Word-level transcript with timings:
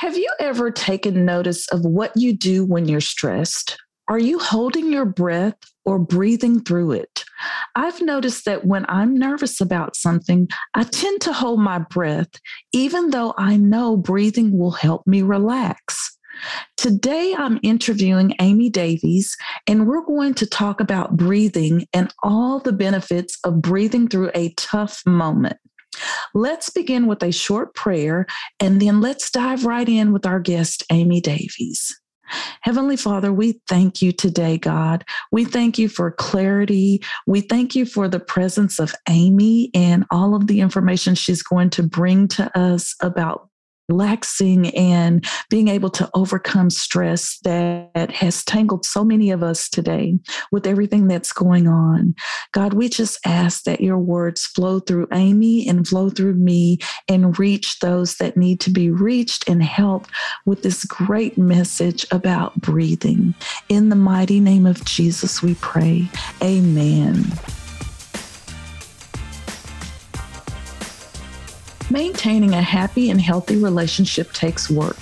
Have 0.00 0.16
you 0.16 0.32
ever 0.40 0.70
taken 0.70 1.26
notice 1.26 1.68
of 1.68 1.84
what 1.84 2.16
you 2.16 2.34
do 2.34 2.64
when 2.64 2.88
you're 2.88 3.02
stressed? 3.02 3.76
Are 4.08 4.18
you 4.18 4.38
holding 4.38 4.90
your 4.90 5.04
breath 5.04 5.58
or 5.84 5.98
breathing 5.98 6.64
through 6.64 6.92
it? 6.92 7.22
I've 7.76 8.00
noticed 8.00 8.46
that 8.46 8.64
when 8.64 8.86
I'm 8.88 9.14
nervous 9.14 9.60
about 9.60 9.96
something, 9.96 10.48
I 10.72 10.84
tend 10.84 11.20
to 11.20 11.34
hold 11.34 11.60
my 11.60 11.80
breath, 11.80 12.30
even 12.72 13.10
though 13.10 13.34
I 13.36 13.58
know 13.58 13.94
breathing 13.94 14.58
will 14.58 14.70
help 14.70 15.06
me 15.06 15.20
relax. 15.20 16.16
Today, 16.78 17.34
I'm 17.36 17.60
interviewing 17.62 18.34
Amy 18.40 18.70
Davies, 18.70 19.36
and 19.66 19.86
we're 19.86 20.06
going 20.06 20.32
to 20.32 20.46
talk 20.46 20.80
about 20.80 21.18
breathing 21.18 21.86
and 21.92 22.10
all 22.22 22.58
the 22.58 22.72
benefits 22.72 23.38
of 23.44 23.60
breathing 23.60 24.08
through 24.08 24.30
a 24.34 24.54
tough 24.54 25.02
moment. 25.04 25.58
Let's 26.34 26.70
begin 26.70 27.06
with 27.06 27.22
a 27.22 27.32
short 27.32 27.74
prayer 27.74 28.26
and 28.60 28.80
then 28.80 29.00
let's 29.00 29.30
dive 29.30 29.64
right 29.64 29.88
in 29.88 30.12
with 30.12 30.26
our 30.26 30.40
guest, 30.40 30.84
Amy 30.90 31.20
Davies. 31.20 32.00
Heavenly 32.60 32.96
Father, 32.96 33.32
we 33.32 33.60
thank 33.68 34.00
you 34.00 34.12
today, 34.12 34.56
God. 34.56 35.04
We 35.32 35.44
thank 35.44 35.78
you 35.78 35.88
for 35.88 36.12
clarity. 36.12 37.02
We 37.26 37.40
thank 37.40 37.74
you 37.74 37.84
for 37.84 38.08
the 38.08 38.20
presence 38.20 38.78
of 38.78 38.94
Amy 39.08 39.70
and 39.74 40.04
all 40.12 40.34
of 40.36 40.46
the 40.46 40.60
information 40.60 41.14
she's 41.16 41.42
going 41.42 41.70
to 41.70 41.82
bring 41.82 42.28
to 42.28 42.56
us 42.56 42.94
about 43.02 43.49
relaxing 43.90 44.68
and 44.76 45.24
being 45.48 45.68
able 45.68 45.90
to 45.90 46.08
overcome 46.14 46.70
stress 46.70 47.38
that 47.42 48.10
has 48.10 48.44
tangled 48.44 48.84
so 48.84 49.04
many 49.04 49.30
of 49.30 49.42
us 49.42 49.68
today 49.68 50.18
with 50.52 50.66
everything 50.66 51.08
that's 51.08 51.32
going 51.32 51.66
on. 51.66 52.14
God, 52.52 52.74
we 52.74 52.88
just 52.88 53.18
ask 53.26 53.64
that 53.64 53.80
your 53.80 53.98
words 53.98 54.46
flow 54.46 54.78
through 54.78 55.08
Amy 55.12 55.68
and 55.68 55.86
flow 55.86 56.08
through 56.08 56.34
me 56.34 56.78
and 57.08 57.38
reach 57.38 57.80
those 57.80 58.16
that 58.16 58.36
need 58.36 58.60
to 58.60 58.70
be 58.70 58.90
reached 58.90 59.48
and 59.48 59.62
help 59.62 60.06
with 60.46 60.62
this 60.62 60.84
great 60.84 61.36
message 61.36 62.06
about 62.10 62.54
breathing. 62.60 63.34
In 63.68 63.88
the 63.88 63.96
mighty 63.96 64.40
name 64.40 64.66
of 64.66 64.84
Jesus, 64.84 65.42
we 65.42 65.54
pray. 65.56 66.08
Amen. 66.42 67.24
Maintaining 71.90 72.52
a 72.52 72.62
happy 72.62 73.10
and 73.10 73.20
healthy 73.20 73.56
relationship 73.56 74.32
takes 74.32 74.70
work, 74.70 74.96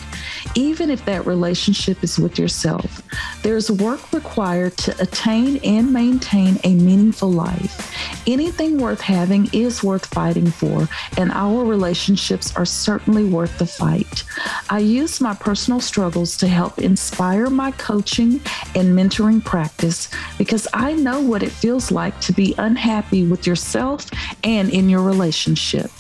even 0.55 0.91
if 0.91 1.05
that 1.05 1.27
relationship 1.27 2.03
is 2.03 2.19
with 2.19 2.39
yourself. 2.39 3.03
There's 3.42 3.70
work 3.70 4.12
required 4.12 4.77
to 4.78 5.00
attain 5.00 5.58
and 5.64 5.92
maintain 5.92 6.58
a 6.64 6.75
meaningful 6.75 7.31
life. 7.31 7.94
Anything 8.27 8.78
worth 8.78 9.00
having 9.00 9.48
is 9.53 9.83
worth 9.83 10.06
fighting 10.06 10.50
for, 10.50 10.89
and 11.16 11.31
our 11.33 11.64
relationships 11.64 12.55
are 12.56 12.64
certainly 12.66 13.25
worth 13.25 13.56
the 13.59 13.66
fight. 13.66 14.25
I 14.69 14.81
use 14.81 15.20
my 15.20 15.34
personal 15.34 15.81
struggles 15.81 16.36
to 16.39 16.48
help 16.48 16.78
inspire 16.78 17.48
my 17.48 17.70
coaching 17.72 18.41
and 18.75 18.97
mentoring 18.97 19.44
practice 19.44 20.09
because 20.36 20.69
I 20.75 20.92
know 20.92 21.20
what 21.20 21.42
it 21.42 21.50
feels 21.50 21.91
like 21.91 22.20
to 22.22 22.33
be 22.33 22.55
unhappy 22.59 23.27
with 23.27 23.47
yourself 23.47 24.06
and 24.44 24.70
in 24.70 24.89
your 24.89 25.03
relationship. 25.03 25.91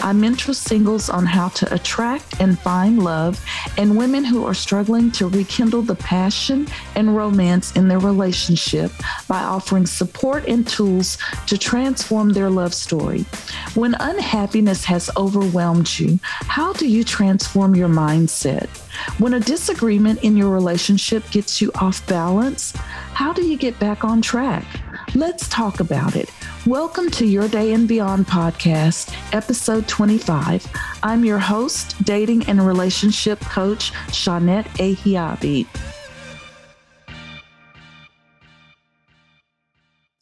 I 0.00 0.12
mentor 0.12 0.54
singles 0.54 1.08
on 1.08 1.26
how 1.26 1.48
to 1.48 1.74
attract 1.74 2.40
and 2.40 2.58
find 2.58 3.02
love, 3.02 3.44
and 3.82 3.96
women 3.96 4.22
who 4.22 4.44
are 4.44 4.54
struggling 4.54 5.10
to 5.10 5.26
rekindle 5.26 5.82
the 5.82 5.96
passion 5.96 6.68
and 6.94 7.16
romance 7.16 7.74
in 7.74 7.88
their 7.88 7.98
relationship 7.98 8.92
by 9.26 9.42
offering 9.42 9.86
support 9.86 10.46
and 10.46 10.68
tools 10.68 11.18
to 11.48 11.58
transform 11.58 12.30
their 12.30 12.48
love 12.48 12.72
story. 12.72 13.22
When 13.74 13.96
unhappiness 13.98 14.84
has 14.84 15.10
overwhelmed 15.16 15.98
you, 15.98 16.20
how 16.22 16.72
do 16.74 16.88
you 16.88 17.02
transform 17.02 17.74
your 17.74 17.88
mindset? 17.88 18.68
When 19.18 19.34
a 19.34 19.40
disagreement 19.40 20.22
in 20.22 20.36
your 20.36 20.50
relationship 20.50 21.28
gets 21.32 21.60
you 21.60 21.72
off 21.74 22.06
balance, 22.06 22.70
how 23.14 23.32
do 23.32 23.42
you 23.44 23.56
get 23.56 23.80
back 23.80 24.04
on 24.04 24.22
track? 24.22 24.64
Let's 25.14 25.46
talk 25.50 25.80
about 25.80 26.16
it. 26.16 26.30
Welcome 26.66 27.10
to 27.10 27.26
Your 27.26 27.46
Day 27.46 27.74
and 27.74 27.86
Beyond 27.86 28.26
podcast, 28.26 29.14
episode 29.34 29.86
25. 29.86 30.66
I'm 31.02 31.22
your 31.22 31.38
host, 31.38 32.02
dating 32.02 32.46
and 32.48 32.66
relationship 32.66 33.38
coach, 33.40 33.92
Shawnette 34.08 34.64
Ahiabi. 34.78 35.66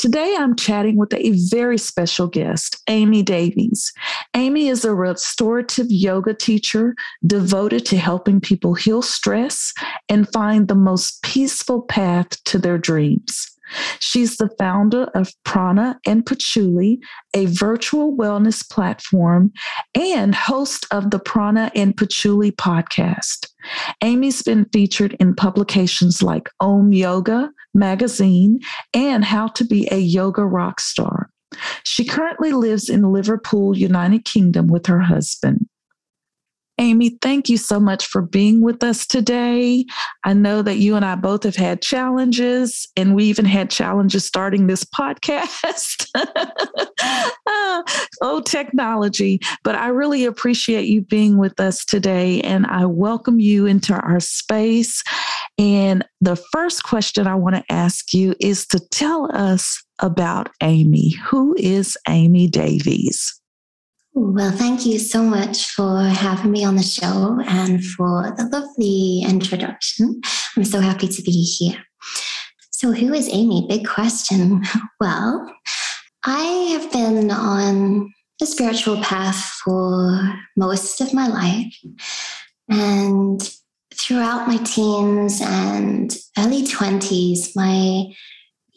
Today, 0.00 0.34
I'm 0.36 0.56
chatting 0.56 0.96
with 0.96 1.14
a 1.14 1.38
very 1.50 1.78
special 1.78 2.26
guest, 2.26 2.82
Amy 2.88 3.22
Davies. 3.22 3.92
Amy 4.34 4.66
is 4.66 4.84
a 4.84 4.92
restorative 4.92 5.86
yoga 5.88 6.34
teacher 6.34 6.96
devoted 7.24 7.86
to 7.86 7.96
helping 7.96 8.40
people 8.40 8.74
heal 8.74 9.02
stress 9.02 9.72
and 10.08 10.26
find 10.32 10.66
the 10.66 10.74
most 10.74 11.22
peaceful 11.22 11.82
path 11.82 12.42
to 12.46 12.58
their 12.58 12.78
dreams. 12.78 13.56
She's 13.98 14.36
the 14.36 14.50
founder 14.58 15.04
of 15.14 15.32
Prana 15.44 15.98
and 16.06 16.24
Patchouli, 16.24 17.00
a 17.34 17.46
virtual 17.46 18.16
wellness 18.16 18.68
platform, 18.68 19.52
and 19.94 20.34
host 20.34 20.86
of 20.90 21.10
the 21.10 21.18
Prana 21.18 21.70
and 21.74 21.96
Patchouli 21.96 22.52
podcast. 22.52 23.46
Amy's 24.02 24.42
been 24.42 24.66
featured 24.72 25.16
in 25.20 25.34
publications 25.34 26.22
like 26.22 26.48
Om 26.60 26.92
Yoga 26.92 27.50
magazine 27.74 28.60
and 28.94 29.24
How 29.24 29.48
to 29.48 29.64
Be 29.64 29.88
a 29.90 29.98
Yoga 29.98 30.44
Rock 30.44 30.80
Star. 30.80 31.30
She 31.84 32.04
currently 32.04 32.52
lives 32.52 32.88
in 32.88 33.12
Liverpool, 33.12 33.76
United 33.76 34.24
Kingdom, 34.24 34.68
with 34.68 34.86
her 34.86 35.00
husband. 35.00 35.66
Amy, 36.80 37.18
thank 37.20 37.50
you 37.50 37.58
so 37.58 37.78
much 37.78 38.06
for 38.06 38.22
being 38.22 38.62
with 38.62 38.82
us 38.82 39.06
today. 39.06 39.84
I 40.24 40.32
know 40.32 40.62
that 40.62 40.78
you 40.78 40.96
and 40.96 41.04
I 41.04 41.14
both 41.14 41.42
have 41.42 41.54
had 41.54 41.82
challenges, 41.82 42.88
and 42.96 43.14
we 43.14 43.24
even 43.24 43.44
had 43.44 43.68
challenges 43.68 44.24
starting 44.24 44.66
this 44.66 44.82
podcast. 44.84 46.06
oh, 48.22 48.42
technology. 48.46 49.40
But 49.62 49.74
I 49.74 49.88
really 49.88 50.24
appreciate 50.24 50.86
you 50.86 51.02
being 51.02 51.36
with 51.36 51.60
us 51.60 51.84
today, 51.84 52.40
and 52.40 52.66
I 52.66 52.86
welcome 52.86 53.40
you 53.40 53.66
into 53.66 53.92
our 53.92 54.18
space. 54.18 55.02
And 55.58 56.02
the 56.22 56.36
first 56.36 56.84
question 56.84 57.26
I 57.26 57.34
want 57.34 57.56
to 57.56 57.64
ask 57.70 58.14
you 58.14 58.34
is 58.40 58.66
to 58.68 58.80
tell 58.88 59.30
us 59.36 59.84
about 59.98 60.48
Amy. 60.62 61.10
Who 61.28 61.54
is 61.58 61.98
Amy 62.08 62.48
Davies? 62.48 63.39
Well, 64.12 64.50
thank 64.50 64.86
you 64.86 64.98
so 64.98 65.22
much 65.22 65.70
for 65.70 66.02
having 66.02 66.50
me 66.50 66.64
on 66.64 66.76
the 66.76 66.82
show 66.82 67.40
and 67.46 67.84
for 67.84 68.34
the 68.36 68.44
lovely 68.44 69.22
introduction. 69.22 70.20
I'm 70.56 70.64
so 70.64 70.80
happy 70.80 71.06
to 71.06 71.22
be 71.22 71.30
here. 71.30 71.82
So, 72.70 72.92
who 72.92 73.14
is 73.14 73.28
Amy? 73.30 73.66
Big 73.68 73.86
question. 73.86 74.62
Well, 75.00 75.50
I 76.24 76.42
have 76.72 76.92
been 76.92 77.30
on 77.30 78.12
a 78.42 78.46
spiritual 78.46 79.00
path 79.02 79.42
for 79.64 80.34
most 80.56 81.00
of 81.00 81.14
my 81.14 81.26
life. 81.26 81.74
And 82.68 83.40
throughout 83.94 84.46
my 84.46 84.58
teens 84.58 85.40
and 85.42 86.14
early 86.38 86.64
20s, 86.64 87.56
my 87.56 88.12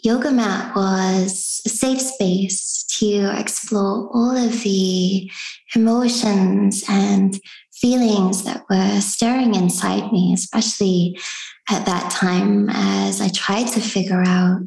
yoga 0.03 0.31
mat 0.31 0.75
was 0.75 1.62
a 1.66 1.69
safe 1.69 2.02
space 2.02 2.84
to 3.00 3.34
explore 3.40 4.09
all 4.14 4.36
of 4.36 4.62
the 4.64 5.31
emotions 5.75 6.84
and 6.90 7.40
feelings 7.74 8.44
that 8.44 8.63
were 8.69 9.00
stirring 9.00 9.56
inside 9.56 10.12
me, 10.12 10.34
especially 10.34 11.18
at 11.69 11.86
that 11.86 12.12
time 12.12 12.69
as 12.69 13.22
I 13.22 13.30
tried 13.30 13.68
to 13.69 13.80
figure 13.80 14.24
out 14.25 14.62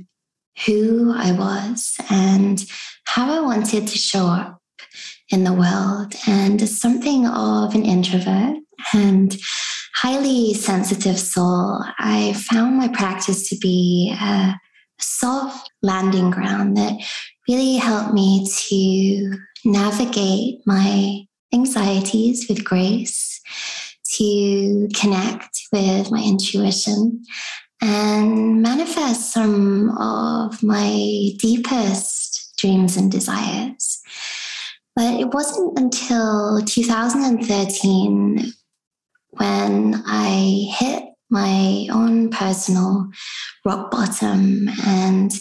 who 0.64 1.12
I 1.14 1.32
was 1.32 1.94
and 2.10 2.64
how 3.04 3.30
I 3.30 3.40
wanted 3.40 3.86
to 3.86 3.98
show 3.98 4.26
up 4.26 4.60
in 5.28 5.44
the 5.44 5.52
world. 5.52 6.14
And 6.26 6.60
as 6.62 6.80
something 6.80 7.26
of 7.26 7.74
an 7.74 7.84
introvert 7.84 8.56
and 8.94 9.36
highly 9.96 10.54
sensitive 10.54 11.18
soul, 11.18 11.84
I 11.98 12.32
found 12.50 12.78
my 12.78 12.88
practice 12.88 13.50
to 13.50 13.56
be 13.58 14.16
a 14.18 14.54
soft 14.98 15.70
landing 15.82 16.30
ground 16.30 16.76
that 16.76 16.98
really 17.48 17.76
helped 17.76 18.14
me 18.14 18.46
to 18.68 19.38
navigate 19.64 20.60
my 20.66 21.22
anxieties 21.52 22.46
with 22.48 22.64
grace, 22.64 23.40
to 24.16 24.88
connect 24.94 25.60
with 25.72 26.10
my 26.10 26.22
intuition, 26.22 27.22
and 27.80 28.62
manifest 28.62 29.32
some 29.32 29.96
of 29.98 30.62
my 30.62 31.30
deepest 31.38 32.54
dreams 32.58 32.96
and 32.96 33.10
desires. 33.10 34.00
But 34.94 35.20
it 35.20 35.34
wasn't 35.34 35.78
until 35.78 36.62
2013 36.64 38.52
when 39.30 40.02
I 40.06 40.74
hit 40.78 41.05
my 41.30 41.88
own 41.92 42.30
personal 42.30 43.08
rock 43.64 43.90
bottom 43.90 44.68
and 44.86 45.32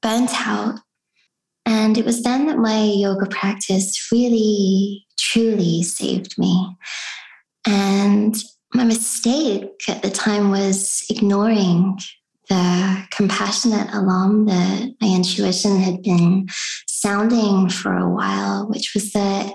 burnt 0.00 0.30
out. 0.46 0.80
And 1.66 1.98
it 1.98 2.04
was 2.04 2.22
then 2.22 2.46
that 2.46 2.58
my 2.58 2.82
yoga 2.82 3.26
practice 3.26 4.08
really, 4.10 5.06
truly 5.18 5.82
saved 5.82 6.38
me. 6.38 6.76
And 7.66 8.34
my 8.74 8.84
mistake 8.84 9.70
at 9.88 10.02
the 10.02 10.10
time 10.10 10.50
was 10.50 11.04
ignoring 11.10 11.98
the 12.48 13.06
compassionate 13.10 13.92
alarm 13.92 14.46
that 14.46 14.94
my 15.00 15.08
intuition 15.08 15.78
had 15.78 16.02
been 16.02 16.48
sounding 16.86 17.68
for 17.68 17.94
a 17.94 18.08
while, 18.08 18.66
which 18.68 18.94
was 18.94 19.12
that 19.12 19.52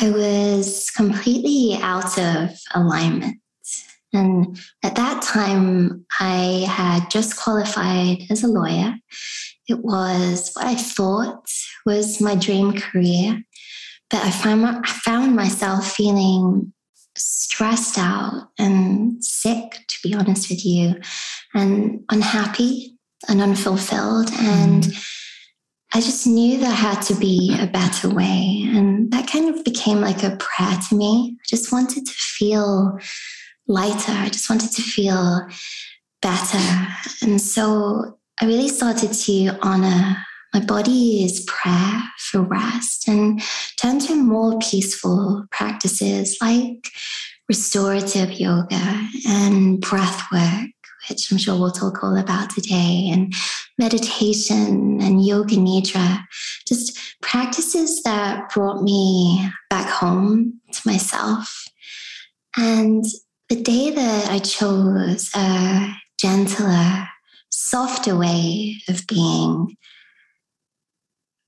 I 0.00 0.10
was 0.10 0.90
completely 0.90 1.78
out 1.80 2.18
of 2.18 2.50
alignment. 2.74 3.40
And 4.12 4.58
at 4.82 4.96
that 4.96 5.22
time, 5.22 6.04
I 6.18 6.66
had 6.68 7.10
just 7.10 7.36
qualified 7.36 8.22
as 8.30 8.42
a 8.42 8.48
lawyer. 8.48 8.94
It 9.68 9.78
was 9.80 10.50
what 10.54 10.66
I 10.66 10.74
thought 10.74 11.48
was 11.86 12.20
my 12.20 12.34
dream 12.34 12.72
career. 12.72 13.42
But 14.10 14.24
I 14.24 14.30
found, 14.30 14.64
I 14.66 14.88
found 14.88 15.36
myself 15.36 15.92
feeling 15.92 16.72
stressed 17.16 17.98
out 17.98 18.48
and 18.58 19.24
sick, 19.24 19.84
to 19.86 19.96
be 20.02 20.14
honest 20.14 20.50
with 20.50 20.64
you, 20.64 20.96
and 21.54 22.02
unhappy 22.10 22.96
and 23.28 23.40
unfulfilled. 23.40 24.30
And 24.32 24.84
mm. 24.84 25.06
I 25.92 26.00
just 26.00 26.26
knew 26.26 26.58
there 26.58 26.70
had 26.70 27.00
to 27.02 27.14
be 27.14 27.56
a 27.60 27.66
better 27.66 28.08
way. 28.08 28.64
And 28.66 29.10
that 29.12 29.28
kind 29.28 29.54
of 29.54 29.64
became 29.64 30.00
like 30.00 30.22
a 30.22 30.36
prayer 30.36 30.78
to 30.88 30.94
me. 30.96 31.36
I 31.40 31.44
just 31.46 31.72
wanted 31.72 32.06
to 32.06 32.12
feel 32.12 32.98
lighter. 33.70 34.12
I 34.12 34.28
just 34.28 34.50
wanted 34.50 34.72
to 34.72 34.82
feel 34.82 35.46
better. 36.20 36.86
And 37.22 37.40
so 37.40 38.18
I 38.40 38.46
really 38.46 38.68
started 38.68 39.12
to 39.12 39.58
honor 39.62 40.16
my 40.52 40.60
body's 40.60 41.44
prayer 41.44 42.02
for 42.18 42.42
rest 42.42 43.06
and 43.06 43.40
turn 43.80 44.00
to 44.00 44.16
more 44.16 44.58
peaceful 44.58 45.44
practices 45.52 46.36
like 46.40 46.88
restorative 47.48 48.32
yoga 48.32 49.08
and 49.28 49.80
breath 49.80 50.22
work, 50.32 50.70
which 51.08 51.30
I'm 51.30 51.38
sure 51.38 51.58
we'll 51.58 51.70
talk 51.70 52.02
all 52.02 52.16
about 52.16 52.50
today, 52.50 53.08
and 53.12 53.32
meditation 53.78 55.00
and 55.00 55.24
yoga 55.24 55.54
nidra, 55.56 56.24
just 56.66 56.98
practices 57.22 58.02
that 58.02 58.52
brought 58.52 58.82
me 58.82 59.48
back 59.68 59.88
home 59.88 60.60
to 60.72 60.80
myself. 60.84 61.64
And 62.56 63.04
the 63.50 63.60
day 63.60 63.90
that 63.90 64.30
I 64.30 64.38
chose 64.38 65.28
a 65.34 65.92
gentler, 66.20 67.08
softer 67.50 68.16
way 68.16 68.76
of 68.88 69.04
being, 69.08 69.76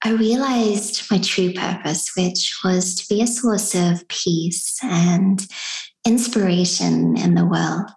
I 0.03 0.11
realized 0.11 1.09
my 1.13 1.19
true 1.19 1.53
purpose, 1.53 2.11
which 2.17 2.59
was 2.65 2.97
to 2.97 3.07
be 3.09 3.23
a 3.23 3.27
source 3.29 3.77
of 3.77 4.07
peace 4.09 4.79
and 4.83 5.47
inspiration 6.05 7.17
in 7.17 7.37
the 7.37 7.47
world. 7.47 7.93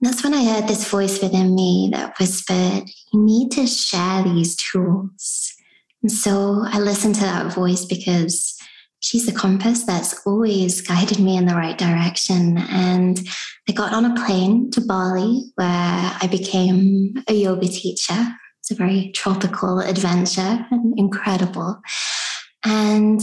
And 0.00 0.12
that's 0.12 0.22
when 0.22 0.34
I 0.34 0.44
heard 0.44 0.68
this 0.68 0.86
voice 0.86 1.22
within 1.22 1.54
me 1.54 1.88
that 1.94 2.18
whispered, 2.18 2.90
You 3.14 3.24
need 3.24 3.50
to 3.52 3.66
share 3.66 4.22
these 4.22 4.54
tools. 4.54 5.54
And 6.02 6.12
so 6.12 6.62
I 6.66 6.78
listened 6.78 7.14
to 7.16 7.22
that 7.22 7.54
voice 7.54 7.86
because 7.86 8.57
she's 9.00 9.26
the 9.26 9.32
compass 9.32 9.84
that's 9.84 10.26
always 10.26 10.80
guided 10.80 11.18
me 11.18 11.36
in 11.36 11.46
the 11.46 11.54
right 11.54 11.78
direction. 11.78 12.58
And 12.58 13.20
I 13.68 13.72
got 13.72 13.92
on 13.92 14.04
a 14.04 14.24
plane 14.24 14.70
to 14.72 14.80
Bali 14.80 15.52
where 15.54 15.68
I 15.68 16.28
became 16.30 17.14
a 17.28 17.32
yoga 17.32 17.68
teacher 17.68 18.26
it's 18.68 18.78
a 18.78 18.82
very 18.82 19.12
tropical 19.12 19.80
adventure 19.80 20.66
and 20.70 20.98
incredible. 20.98 21.80
And 22.64 23.20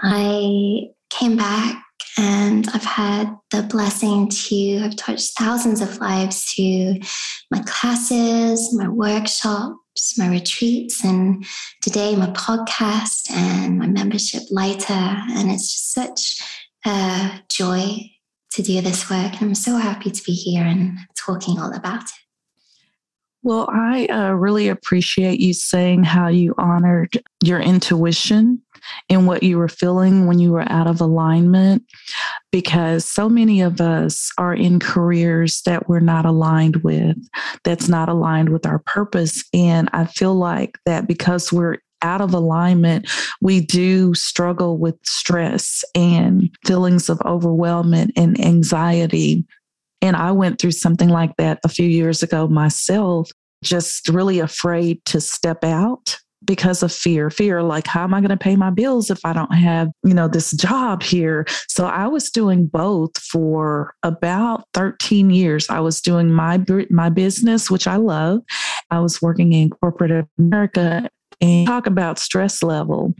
I 0.00 0.84
came 1.10 1.36
back 1.36 1.84
and 2.16 2.66
I've 2.72 2.84
had 2.84 3.36
the 3.50 3.62
blessing 3.64 4.28
to 4.28 4.78
have 4.78 4.96
touched 4.96 5.36
thousands 5.38 5.82
of 5.82 5.98
lives 5.98 6.44
through 6.44 6.94
my 7.50 7.62
classes, 7.66 8.74
my 8.74 8.88
workshops, 8.88 9.76
my 10.16 10.28
retreats, 10.28 11.04
and 11.04 11.44
today 11.82 12.16
my 12.16 12.28
podcast 12.28 13.30
and 13.30 13.78
my 13.78 13.86
membership 13.86 14.42
lighter. 14.50 14.92
And 14.92 15.50
it's 15.50 15.72
just 15.72 15.92
such 15.92 16.42
a 16.86 17.40
joy 17.48 18.10
to 18.52 18.62
do 18.62 18.80
this 18.80 19.10
work. 19.10 19.32
And 19.40 19.50
I'm 19.50 19.54
so 19.54 19.76
happy 19.76 20.10
to 20.10 20.22
be 20.24 20.32
here 20.32 20.64
and 20.64 20.98
talking 21.16 21.58
all 21.58 21.74
about 21.74 22.02
it. 22.02 22.27
Well, 23.42 23.68
I 23.72 24.06
uh, 24.06 24.32
really 24.32 24.68
appreciate 24.68 25.38
you 25.38 25.54
saying 25.54 26.04
how 26.04 26.28
you 26.28 26.54
honored 26.58 27.22
your 27.42 27.60
intuition 27.60 28.60
and 29.08 29.26
what 29.26 29.42
you 29.42 29.58
were 29.58 29.68
feeling 29.68 30.26
when 30.26 30.38
you 30.38 30.52
were 30.52 30.70
out 30.70 30.86
of 30.86 31.00
alignment, 31.00 31.84
because 32.50 33.04
so 33.04 33.28
many 33.28 33.60
of 33.60 33.80
us 33.80 34.30
are 34.38 34.54
in 34.54 34.80
careers 34.80 35.62
that 35.66 35.88
we're 35.88 36.00
not 36.00 36.24
aligned 36.24 36.76
with, 36.76 37.16
that's 37.64 37.88
not 37.88 38.08
aligned 38.08 38.48
with 38.48 38.66
our 38.66 38.80
purpose. 38.80 39.44
And 39.52 39.88
I 39.92 40.06
feel 40.06 40.34
like 40.34 40.78
that 40.86 41.06
because 41.06 41.52
we're 41.52 41.76
out 42.02 42.20
of 42.20 42.34
alignment, 42.34 43.08
we 43.40 43.60
do 43.60 44.14
struggle 44.14 44.78
with 44.78 44.96
stress 45.04 45.84
and 45.94 46.50
feelings 46.64 47.08
of 47.08 47.18
overwhelmment 47.20 48.12
and 48.16 48.40
anxiety 48.40 49.44
and 50.02 50.16
I 50.16 50.32
went 50.32 50.60
through 50.60 50.72
something 50.72 51.08
like 51.08 51.36
that 51.38 51.60
a 51.64 51.68
few 51.68 51.86
years 51.86 52.22
ago 52.22 52.48
myself, 52.48 53.30
just 53.62 54.08
really 54.08 54.38
afraid 54.38 55.04
to 55.06 55.20
step 55.20 55.64
out 55.64 56.18
because 56.44 56.84
of 56.84 56.92
fear 56.92 57.30
fear 57.30 57.64
like 57.64 57.86
how 57.88 58.04
am 58.04 58.14
i 58.14 58.20
going 58.20 58.30
to 58.30 58.36
pay 58.36 58.54
my 58.54 58.70
bills 58.70 59.10
if 59.10 59.18
i 59.24 59.32
don't 59.32 59.52
have 59.52 59.88
you 60.04 60.14
know 60.14 60.28
this 60.28 60.52
job 60.52 61.02
here? 61.02 61.44
So 61.68 61.84
i 61.86 62.06
was 62.06 62.30
doing 62.30 62.66
both 62.66 63.18
for 63.18 63.92
about 64.04 64.64
13 64.74 65.30
years. 65.30 65.68
I 65.68 65.80
was 65.80 66.00
doing 66.00 66.32
my 66.32 66.64
my 66.90 67.08
business 67.08 67.70
which 67.70 67.86
i 67.88 67.96
love. 67.96 68.40
I 68.90 69.00
was 69.00 69.20
working 69.20 69.52
in 69.52 69.70
corporate 69.70 70.26
america 70.38 71.10
and 71.40 71.66
talk 71.66 71.86
about 71.86 72.18
stress 72.18 72.62
level. 72.62 73.14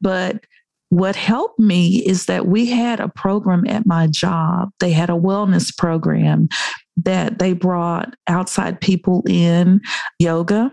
But 0.00 0.44
what 0.94 1.16
helped 1.16 1.58
me 1.58 1.96
is 2.06 2.26
that 2.26 2.46
we 2.46 2.66
had 2.66 3.00
a 3.00 3.08
program 3.08 3.66
at 3.66 3.84
my 3.84 4.06
job. 4.06 4.70
They 4.78 4.92
had 4.92 5.10
a 5.10 5.14
wellness 5.14 5.76
program 5.76 6.48
that 6.98 7.40
they 7.40 7.52
brought 7.52 8.14
outside 8.28 8.80
people 8.80 9.24
in 9.28 9.80
yoga. 10.20 10.72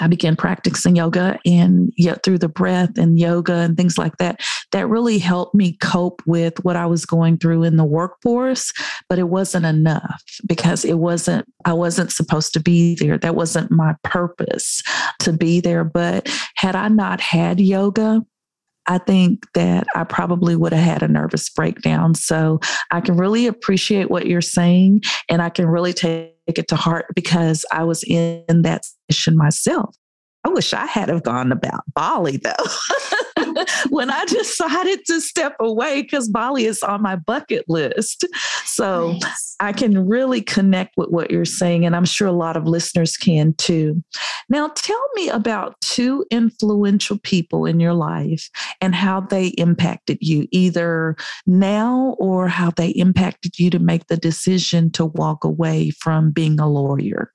I 0.00 0.08
began 0.08 0.36
practicing 0.36 0.96
yoga 0.96 1.38
and 1.46 1.94
yet 1.96 2.22
through 2.22 2.40
the 2.40 2.48
breath 2.48 2.98
and 2.98 3.18
yoga 3.18 3.54
and 3.54 3.74
things 3.74 3.96
like 3.96 4.18
that. 4.18 4.42
That 4.72 4.88
really 4.88 5.16
helped 5.16 5.54
me 5.54 5.78
cope 5.80 6.20
with 6.26 6.62
what 6.62 6.76
I 6.76 6.84
was 6.84 7.06
going 7.06 7.38
through 7.38 7.62
in 7.62 7.78
the 7.78 7.86
workforce, 7.86 8.70
but 9.08 9.18
it 9.18 9.30
wasn't 9.30 9.64
enough 9.64 10.22
because 10.46 10.84
it 10.84 10.98
wasn't, 10.98 11.46
I 11.64 11.72
wasn't 11.72 12.12
supposed 12.12 12.52
to 12.52 12.60
be 12.60 12.96
there. 12.96 13.16
That 13.16 13.34
wasn't 13.34 13.70
my 13.70 13.94
purpose 14.02 14.82
to 15.20 15.32
be 15.32 15.60
there. 15.60 15.84
But 15.84 16.28
had 16.56 16.76
I 16.76 16.88
not 16.88 17.22
had 17.22 17.60
yoga, 17.60 18.20
I 18.86 18.98
think 18.98 19.46
that 19.54 19.86
I 19.94 20.04
probably 20.04 20.56
would 20.56 20.72
have 20.72 20.84
had 20.84 21.02
a 21.02 21.08
nervous 21.08 21.48
breakdown. 21.50 22.14
So 22.14 22.60
I 22.90 23.00
can 23.00 23.16
really 23.16 23.46
appreciate 23.46 24.10
what 24.10 24.26
you're 24.26 24.40
saying 24.40 25.02
and 25.28 25.40
I 25.42 25.50
can 25.50 25.66
really 25.66 25.92
take 25.92 26.34
it 26.46 26.68
to 26.68 26.76
heart 26.76 27.06
because 27.14 27.64
I 27.72 27.84
was 27.84 28.04
in 28.04 28.62
that 28.62 28.82
position 29.08 29.36
myself. 29.36 29.96
I 30.44 30.50
wish 30.50 30.72
I 30.72 30.86
had 30.86 31.08
have 31.08 31.22
gone 31.22 31.52
about 31.52 31.82
Bali 31.94 32.36
though. 32.36 32.52
when 33.90 34.10
I 34.10 34.24
decided 34.26 35.04
to 35.06 35.20
step 35.20 35.54
away 35.60 36.02
because 36.02 36.28
Bali 36.28 36.64
is 36.66 36.82
on 36.82 37.02
my 37.02 37.16
bucket 37.16 37.64
list. 37.68 38.26
So 38.64 39.12
nice. 39.12 39.56
I 39.60 39.72
can 39.72 40.06
really 40.06 40.42
connect 40.42 40.96
with 40.96 41.10
what 41.10 41.30
you're 41.30 41.44
saying, 41.44 41.84
and 41.86 41.94
I'm 41.94 42.04
sure 42.04 42.28
a 42.28 42.32
lot 42.32 42.56
of 42.56 42.66
listeners 42.66 43.16
can 43.16 43.54
too. 43.54 44.02
Now, 44.48 44.68
tell 44.68 45.02
me 45.14 45.28
about 45.28 45.80
two 45.80 46.24
influential 46.30 47.18
people 47.22 47.64
in 47.64 47.80
your 47.80 47.94
life 47.94 48.50
and 48.80 48.94
how 48.94 49.20
they 49.20 49.48
impacted 49.48 50.18
you, 50.20 50.46
either 50.50 51.16
now 51.46 52.16
or 52.18 52.48
how 52.48 52.70
they 52.70 52.88
impacted 52.90 53.58
you 53.58 53.70
to 53.70 53.78
make 53.78 54.06
the 54.08 54.16
decision 54.16 54.90
to 54.92 55.06
walk 55.06 55.44
away 55.44 55.90
from 55.90 56.30
being 56.30 56.60
a 56.60 56.68
lawyer. 56.68 57.33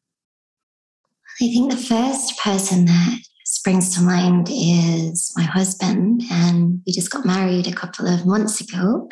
I 1.42 1.48
think 1.48 1.72
the 1.72 1.78
first 1.78 2.38
person 2.38 2.86
that 2.86 3.20
springs 3.46 3.96
to 3.96 4.02
mind 4.02 4.50
is 4.52 5.32
my 5.38 5.44
husband. 5.44 6.22
And 6.30 6.82
we 6.86 6.92
just 6.92 7.12
got 7.12 7.26
married 7.26 7.66
a 7.66 7.74
couple 7.74 8.08
of 8.08 8.26
months 8.26 8.60
ago. 8.60 9.08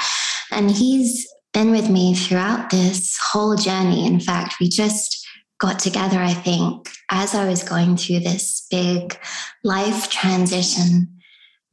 And 0.51 0.69
he's 0.69 1.25
been 1.53 1.71
with 1.71 1.89
me 1.89 2.13
throughout 2.13 2.69
this 2.69 3.17
whole 3.31 3.55
journey. 3.55 4.05
In 4.05 4.19
fact, 4.19 4.55
we 4.59 4.67
just 4.67 5.25
got 5.59 5.79
together, 5.79 6.19
I 6.19 6.33
think, 6.33 6.89
as 7.09 7.33
I 7.33 7.47
was 7.47 7.63
going 7.63 7.95
through 7.95 8.19
this 8.19 8.67
big 8.69 9.17
life 9.63 10.09
transition. 10.09 11.19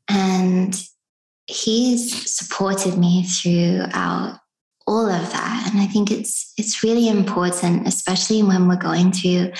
And 0.08 0.80
he's 1.46 2.32
supported 2.32 2.96
me 2.96 3.24
throughout 3.24 4.38
all 4.86 5.08
of 5.08 5.32
that 5.32 5.70
and 5.70 5.80
i 5.80 5.86
think 5.86 6.10
it's 6.10 6.52
it's 6.58 6.82
really 6.82 7.08
important 7.08 7.86
especially 7.86 8.42
when 8.42 8.68
we're 8.68 8.76
going 8.76 9.10
through 9.10 9.50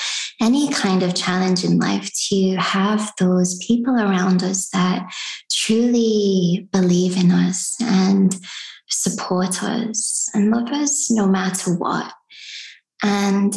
any 0.41 0.69
kind 0.69 1.03
of 1.03 1.15
challenge 1.15 1.65
in 1.65 1.79
life 1.79 2.11
to 2.29 2.57
have 2.57 3.13
those 3.19 3.59
people 3.67 3.95
around 3.95 4.43
us 4.43 4.69
that 4.71 5.11
truly 5.51 6.69
believe 6.73 7.17
in 7.17 7.31
us 7.31 7.75
and 7.81 8.37
support 8.89 9.63
us 9.63 10.29
and 10.35 10.51
love 10.51 10.69
us 10.71 11.11
no 11.11 11.27
matter 11.27 11.75
what. 11.75 12.13
And 13.03 13.55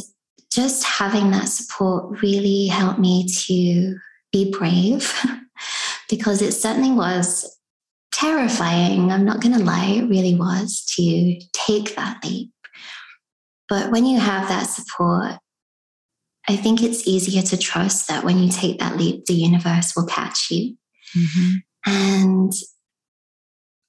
just 0.52 0.84
having 0.86 1.32
that 1.32 1.48
support 1.48 2.22
really 2.22 2.68
helped 2.68 3.00
me 3.00 3.28
to 3.46 3.98
be 4.32 4.52
brave 4.52 5.14
because 6.10 6.42
it 6.42 6.54
certainly 6.54 6.92
was 6.92 7.57
terrifying. 8.18 9.12
I'm 9.12 9.26
not 9.26 9.42
going 9.42 9.58
to 9.58 9.64
lie, 9.64 9.86
it 9.86 10.10
really 10.10 10.36
was 10.36 10.84
to 10.96 11.40
take 11.54 11.96
that 11.96 12.24
leap. 12.24 12.52
But 13.70 13.92
when 13.92 14.06
you 14.06 14.20
have 14.20 14.48
that 14.48 14.64
support, 14.64 15.34
I 16.50 16.56
think 16.56 16.82
it's 16.82 17.08
easier 17.08 17.42
to 17.44 17.58
trust 17.58 18.08
that 18.08 18.24
when 18.24 18.40
you 18.40 18.50
take 18.50 18.80
that 18.80 18.98
leap, 18.98 19.26
the 19.26 19.34
universe 19.34 19.94
will 19.96 20.06
catch 20.06 20.50
you. 20.50 20.78
Mm-hmm. 21.16 21.56
And 21.86 22.54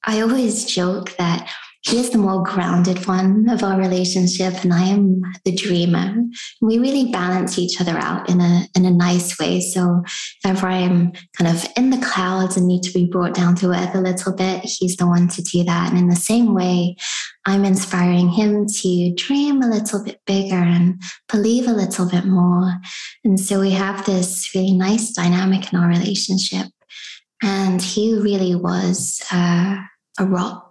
I 0.05 0.21
always 0.21 0.65
joke 0.65 1.17
that 1.17 1.49
he 1.83 1.99
is 1.99 2.11
the 2.11 2.19
more 2.19 2.43
grounded 2.43 3.07
one 3.07 3.49
of 3.49 3.63
our 3.63 3.79
relationship, 3.79 4.65
and 4.65 4.75
I 4.75 4.83
am 4.85 5.23
the 5.45 5.55
dreamer. 5.55 6.15
We 6.61 6.79
really 6.79 7.13
balance 7.13 7.59
each 7.59 7.81
other 7.81 7.97
out 7.97 8.29
in 8.29 8.41
a 8.41 8.63
in 8.75 8.85
a 8.85 8.91
nice 8.91 9.39
way. 9.39 9.61
So 9.61 10.03
if 10.05 10.45
ever 10.45 10.67
I'm 10.67 11.13
kind 11.37 11.57
of 11.57 11.65
in 11.77 11.91
the 11.91 12.05
clouds 12.05 12.57
and 12.57 12.67
need 12.67 12.83
to 12.83 12.93
be 12.93 13.07
brought 13.07 13.35
down 13.35 13.55
to 13.57 13.71
earth 13.71 13.95
a 13.95 14.01
little 14.01 14.35
bit, 14.35 14.65
he's 14.65 14.97
the 14.97 15.07
one 15.07 15.29
to 15.29 15.43
do 15.43 15.63
that. 15.65 15.91
And 15.91 15.99
in 15.99 16.09
the 16.09 16.17
same 16.17 16.53
way, 16.53 16.97
I'm 17.45 17.65
inspiring 17.65 18.29
him 18.29 18.67
to 18.67 19.15
dream 19.15 19.63
a 19.63 19.69
little 19.69 20.05
bit 20.05 20.21
bigger 20.27 20.57
and 20.57 21.01
believe 21.31 21.69
a 21.69 21.73
little 21.73 22.09
bit 22.09 22.25
more. 22.25 22.75
And 23.25 23.39
so 23.39 23.61
we 23.61 23.71
have 23.71 24.05
this 24.05 24.53
really 24.55 24.73
nice 24.73 25.13
dynamic 25.13 25.73
in 25.73 25.79
our 25.79 25.89
relationship. 25.89 26.67
And 27.41 27.81
he 27.81 28.15
really 28.15 28.57
was 28.57 29.23
uh, 29.33 29.77
a 30.19 30.27
rock 30.27 30.68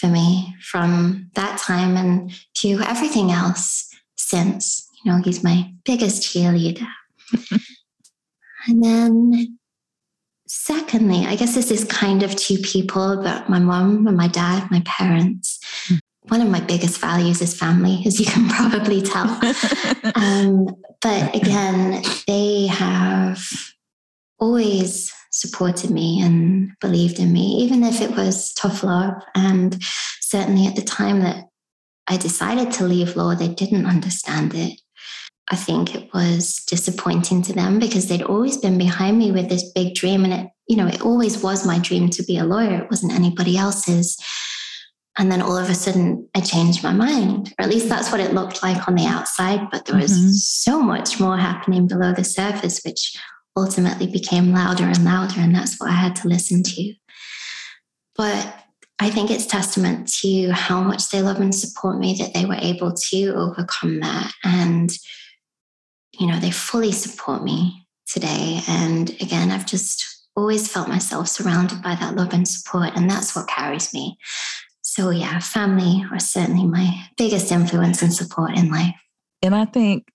for 0.00 0.08
me 0.08 0.56
from 0.62 1.30
that 1.34 1.58
time 1.58 1.96
and 1.96 2.32
to 2.54 2.80
everything 2.80 3.30
else 3.30 3.88
since. 4.16 4.88
You 5.04 5.12
know, 5.12 5.22
he's 5.22 5.44
my 5.44 5.72
biggest 5.84 6.22
cheerleader. 6.22 6.86
and 8.66 8.82
then, 8.82 9.58
secondly, 10.46 11.26
I 11.26 11.36
guess 11.36 11.54
this 11.54 11.70
is 11.70 11.84
kind 11.84 12.22
of 12.22 12.34
two 12.36 12.58
people, 12.58 13.20
but 13.22 13.48
my 13.48 13.58
mom 13.58 14.06
and 14.06 14.16
my 14.16 14.28
dad, 14.28 14.70
my 14.70 14.82
parents. 14.86 15.58
Mm. 15.88 15.98
One 16.28 16.42
of 16.42 16.48
my 16.48 16.60
biggest 16.60 17.00
values 17.00 17.40
is 17.40 17.56
family, 17.56 18.02
as 18.06 18.20
you 18.20 18.26
can 18.26 18.48
probably 18.56 19.02
tell. 19.02 19.26
um, 20.14 20.66
but 21.00 21.34
again, 21.34 22.02
they 22.26 22.66
have 22.66 23.42
always 24.38 25.12
supported 25.40 25.90
me 25.90 26.20
and 26.20 26.70
believed 26.80 27.18
in 27.18 27.32
me, 27.32 27.62
even 27.62 27.82
if 27.82 28.00
it 28.00 28.16
was 28.16 28.52
tough 28.52 28.82
love. 28.82 29.14
And 29.34 29.78
certainly 30.20 30.66
at 30.66 30.76
the 30.76 30.82
time 30.82 31.20
that 31.20 31.46
I 32.06 32.16
decided 32.16 32.72
to 32.72 32.84
leave 32.84 33.16
law, 33.16 33.34
they 33.34 33.48
didn't 33.48 33.86
understand 33.86 34.54
it. 34.54 34.80
I 35.50 35.56
think 35.56 35.94
it 35.94 36.12
was 36.14 36.62
disappointing 36.66 37.42
to 37.42 37.52
them 37.52 37.78
because 37.78 38.06
they'd 38.08 38.22
always 38.22 38.56
been 38.56 38.78
behind 38.78 39.18
me 39.18 39.32
with 39.32 39.48
this 39.48 39.72
big 39.72 39.94
dream. 39.94 40.24
And 40.24 40.32
it, 40.32 40.46
you 40.68 40.76
know, 40.76 40.86
it 40.86 41.02
always 41.02 41.42
was 41.42 41.66
my 41.66 41.78
dream 41.78 42.08
to 42.10 42.22
be 42.22 42.38
a 42.38 42.44
lawyer. 42.44 42.82
It 42.82 42.90
wasn't 42.90 43.14
anybody 43.14 43.56
else's. 43.56 44.16
And 45.18 45.30
then 45.30 45.42
all 45.42 45.56
of 45.56 45.68
a 45.68 45.74
sudden, 45.74 46.28
I 46.36 46.40
changed 46.40 46.84
my 46.84 46.92
mind, 46.92 47.52
or 47.58 47.64
at 47.64 47.70
least 47.70 47.88
that's 47.88 48.12
what 48.12 48.20
it 48.20 48.32
looked 48.32 48.62
like 48.62 48.86
on 48.86 48.94
the 48.94 49.06
outside. 49.06 49.68
But 49.72 49.86
there 49.86 49.96
was 49.96 50.12
mm-hmm. 50.12 50.30
so 50.30 50.80
much 50.80 51.18
more 51.18 51.36
happening 51.36 51.88
below 51.88 52.12
the 52.12 52.24
surface, 52.24 52.80
which 52.84 53.16
ultimately 53.60 54.06
became 54.06 54.52
louder 54.52 54.84
and 54.84 55.04
louder. 55.04 55.40
And 55.40 55.54
that's 55.54 55.78
what 55.78 55.90
I 55.90 55.94
had 55.94 56.16
to 56.16 56.28
listen 56.28 56.62
to. 56.62 56.94
But 58.16 58.54
I 58.98 59.10
think 59.10 59.30
it's 59.30 59.46
testament 59.46 60.12
to 60.20 60.50
how 60.50 60.82
much 60.82 61.10
they 61.10 61.22
love 61.22 61.40
and 61.40 61.54
support 61.54 61.98
me 61.98 62.16
that 62.18 62.34
they 62.34 62.44
were 62.44 62.58
able 62.60 62.92
to 62.92 63.32
overcome 63.34 64.00
that. 64.00 64.32
And, 64.44 64.90
you 66.18 66.26
know, 66.26 66.38
they 66.38 66.50
fully 66.50 66.92
support 66.92 67.42
me 67.42 67.86
today. 68.06 68.60
And 68.68 69.10
again, 69.22 69.50
I've 69.50 69.66
just 69.66 70.04
always 70.36 70.70
felt 70.70 70.88
myself 70.88 71.28
surrounded 71.28 71.82
by 71.82 71.94
that 71.94 72.14
love 72.14 72.32
and 72.32 72.46
support. 72.46 72.90
And 72.94 73.08
that's 73.08 73.34
what 73.34 73.48
carries 73.48 73.94
me. 73.94 74.18
So, 74.82 75.10
yeah, 75.10 75.38
family 75.38 76.04
are 76.10 76.18
certainly 76.18 76.66
my 76.66 77.06
biggest 77.16 77.52
influence 77.52 78.02
and 78.02 78.12
support 78.12 78.56
in 78.56 78.70
life. 78.70 78.96
And 79.42 79.54
I 79.54 79.64
think 79.64 80.08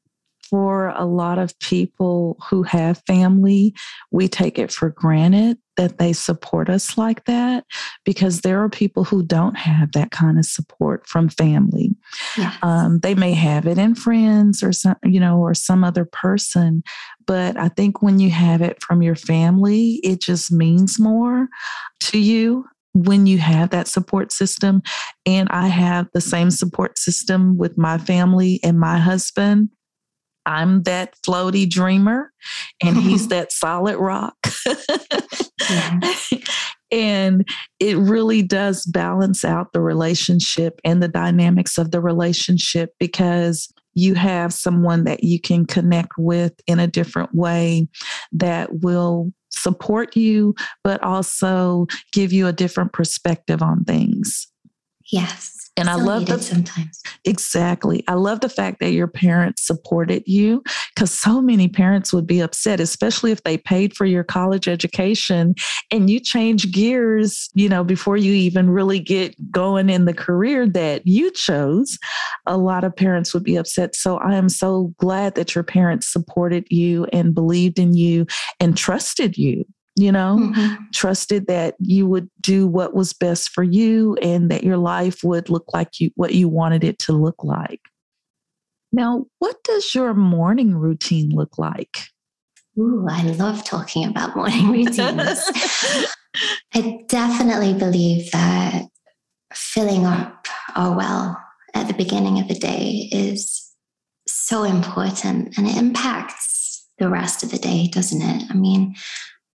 for 0.49 0.89
a 0.89 1.05
lot 1.05 1.37
of 1.37 1.57
people 1.59 2.37
who 2.49 2.63
have 2.63 3.01
family, 3.07 3.73
we 4.11 4.27
take 4.27 4.59
it 4.59 4.71
for 4.71 4.89
granted 4.89 5.57
that 5.77 5.97
they 5.97 6.13
support 6.13 6.69
us 6.69 6.97
like 6.97 7.25
that 7.25 7.65
because 8.05 8.41
there 8.41 8.63
are 8.63 8.69
people 8.69 9.03
who 9.03 9.23
don't 9.23 9.57
have 9.57 9.91
that 9.91 10.11
kind 10.11 10.39
of 10.39 10.45
support 10.45 11.05
from 11.07 11.27
family. 11.27 11.95
Yes. 12.37 12.55
Um, 12.61 12.99
they 12.99 13.13
may 13.13 13.33
have 13.33 13.67
it 13.67 13.77
in 13.77 13.95
friends 13.95 14.63
or 14.63 14.71
some, 14.71 14.95
you 15.03 15.19
know, 15.19 15.39
or 15.39 15.53
some 15.53 15.83
other 15.83 16.05
person, 16.05 16.83
but 17.27 17.57
I 17.57 17.69
think 17.69 18.01
when 18.01 18.19
you 18.19 18.29
have 18.29 18.61
it 18.61 18.81
from 18.81 19.01
your 19.01 19.15
family, 19.15 19.99
it 20.03 20.21
just 20.21 20.51
means 20.51 20.99
more 20.99 21.47
to 22.01 22.17
you 22.17 22.65
when 22.93 23.27
you 23.27 23.37
have 23.37 23.71
that 23.71 23.87
support 23.87 24.31
system. 24.31 24.81
And 25.25 25.49
I 25.49 25.67
have 25.67 26.07
the 26.13 26.21
same 26.21 26.49
support 26.49 26.97
system 26.97 27.57
with 27.57 27.77
my 27.77 27.97
family 27.97 28.59
and 28.63 28.79
my 28.79 28.97
husband. 28.97 29.69
I'm 30.45 30.83
that 30.83 31.15
floaty 31.25 31.69
dreamer 31.69 32.31
and 32.83 32.97
he's 32.97 33.27
that 33.29 33.51
solid 33.51 33.97
rock. 33.97 34.35
and 36.91 37.47
it 37.79 37.97
really 37.97 38.41
does 38.41 38.85
balance 38.85 39.43
out 39.43 39.73
the 39.73 39.81
relationship 39.81 40.79
and 40.83 41.01
the 41.01 41.07
dynamics 41.07 41.77
of 41.77 41.91
the 41.91 42.01
relationship 42.01 42.93
because 42.99 43.71
you 43.93 44.13
have 44.13 44.53
someone 44.53 45.05
that 45.05 45.23
you 45.23 45.39
can 45.39 45.65
connect 45.65 46.13
with 46.17 46.53
in 46.67 46.79
a 46.79 46.87
different 46.87 47.33
way 47.33 47.87
that 48.33 48.81
will 48.81 49.31
support 49.49 50.15
you, 50.15 50.53
but 50.83 51.01
also 51.01 51.87
give 52.11 52.33
you 52.33 52.45
a 52.45 52.53
different 52.53 52.93
perspective 52.93 53.61
on 53.61 53.83
things. 53.85 54.47
Yes. 55.11 55.64
And 55.77 55.89
I 55.89 55.95
love 55.95 56.25
that 56.27 56.41
sometimes. 56.41 57.03
Exactly. 57.25 58.03
I 58.07 58.13
love 58.13 58.39
the 58.39 58.49
fact 58.49 58.79
that 58.79 58.91
your 58.91 59.07
parents 59.07 59.65
supported 59.65 60.23
you 60.25 60.63
because 60.93 61.11
so 61.11 61.41
many 61.41 61.67
parents 61.67 62.13
would 62.13 62.25
be 62.25 62.39
upset, 62.39 62.79
especially 62.79 63.31
if 63.31 63.43
they 63.43 63.57
paid 63.57 63.95
for 63.95 64.05
your 64.05 64.23
college 64.23 64.69
education 64.69 65.53
and 65.91 66.09
you 66.09 66.21
change 66.21 66.71
gears, 66.71 67.49
you 67.55 67.67
know, 67.67 67.83
before 67.83 68.15
you 68.15 68.31
even 68.31 68.69
really 68.69 68.99
get 68.99 69.35
going 69.51 69.89
in 69.89 70.05
the 70.05 70.13
career 70.13 70.65
that 70.65 71.05
you 71.05 71.29
chose. 71.31 71.97
A 72.45 72.57
lot 72.57 72.85
of 72.85 72.95
parents 72.95 73.33
would 73.33 73.43
be 73.43 73.57
upset. 73.57 73.95
So 73.95 74.17
I 74.17 74.35
am 74.35 74.47
so 74.47 74.93
glad 74.97 75.35
that 75.35 75.55
your 75.55 75.63
parents 75.63 76.07
supported 76.07 76.67
you 76.69 77.05
and 77.11 77.35
believed 77.35 77.79
in 77.79 77.93
you 77.93 78.27
and 78.61 78.77
trusted 78.77 79.37
you 79.37 79.65
you 79.95 80.11
know, 80.11 80.37
mm-hmm. 80.39 80.83
trusted 80.93 81.47
that 81.47 81.75
you 81.79 82.05
would 82.05 82.29
do 82.41 82.67
what 82.67 82.93
was 82.93 83.13
best 83.13 83.49
for 83.49 83.63
you 83.63 84.15
and 84.21 84.51
that 84.51 84.63
your 84.63 84.77
life 84.77 85.23
would 85.23 85.49
look 85.49 85.65
like 85.73 85.99
you 85.99 86.11
what 86.15 86.33
you 86.33 86.49
wanted 86.49 86.83
it 86.83 86.99
to 86.99 87.13
look 87.13 87.43
like. 87.43 87.81
Now, 88.91 89.25
what 89.39 89.63
does 89.63 89.95
your 89.95 90.13
morning 90.13 90.75
routine 90.75 91.29
look 91.29 91.57
like? 91.57 91.97
Ooh, 92.77 93.07
I 93.09 93.23
love 93.23 93.63
talking 93.63 94.05
about 94.05 94.35
morning 94.35 94.69
routines. 94.71 94.97
I 96.73 96.99
definitely 97.07 97.73
believe 97.73 98.31
that 98.31 98.85
filling 99.53 100.05
up 100.05 100.47
our 100.75 100.95
well 100.95 101.41
at 101.73 101.87
the 101.87 101.93
beginning 101.93 102.39
of 102.39 102.49
the 102.49 102.55
day 102.55 103.09
is 103.11 103.73
so 104.27 104.63
important 104.63 105.57
and 105.57 105.67
it 105.67 105.77
impacts 105.77 106.85
the 106.97 107.09
rest 107.09 107.43
of 107.43 107.51
the 107.51 107.57
day, 107.57 107.87
doesn't 107.87 108.21
it? 108.21 108.43
I 108.49 108.53
mean, 108.53 108.95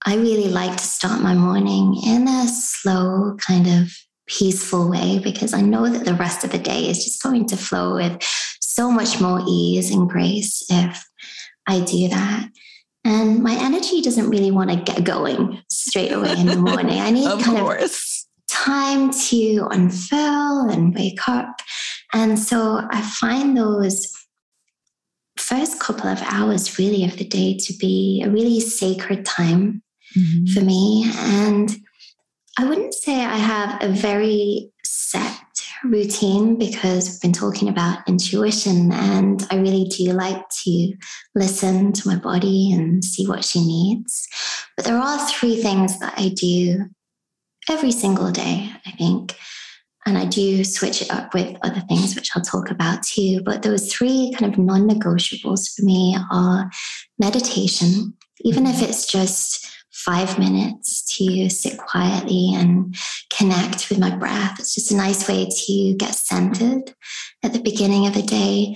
I 0.05 0.15
really 0.15 0.47
like 0.47 0.77
to 0.77 0.83
start 0.83 1.21
my 1.21 1.33
morning 1.33 2.01
in 2.05 2.27
a 2.27 2.47
slow, 2.47 3.35
kind 3.37 3.67
of 3.67 3.91
peaceful 4.27 4.89
way 4.89 5.19
because 5.19 5.53
I 5.53 5.61
know 5.61 5.89
that 5.89 6.05
the 6.05 6.13
rest 6.13 6.43
of 6.43 6.51
the 6.51 6.57
day 6.57 6.87
is 6.87 7.03
just 7.03 7.21
going 7.21 7.47
to 7.47 7.57
flow 7.57 7.95
with 7.95 8.21
so 8.61 8.89
much 8.91 9.19
more 9.19 9.41
ease 9.45 9.91
and 9.91 10.09
grace 10.09 10.63
if 10.69 11.05
I 11.67 11.81
do 11.81 12.07
that. 12.09 12.49
And 13.03 13.43
my 13.43 13.55
energy 13.59 14.01
doesn't 14.01 14.29
really 14.29 14.51
want 14.51 14.69
to 14.69 14.77
get 14.77 15.03
going 15.03 15.61
straight 15.69 16.11
away 16.11 16.37
in 16.37 16.45
the 16.45 16.55
morning. 16.69 16.99
I 16.99 17.11
need 17.11 17.27
kind 17.43 17.59
course. 17.59 18.25
of 18.39 18.55
time 18.55 19.11
to 19.11 19.67
unfurl 19.71 20.69
and 20.69 20.95
wake 20.95 21.27
up. 21.27 21.59
And 22.13 22.39
so 22.39 22.81
I 22.89 23.01
find 23.01 23.57
those 23.57 24.13
first 25.37 25.79
couple 25.79 26.07
of 26.07 26.21
hours 26.21 26.77
really 26.77 27.03
of 27.03 27.17
the 27.17 27.25
day 27.25 27.57
to 27.57 27.73
be 27.73 28.21
a 28.23 28.29
really 28.29 28.59
sacred 28.59 29.25
time 29.25 29.81
mm-hmm. 30.17 30.53
for 30.53 30.61
me. 30.63 31.11
And 31.17 31.75
I 32.57 32.65
wouldn't 32.65 32.93
say 32.93 33.23
I 33.23 33.37
have 33.37 33.81
a 33.81 33.89
very 33.89 34.71
set 34.83 35.39
routine 35.83 36.57
because 36.57 37.09
we've 37.09 37.21
been 37.21 37.33
talking 37.33 37.69
about 37.69 38.07
intuition, 38.07 38.91
and 38.91 39.45
I 39.49 39.57
really 39.57 39.85
do 39.85 40.11
like 40.11 40.43
to 40.65 40.93
listen 41.35 41.93
to 41.93 42.07
my 42.07 42.17
body 42.17 42.73
and 42.73 43.03
see 43.03 43.27
what 43.27 43.45
she 43.45 43.65
needs. 43.65 44.27
But 44.75 44.85
there 44.85 44.97
are 44.97 45.29
three 45.29 45.61
things 45.61 45.99
that 45.99 46.13
I 46.17 46.29
do 46.29 46.85
every 47.69 47.91
single 47.91 48.31
day, 48.31 48.71
I 48.85 48.91
think. 48.91 49.35
And 50.05 50.17
I 50.17 50.25
do 50.25 50.63
switch 50.63 51.01
it 51.01 51.11
up 51.11 51.33
with 51.33 51.57
other 51.61 51.81
things, 51.81 52.15
which 52.15 52.31
I'll 52.35 52.41
talk 52.41 52.71
about 52.71 53.03
too. 53.03 53.41
But 53.43 53.61
those 53.61 53.93
three 53.93 54.33
kind 54.37 54.51
of 54.51 54.57
non 54.57 54.89
negotiables 54.89 55.75
for 55.75 55.85
me 55.85 56.17
are 56.31 56.69
meditation, 57.19 58.13
even 58.41 58.65
if 58.65 58.81
it's 58.81 59.05
just 59.05 59.67
five 60.05 60.39
minutes 60.39 61.17
to 61.17 61.49
sit 61.49 61.77
quietly 61.77 62.53
and 62.55 62.95
connect 63.29 63.89
with 63.89 63.99
my 63.99 64.15
breath. 64.15 64.59
It's 64.59 64.73
just 64.73 64.91
a 64.91 64.95
nice 64.95 65.27
way 65.27 65.47
to 65.49 65.95
get 65.97 66.15
centered 66.15 66.93
at 67.43 67.53
the 67.53 67.61
beginning 67.61 68.07
of 68.07 68.13
the 68.13 68.21
day. 68.21 68.75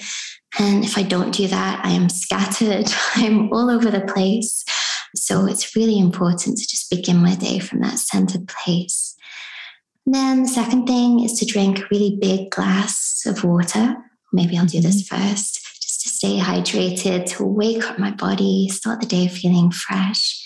And 0.60 0.84
if 0.84 0.98
I 0.98 1.04
don't 1.04 1.34
do 1.34 1.48
that, 1.48 1.84
I 1.84 1.92
am 1.92 2.10
scattered. 2.10 2.92
I'm 3.16 3.52
all 3.54 3.70
over 3.70 3.90
the 3.90 4.02
place. 4.02 4.64
So 5.16 5.46
it's 5.46 5.76
really 5.76 6.00
important 6.00 6.58
to 6.58 6.68
just 6.68 6.90
begin 6.90 7.18
my 7.18 7.36
day 7.36 7.60
from 7.60 7.82
that 7.82 8.00
centered 8.00 8.48
place. 8.48 9.16
And 10.06 10.14
then 10.14 10.44
the 10.44 10.50
second 10.50 10.86
thing 10.86 11.22
is 11.22 11.40
to 11.40 11.46
drink 11.46 11.80
a 11.80 11.88
really 11.90 12.18
big 12.20 12.50
glass 12.52 13.24
of 13.26 13.44
water. 13.44 13.96
Maybe 14.34 14.58
I'll 14.58 14.66
do 14.66 14.82
this 14.82 15.08
mm-hmm. 15.08 15.30
first, 15.30 15.62
just 15.82 16.02
to 16.02 16.10
stay 16.10 16.40
hydrated, 16.40 17.26
to 17.38 17.46
wake 17.46 17.84
up 17.84 18.00
my 18.00 18.12
body, 18.12 18.68
start 18.70 19.00
the 19.00 19.08
day 19.08 19.28
feeling 19.28 19.72
fresh. 19.72 20.43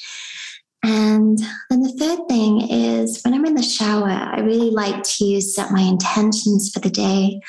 And 0.87 1.37
then 1.69 1.81
the 1.81 1.91
third 1.99 2.29
thing 2.29 2.61
is 2.61 3.21
when 3.21 3.33
I'm 3.33 3.45
in 3.45 3.55
the 3.55 3.61
shower, 3.61 4.09
I 4.09 4.39
really 4.39 4.69
like 4.69 5.03
to 5.03 5.41
set 5.41 5.69
my 5.69 5.81
intentions 5.81 6.71
for 6.73 6.79
the 6.79 6.89
day. 6.89 7.41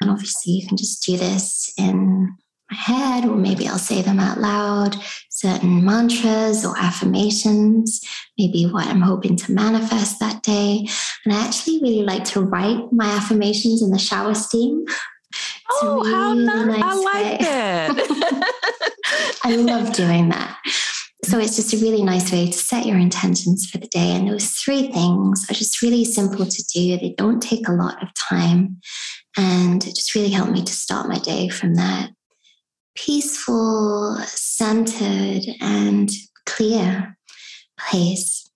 And 0.00 0.10
obviously, 0.10 0.52
you 0.52 0.68
can 0.68 0.76
just 0.76 1.04
do 1.04 1.16
this 1.16 1.74
in 1.76 2.32
my 2.70 2.76
head, 2.76 3.24
or 3.24 3.34
maybe 3.34 3.66
I'll 3.66 3.78
say 3.78 4.00
them 4.00 4.20
out 4.20 4.38
loud, 4.38 4.96
certain 5.28 5.84
mantras 5.84 6.64
or 6.64 6.78
affirmations, 6.78 8.00
maybe 8.38 8.66
what 8.66 8.86
I'm 8.86 9.02
hoping 9.02 9.34
to 9.38 9.52
manifest 9.52 10.20
that 10.20 10.44
day. 10.44 10.86
And 11.24 11.34
I 11.34 11.44
actually 11.44 11.80
really 11.82 12.04
like 12.04 12.22
to 12.26 12.42
write 12.42 12.92
my 12.92 13.06
affirmations 13.06 13.82
in 13.82 13.90
the 13.90 13.98
shower 13.98 14.34
steam. 14.36 14.84
oh, 15.82 15.96
really 15.96 16.12
how 16.12 16.32
nice. 16.32 16.78
nice 16.78 16.82
I 16.84 16.94
like 16.94 17.38
that. 17.40 18.50
I 19.44 19.56
love 19.56 19.92
doing 19.94 20.28
that. 20.28 20.56
So 21.24 21.38
it's 21.38 21.56
just 21.56 21.72
a 21.72 21.78
really 21.78 22.02
nice 22.02 22.30
way 22.30 22.50
to 22.50 22.52
set 22.52 22.84
your 22.84 22.98
intentions 22.98 23.66
for 23.70 23.78
the 23.78 23.86
day. 23.86 24.10
And 24.10 24.28
those 24.28 24.50
three 24.50 24.92
things 24.92 25.46
are 25.48 25.54
just 25.54 25.80
really 25.80 26.04
simple 26.04 26.44
to 26.44 26.64
do. 26.74 26.98
They 26.98 27.14
don't 27.16 27.40
take 27.40 27.66
a 27.66 27.72
lot 27.72 28.02
of 28.02 28.10
time. 28.28 28.80
And 29.34 29.82
it 29.86 29.94
just 29.96 30.14
really 30.14 30.28
helped 30.28 30.52
me 30.52 30.62
to 30.62 30.72
start 30.72 31.08
my 31.08 31.18
day 31.18 31.48
from 31.48 31.76
that 31.76 32.10
peaceful, 32.94 34.18
centered, 34.26 35.44
and 35.62 36.10
clear 36.44 37.16
place. 37.80 38.50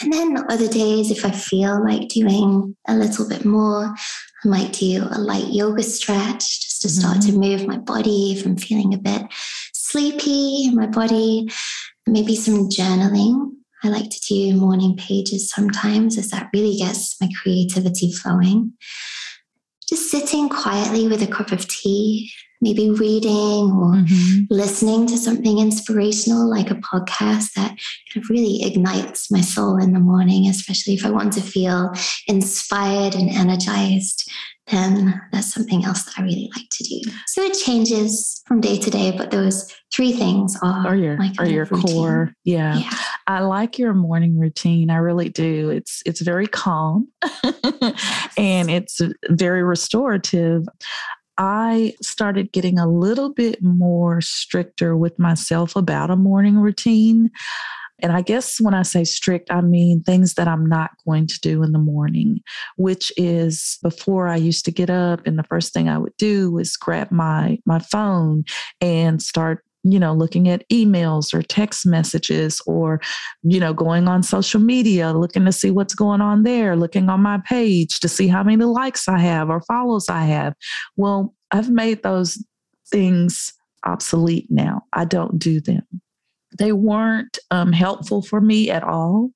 And 0.00 0.12
then 0.12 0.44
other 0.48 0.68
days, 0.68 1.10
if 1.10 1.26
I 1.26 1.32
feel 1.32 1.84
like 1.84 2.08
doing 2.08 2.76
a 2.86 2.94
little 2.94 3.28
bit 3.28 3.44
more, 3.44 3.94
I 4.44 4.48
might 4.48 4.72
do 4.72 5.04
a 5.10 5.18
light 5.18 5.52
yoga 5.52 5.82
stretch 5.82 6.62
just 6.62 6.82
to 6.82 6.88
start 6.88 7.18
mm-hmm. 7.18 7.32
to 7.32 7.48
move 7.48 7.66
my 7.66 7.78
body 7.78 8.32
if 8.32 8.46
I'm 8.46 8.56
feeling 8.56 8.94
a 8.94 8.98
bit 8.98 9.22
sleepy 9.72 10.64
in 10.66 10.74
my 10.74 10.86
body. 10.86 11.48
Maybe 12.06 12.36
some 12.36 12.68
journaling. 12.68 13.52
I 13.84 13.88
like 13.88 14.10
to 14.10 14.20
do 14.28 14.54
morning 14.54 14.96
pages 14.96 15.50
sometimes 15.50 16.16
as 16.18 16.30
that 16.30 16.50
really 16.54 16.76
gets 16.76 17.20
my 17.20 17.28
creativity 17.42 18.12
flowing. 18.12 18.74
Just 19.88 20.10
sitting 20.10 20.48
quietly 20.48 21.08
with 21.08 21.22
a 21.22 21.26
cup 21.26 21.52
of 21.52 21.66
tea 21.68 22.30
maybe 22.62 22.90
reading 22.90 23.70
or 23.72 23.96
mm-hmm. 23.96 24.44
listening 24.48 25.06
to 25.08 25.18
something 25.18 25.58
inspirational 25.58 26.48
like 26.48 26.70
a 26.70 26.76
podcast 26.76 27.52
that 27.54 27.76
kind 28.12 28.24
of 28.24 28.30
really 28.30 28.62
ignites 28.62 29.30
my 29.30 29.40
soul 29.40 29.76
in 29.82 29.92
the 29.92 30.00
morning, 30.00 30.48
especially 30.48 30.94
if 30.94 31.04
I 31.04 31.10
want 31.10 31.32
to 31.34 31.40
feel 31.40 31.92
inspired 32.28 33.14
and 33.14 33.28
energized. 33.28 34.30
Then 34.68 35.20
that's 35.32 35.52
something 35.52 35.84
else 35.84 36.04
that 36.04 36.14
I 36.18 36.22
really 36.22 36.48
like 36.54 36.68
to 36.70 36.84
do. 36.84 37.00
So 37.26 37.42
it 37.42 37.54
changes 37.54 38.40
from 38.46 38.60
day 38.60 38.78
to 38.78 38.90
day, 38.90 39.10
but 39.10 39.32
those 39.32 39.74
three 39.92 40.12
things 40.12 40.56
are, 40.62 40.86
are 40.86 40.96
your 40.96 41.18
are 41.38 41.46
your 41.46 41.66
core. 41.66 42.32
Yeah. 42.44 42.78
yeah. 42.78 42.90
I 43.26 43.40
like 43.40 43.78
your 43.78 43.92
morning 43.92 44.38
routine. 44.38 44.88
I 44.88 44.96
really 44.96 45.28
do. 45.28 45.70
It's 45.70 46.02
it's 46.06 46.20
very 46.20 46.46
calm 46.46 47.08
and 48.36 48.70
it's 48.70 49.00
very 49.30 49.64
restorative. 49.64 50.64
I 51.38 51.94
started 52.02 52.52
getting 52.52 52.78
a 52.78 52.88
little 52.88 53.32
bit 53.32 53.62
more 53.62 54.20
stricter 54.20 54.96
with 54.96 55.18
myself 55.18 55.76
about 55.76 56.10
a 56.10 56.16
morning 56.16 56.58
routine. 56.58 57.30
And 58.02 58.12
I 58.12 58.20
guess 58.20 58.60
when 58.60 58.74
I 58.74 58.82
say 58.82 59.04
strict, 59.04 59.50
I 59.50 59.60
mean 59.60 60.02
things 60.02 60.34
that 60.34 60.48
I'm 60.48 60.66
not 60.66 60.90
going 61.06 61.28
to 61.28 61.40
do 61.40 61.62
in 61.62 61.72
the 61.72 61.78
morning, 61.78 62.40
which 62.76 63.12
is 63.16 63.78
before 63.82 64.26
I 64.26 64.36
used 64.36 64.64
to 64.64 64.72
get 64.72 64.90
up 64.90 65.24
and 65.26 65.38
the 65.38 65.44
first 65.44 65.72
thing 65.72 65.88
I 65.88 65.98
would 65.98 66.16
do 66.18 66.50
was 66.50 66.76
grab 66.76 67.12
my 67.12 67.58
my 67.64 67.78
phone 67.78 68.44
and 68.80 69.22
start 69.22 69.64
you 69.84 69.98
know, 69.98 70.12
looking 70.12 70.48
at 70.48 70.68
emails 70.70 71.34
or 71.34 71.42
text 71.42 71.86
messages 71.86 72.60
or, 72.66 73.00
you 73.42 73.58
know, 73.58 73.72
going 73.72 74.08
on 74.08 74.22
social 74.22 74.60
media, 74.60 75.12
looking 75.12 75.44
to 75.44 75.52
see 75.52 75.70
what's 75.70 75.94
going 75.94 76.20
on 76.20 76.44
there, 76.44 76.76
looking 76.76 77.08
on 77.08 77.20
my 77.20 77.38
page 77.46 78.00
to 78.00 78.08
see 78.08 78.28
how 78.28 78.42
many 78.42 78.64
likes 78.64 79.08
I 79.08 79.18
have 79.18 79.50
or 79.50 79.62
follows 79.62 80.08
I 80.08 80.24
have. 80.24 80.54
Well, 80.96 81.34
I've 81.50 81.70
made 81.70 82.02
those 82.02 82.42
things 82.90 83.52
obsolete 83.84 84.46
now. 84.50 84.82
I 84.92 85.04
don't 85.04 85.38
do 85.38 85.60
them. 85.60 85.82
They 86.58 86.72
weren't 86.72 87.38
um, 87.50 87.72
helpful 87.72 88.22
for 88.22 88.40
me 88.40 88.70
at 88.70 88.84
all. 88.84 89.30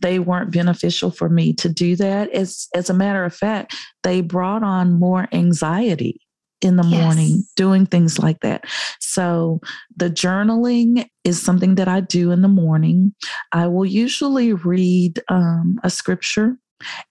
They 0.00 0.18
weren't 0.18 0.52
beneficial 0.52 1.10
for 1.10 1.28
me 1.28 1.52
to 1.54 1.68
do 1.68 1.96
that. 1.96 2.30
As, 2.30 2.66
as 2.74 2.88
a 2.88 2.94
matter 2.94 3.24
of 3.24 3.34
fact, 3.34 3.76
they 4.02 4.22
brought 4.22 4.62
on 4.62 4.98
more 4.98 5.28
anxiety 5.32 6.20
in 6.62 6.76
the 6.76 6.86
yes. 6.86 7.02
morning 7.02 7.44
doing 7.56 7.84
things 7.84 8.18
like 8.18 8.40
that. 8.40 8.64
So 9.00 9.60
the 9.96 10.08
journaling 10.08 11.08
is 11.24 11.42
something 11.42 11.74
that 11.74 11.88
I 11.88 12.00
do 12.00 12.30
in 12.30 12.42
the 12.42 12.48
morning. 12.48 13.14
I 13.52 13.66
will 13.66 13.84
usually 13.84 14.52
read 14.52 15.20
um, 15.28 15.78
a 15.82 15.90
scripture 15.90 16.56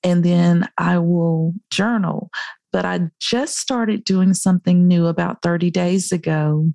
and 0.04 0.24
then 0.24 0.68
I 0.78 0.98
will 0.98 1.54
journal. 1.70 2.30
But 2.72 2.86
I 2.86 3.10
just 3.20 3.58
started 3.58 4.06
doing 4.06 4.34
something 4.34 4.88
new 4.88 5.08
about 5.08 5.42
30 5.42 5.70
days 5.72 6.12
ago 6.12 6.72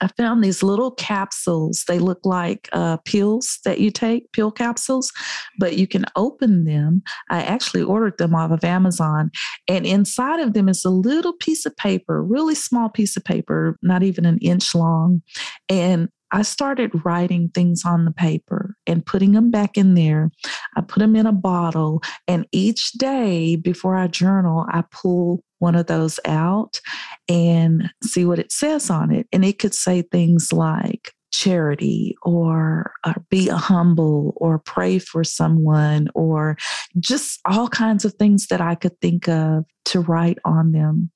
I 0.00 0.08
found 0.08 0.42
these 0.42 0.62
little 0.62 0.90
capsules. 0.90 1.84
They 1.86 1.98
look 1.98 2.20
like 2.24 2.68
uh, 2.72 2.96
pills 2.98 3.58
that 3.64 3.80
you 3.80 3.90
take, 3.90 4.32
pill 4.32 4.50
capsules, 4.50 5.12
but 5.58 5.76
you 5.76 5.86
can 5.86 6.04
open 6.16 6.64
them. 6.64 7.02
I 7.30 7.42
actually 7.42 7.82
ordered 7.82 8.18
them 8.18 8.34
off 8.34 8.50
of 8.50 8.64
Amazon, 8.64 9.30
and 9.68 9.86
inside 9.86 10.40
of 10.40 10.54
them 10.54 10.68
is 10.68 10.84
a 10.84 10.90
little 10.90 11.34
piece 11.34 11.64
of 11.64 11.76
paper, 11.76 12.22
really 12.22 12.54
small 12.54 12.88
piece 12.88 13.16
of 13.16 13.24
paper, 13.24 13.78
not 13.82 14.02
even 14.02 14.24
an 14.26 14.38
inch 14.38 14.74
long. 14.74 15.22
And 15.68 16.08
I 16.34 16.42
started 16.42 17.04
writing 17.04 17.48
things 17.48 17.84
on 17.84 18.04
the 18.04 18.10
paper 18.10 18.74
and 18.88 19.06
putting 19.06 19.32
them 19.32 19.52
back 19.52 19.78
in 19.78 19.94
there. 19.94 20.32
I 20.76 20.80
put 20.80 20.98
them 20.98 21.14
in 21.14 21.26
a 21.26 21.32
bottle, 21.32 22.02
and 22.26 22.46
each 22.50 22.92
day 22.92 23.54
before 23.54 23.94
I 23.94 24.08
journal, 24.08 24.66
I 24.68 24.82
pull 24.90 25.44
one 25.60 25.76
of 25.76 25.86
those 25.86 26.18
out 26.24 26.80
and 27.28 27.88
see 28.02 28.24
what 28.24 28.40
it 28.40 28.50
says 28.50 28.90
on 28.90 29.12
it. 29.12 29.28
And 29.32 29.44
it 29.44 29.60
could 29.60 29.74
say 29.74 30.02
things 30.02 30.52
like, 30.52 31.12
charity 31.34 32.14
or 32.22 32.92
uh, 33.02 33.14
be 33.28 33.48
humble 33.48 34.34
or 34.36 34.58
pray 34.60 35.00
for 35.00 35.24
someone 35.24 36.06
or 36.14 36.56
just 37.00 37.40
all 37.44 37.68
kinds 37.68 38.04
of 38.04 38.14
things 38.14 38.46
that 38.46 38.60
I 38.60 38.76
could 38.76 38.98
think 39.00 39.28
of 39.28 39.64
to 39.86 40.00
write 40.00 40.38
on 40.44 40.70
them. 40.70 41.10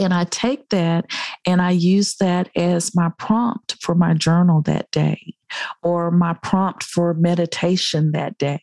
And 0.00 0.14
I 0.14 0.24
take 0.24 0.70
that 0.70 1.10
and 1.46 1.60
I 1.60 1.70
use 1.72 2.16
that 2.16 2.48
as 2.56 2.94
my 2.94 3.10
prompt 3.18 3.76
for 3.80 3.94
my 3.94 4.14
journal 4.14 4.62
that 4.62 4.90
day 4.90 5.34
or 5.82 6.10
my 6.10 6.32
prompt 6.42 6.82
for 6.82 7.12
meditation 7.14 8.12
that 8.12 8.38
day. 8.38 8.62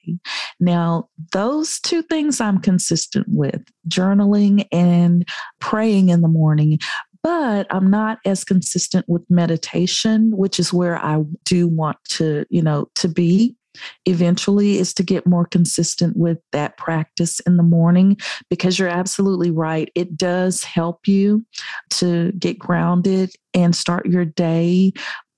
Now, 0.60 1.10
those 1.32 1.80
two 1.80 2.02
things 2.02 2.42
I'm 2.42 2.60
consistent 2.60 3.28
with 3.30 3.62
journaling 3.88 4.66
and 4.72 5.28
praying 5.60 6.10
in 6.10 6.22
the 6.22 6.28
morning. 6.28 6.80
But 7.24 7.68
I'm 7.72 7.90
not 7.90 8.20
as 8.26 8.44
consistent 8.44 9.06
with 9.10 9.24
meditation, 9.30 10.32
which 10.36 10.60
is 10.60 10.72
where 10.72 10.98
I 10.98 11.24
do 11.44 11.68
want 11.68 11.98
to, 12.12 12.46
you 12.50 12.62
know, 12.62 12.90
to 12.96 13.10
be 13.10 13.56
eventually 14.06 14.78
is 14.78 14.94
to 14.96 15.04
get 15.04 15.28
more 15.28 15.46
consistent 15.46 16.18
with 16.18 16.40
that 16.52 16.78
practice 16.78 17.40
in 17.42 17.58
the 17.58 17.64
morning 17.64 18.18
because 18.50 18.78
you're 18.78 18.88
absolutely 18.88 19.52
right. 19.52 19.92
It 19.96 20.18
does 20.18 20.64
help 20.64 21.08
you 21.08 21.46
to 21.92 22.32
get 22.34 22.60
grounded 22.60 23.32
and 23.54 23.76
start 23.76 24.06
your 24.06 24.26
day 24.26 24.94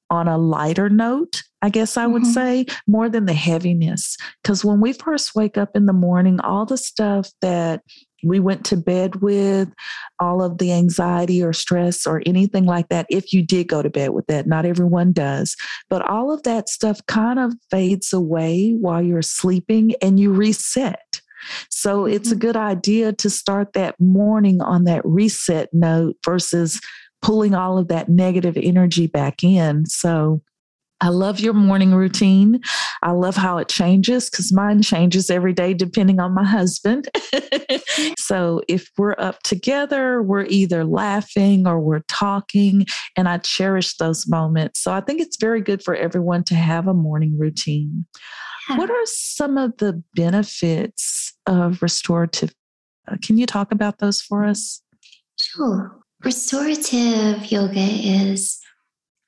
on 0.10 0.28
a 0.28 0.38
lighter 0.38 0.90
note, 0.90 1.44
I 1.62 1.70
guess 1.70 1.98
I 1.98 2.08
would 2.08 2.24
mm-hmm. 2.24 2.32
say, 2.32 2.66
more 2.88 3.10
than 3.10 3.26
the 3.26 3.34
heaviness. 3.34 4.18
Because 4.42 4.64
when 4.64 4.82
we 4.82 4.94
first 4.94 5.36
wake 5.36 5.58
up 5.58 5.76
in 5.76 5.86
the 5.86 5.94
morning, 5.94 6.40
all 6.40 6.66
the 6.66 6.78
stuff 6.78 7.30
that 7.42 7.82
we 8.24 8.40
went 8.40 8.66
to 8.66 8.78
bed 8.78 9.18
with, 9.18 9.70
all 10.20 10.42
of 10.42 10.58
the 10.58 10.74
anxiety 10.74 11.44
or 11.44 11.54
stress 11.54 12.06
or 12.06 12.22
anything 12.26 12.66
like 12.66 12.90
that, 12.90 13.06
if 13.10 13.32
you 13.34 13.42
did 13.42 13.68
go 13.68 13.82
to 13.82 13.90
bed 13.90 14.10
with 14.10 14.28
that, 14.28 14.48
not 14.48 14.66
everyone 14.66 15.12
does, 15.12 15.56
but 15.90 16.02
all 16.10 16.32
of 16.32 16.44
that 16.44 16.70
stuff 16.70 17.00
kind 17.08 17.40
of 17.40 17.54
fades 17.70 18.12
away 18.12 18.76
while 18.80 19.02
you're 19.02 19.22
sleeping 19.22 19.94
and 20.02 20.20
you 20.20 20.32
reset. 20.34 21.22
So 21.70 22.06
it's 22.06 22.32
a 22.32 22.32
mm-hmm. 22.32 22.40
good 22.40 22.58
idea 22.58 23.14
to 23.14 23.30
start 23.30 23.74
that 23.74 24.00
morning 24.00 24.62
on 24.62 24.84
that 24.86 25.02
reset 25.06 25.70
note 25.74 26.18
versus 26.26 26.82
pulling 27.22 27.54
all 27.54 27.78
of 27.78 27.88
that 27.90 28.10
negative 28.10 28.58
energy 28.58 29.08
back 29.08 29.44
in. 29.44 29.86
So 29.86 30.42
I 31.02 31.10
love 31.10 31.40
your 31.40 31.54
morning 31.54 31.94
routine. 31.94 32.60
I 33.02 33.12
love 33.12 33.38
how 33.38 33.58
it 33.58 33.70
changes 33.70 34.30
because 34.30 34.52
mine 34.52 34.82
changes 34.82 35.30
every 35.30 35.54
day 35.54 35.74
depending 35.74 36.20
on 36.20 36.34
my 36.34 36.44
husband. 36.44 37.08
so 38.18 38.62
if 38.68 38.90
we're 38.98 39.16
up 39.18 39.42
together, 39.44 40.22
we're 40.22 40.46
either 40.46 40.84
laughing 40.84 41.66
or 41.68 41.80
we're 41.80 42.04
talking, 42.10 42.86
and 43.16 43.30
I 43.30 43.38
cherish 43.38 43.96
those 43.96 44.28
moments. 44.28 44.82
So 44.82 44.92
I 44.92 45.00
think 45.00 45.22
it's 45.22 45.38
very 45.38 45.62
good 45.62 45.82
for 45.82 45.96
everyone 45.96 46.44
to 46.46 46.56
have 46.56 46.88
a 46.88 46.94
morning 46.94 47.38
routine. 47.38 48.06
What 48.76 48.92
are 48.92 49.06
some 49.06 49.58
of 49.58 49.78
the 49.78 50.04
benefits 50.16 51.34
of 51.48 51.82
restorative? 51.82 52.54
Can 53.24 53.38
you 53.38 53.46
talk 53.46 53.72
about 53.72 53.98
those 53.98 54.22
for 54.22 54.44
us? 54.44 54.84
Sure. 55.38 55.98
Restorative 56.24 57.50
yoga 57.52 57.80
is 57.80 58.60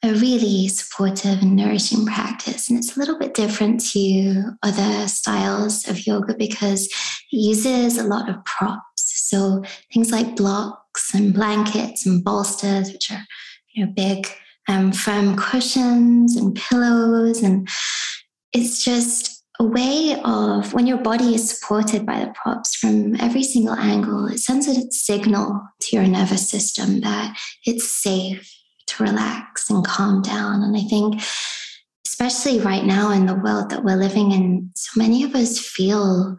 a 0.03 0.13
really 0.13 0.67
supportive 0.67 1.41
and 1.41 1.55
nourishing 1.55 2.05
practice. 2.05 2.69
And 2.69 2.77
it's 2.77 2.97
a 2.97 2.99
little 2.99 3.17
bit 3.17 3.33
different 3.33 3.79
to 3.91 4.51
other 4.63 5.07
styles 5.07 5.87
of 5.87 6.05
yoga 6.05 6.33
because 6.33 6.87
it 6.87 7.37
uses 7.37 7.97
a 7.97 8.03
lot 8.03 8.29
of 8.29 8.43
props. 8.43 8.83
So 8.95 9.63
things 9.93 10.11
like 10.11 10.35
blocks 10.35 11.13
and 11.13 11.33
blankets 11.33 12.05
and 12.05 12.23
bolsters, 12.23 12.91
which 12.91 13.09
are 13.11 13.25
you 13.73 13.85
know 13.85 13.93
big 13.95 14.27
um, 14.67 14.91
firm 14.91 15.37
cushions 15.37 16.35
and 16.35 16.55
pillows. 16.55 17.41
And 17.41 17.69
it's 18.53 18.83
just 18.83 19.30
a 19.61 19.63
way 19.63 20.19
of 20.25 20.73
when 20.73 20.87
your 20.87 20.97
body 20.97 21.35
is 21.35 21.51
supported 21.51 22.03
by 22.03 22.19
the 22.19 22.33
props 22.33 22.75
from 22.75 23.15
every 23.21 23.43
single 23.43 23.75
angle, 23.75 24.25
it 24.25 24.39
sends 24.39 24.67
a 24.67 24.91
signal 24.91 25.61
to 25.79 25.95
your 25.95 26.07
nervous 26.07 26.49
system 26.49 27.01
that 27.01 27.37
it's 27.63 27.87
safe 27.87 28.51
to 28.87 29.03
relax 29.03 29.69
and 29.69 29.85
calm 29.85 30.23
down. 30.23 30.63
And 30.63 30.75
I 30.75 30.81
think, 30.81 31.21
especially 32.07 32.59
right 32.59 32.83
now 32.83 33.11
in 33.11 33.27
the 33.27 33.35
world 33.35 33.69
that 33.69 33.83
we're 33.83 33.97
living 33.97 34.31
in, 34.31 34.71
so 34.73 34.99
many 34.99 35.23
of 35.23 35.35
us 35.35 35.59
feel 35.59 36.37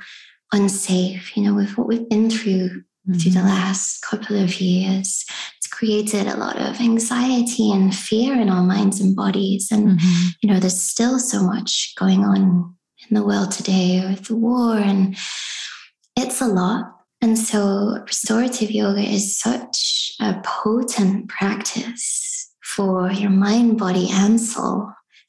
unsafe, 0.50 1.36
you 1.36 1.44
know, 1.44 1.54
with 1.54 1.78
what 1.78 1.86
we've 1.86 2.08
been 2.08 2.28
through 2.28 2.70
mm-hmm. 2.70 3.18
through 3.20 3.30
the 3.30 3.38
mm-hmm. 3.38 3.48
last 3.48 4.02
couple 4.02 4.36
of 4.42 4.60
years. 4.60 5.24
It's 5.58 5.68
created 5.70 6.26
a 6.26 6.36
lot 6.36 6.56
of 6.56 6.80
anxiety 6.80 7.70
and 7.70 7.94
fear 7.94 8.34
in 8.34 8.48
our 8.48 8.64
minds 8.64 9.00
and 9.00 9.14
bodies. 9.14 9.68
And, 9.70 9.90
mm-hmm. 9.90 10.28
you 10.42 10.52
know, 10.52 10.58
there's 10.58 10.82
still 10.82 11.20
so 11.20 11.44
much 11.44 11.94
going 11.96 12.24
on 12.24 12.74
in 13.08 13.16
the 13.16 13.24
world 13.24 13.50
today 13.50 14.04
with 14.08 14.26
the 14.26 14.36
war, 14.36 14.76
and 14.76 15.16
it's 16.16 16.40
a 16.40 16.46
lot. 16.46 16.86
And 17.20 17.38
so, 17.38 17.98
restorative 18.04 18.70
yoga 18.70 19.00
is 19.00 19.38
such 19.38 20.12
a 20.20 20.40
potent 20.44 21.28
practice 21.28 22.50
for 22.62 23.10
your 23.12 23.30
mind, 23.30 23.78
body, 23.78 24.08
and 24.10 24.40
soul, 24.40 24.88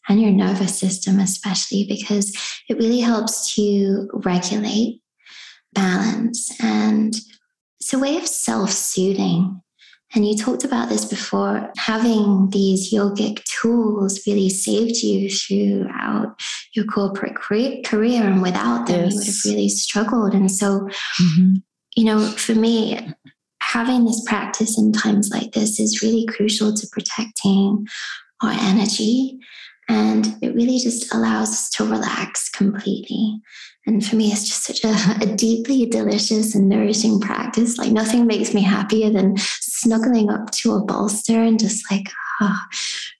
and 0.09 0.21
your 0.21 0.31
nervous 0.31 0.77
system, 0.77 1.19
especially 1.19 1.85
because 1.87 2.35
it 2.69 2.77
really 2.77 2.99
helps 2.99 3.53
to 3.55 4.09
regulate, 4.13 5.01
balance, 5.73 6.51
and 6.61 7.15
it's 7.79 7.93
a 7.93 7.99
way 7.99 8.17
of 8.17 8.27
self 8.27 8.71
soothing. 8.71 9.61
And 10.15 10.27
you 10.27 10.37
talked 10.37 10.63
about 10.63 10.89
this 10.89 11.05
before. 11.05 11.71
Having 11.77 12.49
these 12.51 12.93
yogic 12.93 13.43
tools 13.45 14.21
really 14.27 14.49
saved 14.49 14.97
you 14.97 15.29
throughout 15.29 16.39
your 16.73 16.85
corporate 16.85 17.35
career, 17.35 17.83
and 18.23 18.41
without 18.41 18.85
them, 18.85 19.05
yes. 19.05 19.11
you 19.11 19.17
would 19.17 19.25
have 19.25 19.35
really 19.45 19.69
struggled. 19.69 20.33
And 20.33 20.51
so, 20.51 20.87
mm-hmm. 21.21 21.55
you 21.95 22.03
know, 22.05 22.19
for 22.19 22.53
me, 22.53 23.13
having 23.61 24.05
this 24.05 24.23
practice 24.27 24.77
in 24.77 24.91
times 24.91 25.29
like 25.31 25.53
this 25.53 25.79
is 25.79 26.03
really 26.03 26.25
crucial 26.27 26.73
to 26.73 26.87
protecting 26.91 27.87
our 28.43 28.51
energy. 28.51 29.39
And 29.89 30.37
it 30.41 30.55
really 30.55 30.79
just 30.79 31.13
allows 31.13 31.49
us 31.49 31.69
to 31.71 31.85
relax 31.85 32.49
completely. 32.49 33.41
And 33.85 34.05
for 34.05 34.15
me, 34.15 34.31
it's 34.31 34.47
just 34.47 34.63
such 34.63 34.83
a, 34.83 35.21
a, 35.23 35.35
deeply 35.35 35.85
delicious 35.85 36.55
and 36.55 36.69
nourishing 36.69 37.19
practice. 37.19 37.77
Like 37.77 37.91
nothing 37.91 38.25
makes 38.25 38.53
me 38.53 38.61
happier 38.61 39.09
than 39.09 39.35
snuggling 39.37 40.29
up 40.29 40.51
to 40.51 40.73
a 40.73 40.83
bolster 40.83 41.41
and 41.41 41.59
just 41.59 41.89
like 41.91 42.07
oh, 42.41 42.59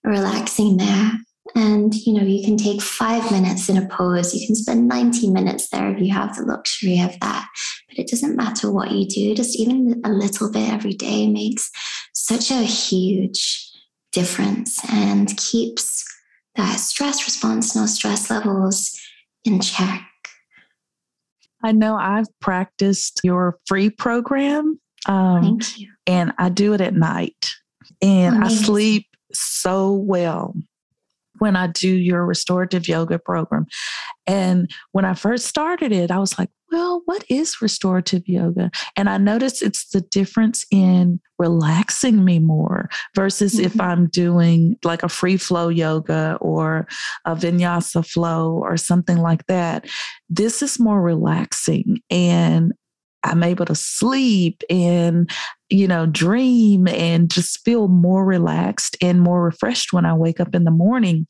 relaxing 0.04 0.78
there. 0.78 1.12
And 1.56 1.93
you 1.93 2.13
know, 2.13 2.23
you 2.23 2.43
can 2.43 2.58
take 2.58 2.82
five 2.82 3.30
minutes 3.30 3.69
in 3.69 3.78
a 3.78 3.88
pose. 3.88 4.34
You 4.34 4.47
can 4.47 4.56
spend 4.56 4.88
90 4.88 5.30
minutes 5.30 5.69
there 5.69 5.91
if 5.91 6.02
you 6.02 6.12
have 6.13 6.36
the 6.36 6.43
luxury 6.43 6.99
of 7.02 7.19
that. 7.19 7.47
But 7.89 7.99
it 7.99 8.08
doesn't 8.08 8.36
matter 8.36 8.71
what 8.71 8.91
you 8.91 9.06
do, 9.06 9.36
just 9.36 9.60
even 9.60 10.02
a 10.06 10.10
little 10.10 10.49
bit 10.49 10.71
every 10.71 10.93
day 10.93 11.28
makes 11.28 11.69
such 12.13 12.49
a 12.49 12.63
huge 12.63 13.69
difference 14.13 14.80
and 14.91 15.36
keeps 15.38 16.06
that 16.56 16.76
stress 16.80 17.26
response 17.26 17.76
our 17.76 17.88
stress 17.88 18.30
levels 18.30 19.00
in 19.44 19.60
check. 19.60 20.02
I 21.63 21.72
know 21.72 21.96
I've 21.96 22.28
practiced 22.42 23.22
your 23.24 23.58
free 23.66 23.89
program. 23.89 24.80
Um, 25.08 25.42
Thank 25.42 25.80
you. 25.80 25.92
And 26.06 26.34
I 26.38 26.50
do 26.50 26.74
it 26.74 26.82
at 26.82 26.94
night. 26.94 27.52
And 28.02 28.36
Amazing. 28.36 28.58
I 28.58 28.66
sleep 28.66 29.08
so 29.34 29.94
well 29.94 30.54
when 31.39 31.56
I 31.56 31.68
do 31.68 31.89
your 31.89 32.26
restorative 32.26 32.88
yoga 32.88 33.18
program. 33.18 33.66
And 34.28 34.70
when 34.92 35.06
I 35.06 35.13
first 35.13 35.46
started 35.46 35.92
it, 35.92 36.12
I 36.12 36.20
was 36.20 36.38
like, 36.38 36.50
well, 36.73 37.03
what 37.05 37.23
is 37.29 37.62
restorative 37.62 38.27
yoga? 38.27 38.71
And 38.97 39.07
I 39.07 39.17
notice 39.17 39.62
it's 39.62 39.89
the 39.89 40.01
difference 40.01 40.65
in 40.71 41.19
relaxing 41.38 42.25
me 42.25 42.39
more 42.39 42.89
versus 43.15 43.55
mm-hmm. 43.55 43.65
if 43.65 43.79
I'm 43.79 44.07
doing 44.07 44.77
like 44.83 45.03
a 45.03 45.09
free 45.09 45.38
flow 45.38 45.69
yoga 45.69 46.38
or 46.41 46.88
a 47.25 47.36
vinyasa 47.36 48.05
flow 48.05 48.59
or 48.63 48.75
something 48.75 49.17
like 49.17 49.45
that. 49.45 49.86
This 50.29 50.63
is 50.63 50.79
more 50.79 51.01
relaxing 51.01 51.99
and 52.09 52.73
I'm 53.23 53.43
able 53.43 53.65
to 53.65 53.75
sleep 53.75 54.63
and, 54.69 55.29
you 55.69 55.88
know, 55.88 56.07
dream 56.07 56.88
and 56.88 57.31
just 57.31 57.63
feel 57.63 57.88
more 57.88 58.25
relaxed 58.25 58.97
and 58.99 59.21
more 59.21 59.43
refreshed 59.43 59.93
when 59.93 60.05
I 60.05 60.13
wake 60.15 60.39
up 60.39 60.55
in 60.55 60.63
the 60.63 60.71
morning. 60.71 61.27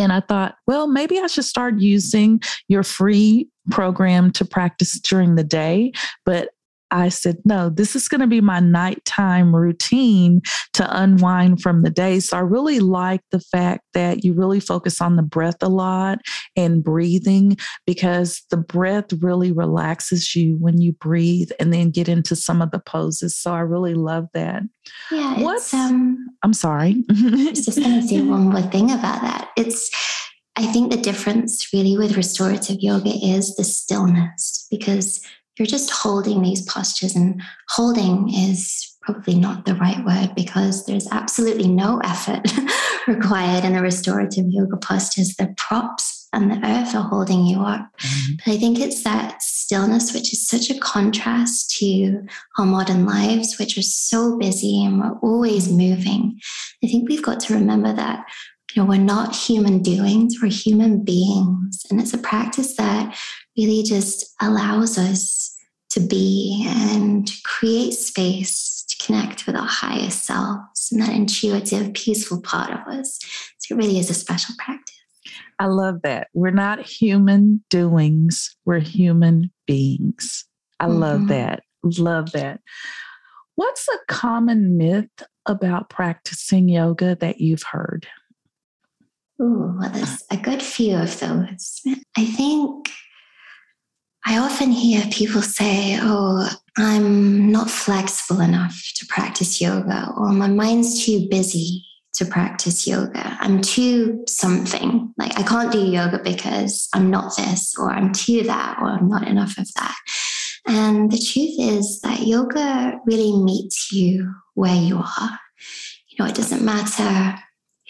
And 0.00 0.12
I 0.12 0.20
thought, 0.20 0.56
well, 0.66 0.86
maybe 0.86 1.18
I 1.18 1.26
should 1.26 1.44
start 1.44 1.78
using 1.78 2.40
your 2.68 2.82
free 2.82 3.48
program 3.70 4.30
to 4.32 4.44
practice 4.44 4.98
during 4.98 5.34
the 5.34 5.44
day. 5.44 5.92
But 6.24 6.50
I 6.90 7.08
said, 7.08 7.36
no, 7.44 7.68
this 7.68 7.94
is 7.94 8.08
going 8.08 8.20
to 8.20 8.26
be 8.26 8.40
my 8.40 8.60
nighttime 8.60 9.54
routine 9.54 10.40
to 10.74 11.00
unwind 11.00 11.62
from 11.62 11.82
the 11.82 11.90
day. 11.90 12.20
So 12.20 12.36
I 12.36 12.40
really 12.40 12.80
like 12.80 13.20
the 13.30 13.40
fact 13.40 13.84
that 13.94 14.24
you 14.24 14.32
really 14.32 14.60
focus 14.60 15.00
on 15.00 15.16
the 15.16 15.22
breath 15.22 15.62
a 15.62 15.68
lot 15.68 16.18
and 16.56 16.82
breathing 16.82 17.56
because 17.86 18.42
the 18.50 18.56
breath 18.56 19.12
really 19.20 19.52
relaxes 19.52 20.34
you 20.34 20.56
when 20.58 20.80
you 20.80 20.92
breathe 20.94 21.50
and 21.60 21.72
then 21.72 21.90
get 21.90 22.08
into 22.08 22.34
some 22.36 22.62
of 22.62 22.70
the 22.70 22.80
poses. 22.80 23.36
So 23.36 23.54
I 23.54 23.60
really 23.60 23.94
love 23.94 24.26
that. 24.34 24.62
Yeah. 25.10 25.40
What's, 25.40 25.72
um, 25.72 26.18
I'm 26.42 26.52
sorry. 26.52 27.04
I 27.10 27.50
was 27.50 27.64
just 27.64 27.78
going 27.78 28.00
to 28.00 28.06
say 28.06 28.22
one 28.22 28.48
more 28.48 28.62
thing 28.62 28.90
about 28.90 29.22
that. 29.22 29.50
It's, 29.56 29.90
I 30.56 30.66
think 30.66 30.90
the 30.90 30.98
difference 30.98 31.68
really 31.72 31.96
with 31.96 32.16
restorative 32.16 32.78
yoga 32.80 33.10
is 33.10 33.54
the 33.56 33.64
stillness 33.64 34.66
because 34.70 35.24
you're 35.60 35.66
just 35.66 35.90
holding 35.90 36.42
these 36.42 36.62
postures, 36.62 37.14
and 37.14 37.40
holding 37.68 38.32
is 38.32 38.96
probably 39.02 39.34
not 39.34 39.64
the 39.64 39.74
right 39.76 40.04
word 40.04 40.34
because 40.34 40.86
there's 40.86 41.08
absolutely 41.10 41.68
no 41.68 42.00
effort 42.04 42.40
required 43.06 43.64
in 43.64 43.74
the 43.74 43.80
restorative 43.80 44.46
yoga 44.48 44.76
postures. 44.76 45.36
The 45.36 45.54
props 45.56 46.28
and 46.32 46.50
the 46.50 46.66
earth 46.66 46.94
are 46.94 47.08
holding 47.08 47.44
you 47.44 47.60
up. 47.60 47.88
Mm-hmm. 47.98 48.32
But 48.44 48.52
I 48.52 48.56
think 48.58 48.78
it's 48.78 49.02
that 49.04 49.42
stillness, 49.42 50.14
which 50.14 50.32
is 50.32 50.46
such 50.46 50.70
a 50.70 50.78
contrast 50.78 51.76
to 51.78 52.22
our 52.58 52.66
modern 52.66 53.06
lives, 53.06 53.58
which 53.58 53.76
are 53.78 53.82
so 53.82 54.38
busy 54.38 54.84
and 54.84 55.00
we're 55.00 55.18
always 55.20 55.70
moving. 55.70 56.38
I 56.84 56.86
think 56.86 57.08
we've 57.08 57.22
got 57.22 57.40
to 57.40 57.54
remember 57.54 57.92
that 57.92 58.24
you 58.74 58.82
know, 58.82 58.88
we're 58.88 58.98
not 58.98 59.34
human 59.34 59.82
doings, 59.82 60.36
we're 60.40 60.50
human 60.50 61.04
beings. 61.04 61.84
And 61.90 62.00
it's 62.00 62.14
a 62.14 62.18
practice 62.18 62.76
that 62.76 63.16
really 63.56 63.82
just 63.82 64.34
allows 64.40 64.96
us 64.98 65.56
to 65.90 66.00
be 66.00 66.64
and 66.68 67.30
create 67.44 67.92
space 67.94 68.84
to 68.88 69.04
connect 69.04 69.46
with 69.46 69.56
our 69.56 69.66
highest 69.66 70.24
selves 70.24 70.88
and 70.92 71.02
that 71.02 71.14
intuitive, 71.14 71.92
peaceful 71.94 72.40
part 72.40 72.70
of 72.70 72.86
us. 72.86 73.18
So 73.58 73.74
it 73.74 73.78
really 73.78 73.98
is 73.98 74.10
a 74.10 74.14
special 74.14 74.54
practice. 74.58 74.96
I 75.58 75.66
love 75.66 76.02
that. 76.02 76.28
We're 76.32 76.50
not 76.50 76.86
human 76.86 77.62
doings, 77.70 78.56
we're 78.64 78.80
human 78.80 79.50
beings. 79.66 80.44
I 80.78 80.86
mm-hmm. 80.86 80.98
love 80.98 81.28
that. 81.28 81.62
Love 81.82 82.32
that. 82.32 82.60
What's 83.56 83.88
a 83.88 83.98
common 84.08 84.78
myth 84.78 85.10
about 85.46 85.90
practicing 85.90 86.68
yoga 86.68 87.16
that 87.16 87.40
you've 87.40 87.64
heard? 87.64 88.06
Oh, 89.42 89.74
well, 89.78 89.90
there's 89.90 90.22
a 90.30 90.36
good 90.36 90.62
few 90.62 90.96
of 90.96 91.18
those. 91.18 91.80
I 92.14 92.26
think 92.26 92.90
I 94.26 94.36
often 94.36 94.70
hear 94.70 95.02
people 95.10 95.40
say, 95.40 95.98
Oh, 95.98 96.46
I'm 96.76 97.50
not 97.50 97.70
flexible 97.70 98.42
enough 98.42 98.78
to 98.96 99.06
practice 99.06 99.58
yoga, 99.58 100.12
or 100.14 100.28
my 100.32 100.48
mind's 100.48 101.06
too 101.06 101.26
busy 101.30 101.86
to 102.14 102.26
practice 102.26 102.86
yoga. 102.86 103.38
I'm 103.40 103.62
too 103.62 104.24
something. 104.28 105.14
Like 105.16 105.38
I 105.38 105.42
can't 105.42 105.72
do 105.72 105.86
yoga 105.86 106.20
because 106.22 106.88
I'm 106.92 107.10
not 107.10 107.34
this, 107.36 107.74
or 107.78 107.90
I'm 107.90 108.12
too 108.12 108.42
that, 108.42 108.78
or 108.78 108.88
I'm 108.88 109.08
not 109.08 109.26
enough 109.26 109.56
of 109.56 109.72
that. 109.74 109.96
And 110.66 111.10
the 111.10 111.16
truth 111.18 111.54
is 111.58 112.00
that 112.02 112.26
yoga 112.26 113.00
really 113.06 113.32
meets 113.42 113.90
you 113.90 114.34
where 114.52 114.76
you 114.76 114.98
are. 114.98 115.38
You 116.08 116.16
know, 116.18 116.26
it 116.26 116.34
doesn't 116.34 116.62
matter 116.62 117.38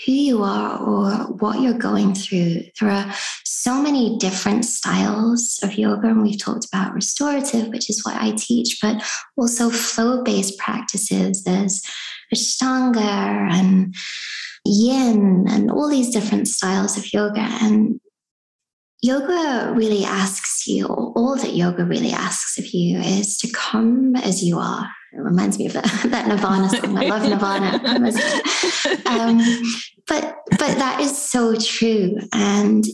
who 0.04 0.12
you 0.12 0.42
are 0.42 0.78
or 0.78 1.10
what 1.34 1.60
you're 1.60 1.74
going 1.74 2.14
through. 2.14 2.62
There 2.80 2.90
are 2.90 3.12
so 3.44 3.82
many 3.82 4.16
different 4.18 4.64
styles 4.64 5.58
of 5.62 5.76
yoga, 5.76 6.08
and 6.08 6.22
we've 6.22 6.40
talked 6.40 6.66
about 6.66 6.94
restorative, 6.94 7.68
which 7.68 7.90
is 7.90 8.04
what 8.04 8.16
I 8.16 8.32
teach, 8.32 8.78
but 8.80 9.02
also 9.36 9.68
flow 9.68 10.22
based 10.22 10.58
practices. 10.58 11.44
There's 11.44 11.82
Ashtanga 12.34 13.00
and 13.00 13.94
Yin 14.64 15.46
and 15.48 15.70
all 15.70 15.88
these 15.88 16.10
different 16.10 16.48
styles 16.48 16.96
of 16.96 17.12
yoga. 17.12 17.40
And 17.40 18.00
yoga 19.02 19.72
really 19.74 20.04
asks 20.04 20.66
you, 20.66 20.86
all 20.86 21.36
that 21.36 21.54
yoga 21.54 21.84
really 21.84 22.12
asks 22.12 22.58
of 22.58 22.66
you, 22.68 22.98
is 22.98 23.36
to 23.38 23.52
come 23.52 24.16
as 24.16 24.42
you 24.42 24.58
are. 24.58 24.88
It 25.12 25.20
reminds 25.20 25.59
me 25.59 25.66
of 25.66 25.73
that, 25.75 25.85
that 26.07 26.29
Nirvana 26.29 26.68
song. 26.68 26.96
I 26.96 27.07
love 27.07 27.29
Nirvana. 27.29 27.77
um, 29.07 29.38
but 30.07 30.37
but 30.51 30.79
that 30.79 31.01
is 31.01 31.16
so 31.16 31.57
true, 31.57 32.16
and 32.33 32.85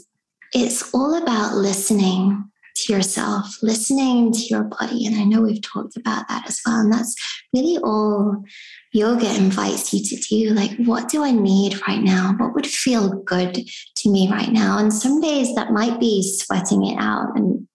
it's 0.52 0.94
all 0.94 1.22
about 1.22 1.54
listening 1.54 2.50
to 2.76 2.92
yourself, 2.92 3.56
listening 3.62 4.32
to 4.32 4.40
your 4.40 4.64
body. 4.64 5.06
And 5.06 5.16
I 5.16 5.24
know 5.24 5.42
we've 5.42 5.62
talked 5.62 5.96
about 5.96 6.28
that 6.28 6.46
as 6.46 6.60
well. 6.64 6.80
And 6.80 6.92
that's 6.92 7.14
really 7.54 7.78
all 7.78 8.44
yoga 8.92 9.34
invites 9.34 9.92
you 9.92 10.02
to 10.02 10.16
do. 10.28 10.50
Like, 10.50 10.72
what 10.84 11.08
do 11.08 11.24
I 11.24 11.30
need 11.30 11.80
right 11.88 12.02
now? 12.02 12.34
What 12.38 12.54
would 12.54 12.66
feel 12.66 13.22
good 13.22 13.54
to 13.96 14.10
me 14.10 14.30
right 14.30 14.52
now? 14.52 14.78
And 14.78 14.92
some 14.92 15.20
days 15.20 15.54
that 15.54 15.72
might 15.72 15.98
be 15.98 16.22
sweating 16.22 16.86
it 16.86 16.98
out 16.98 17.36
and 17.36 17.66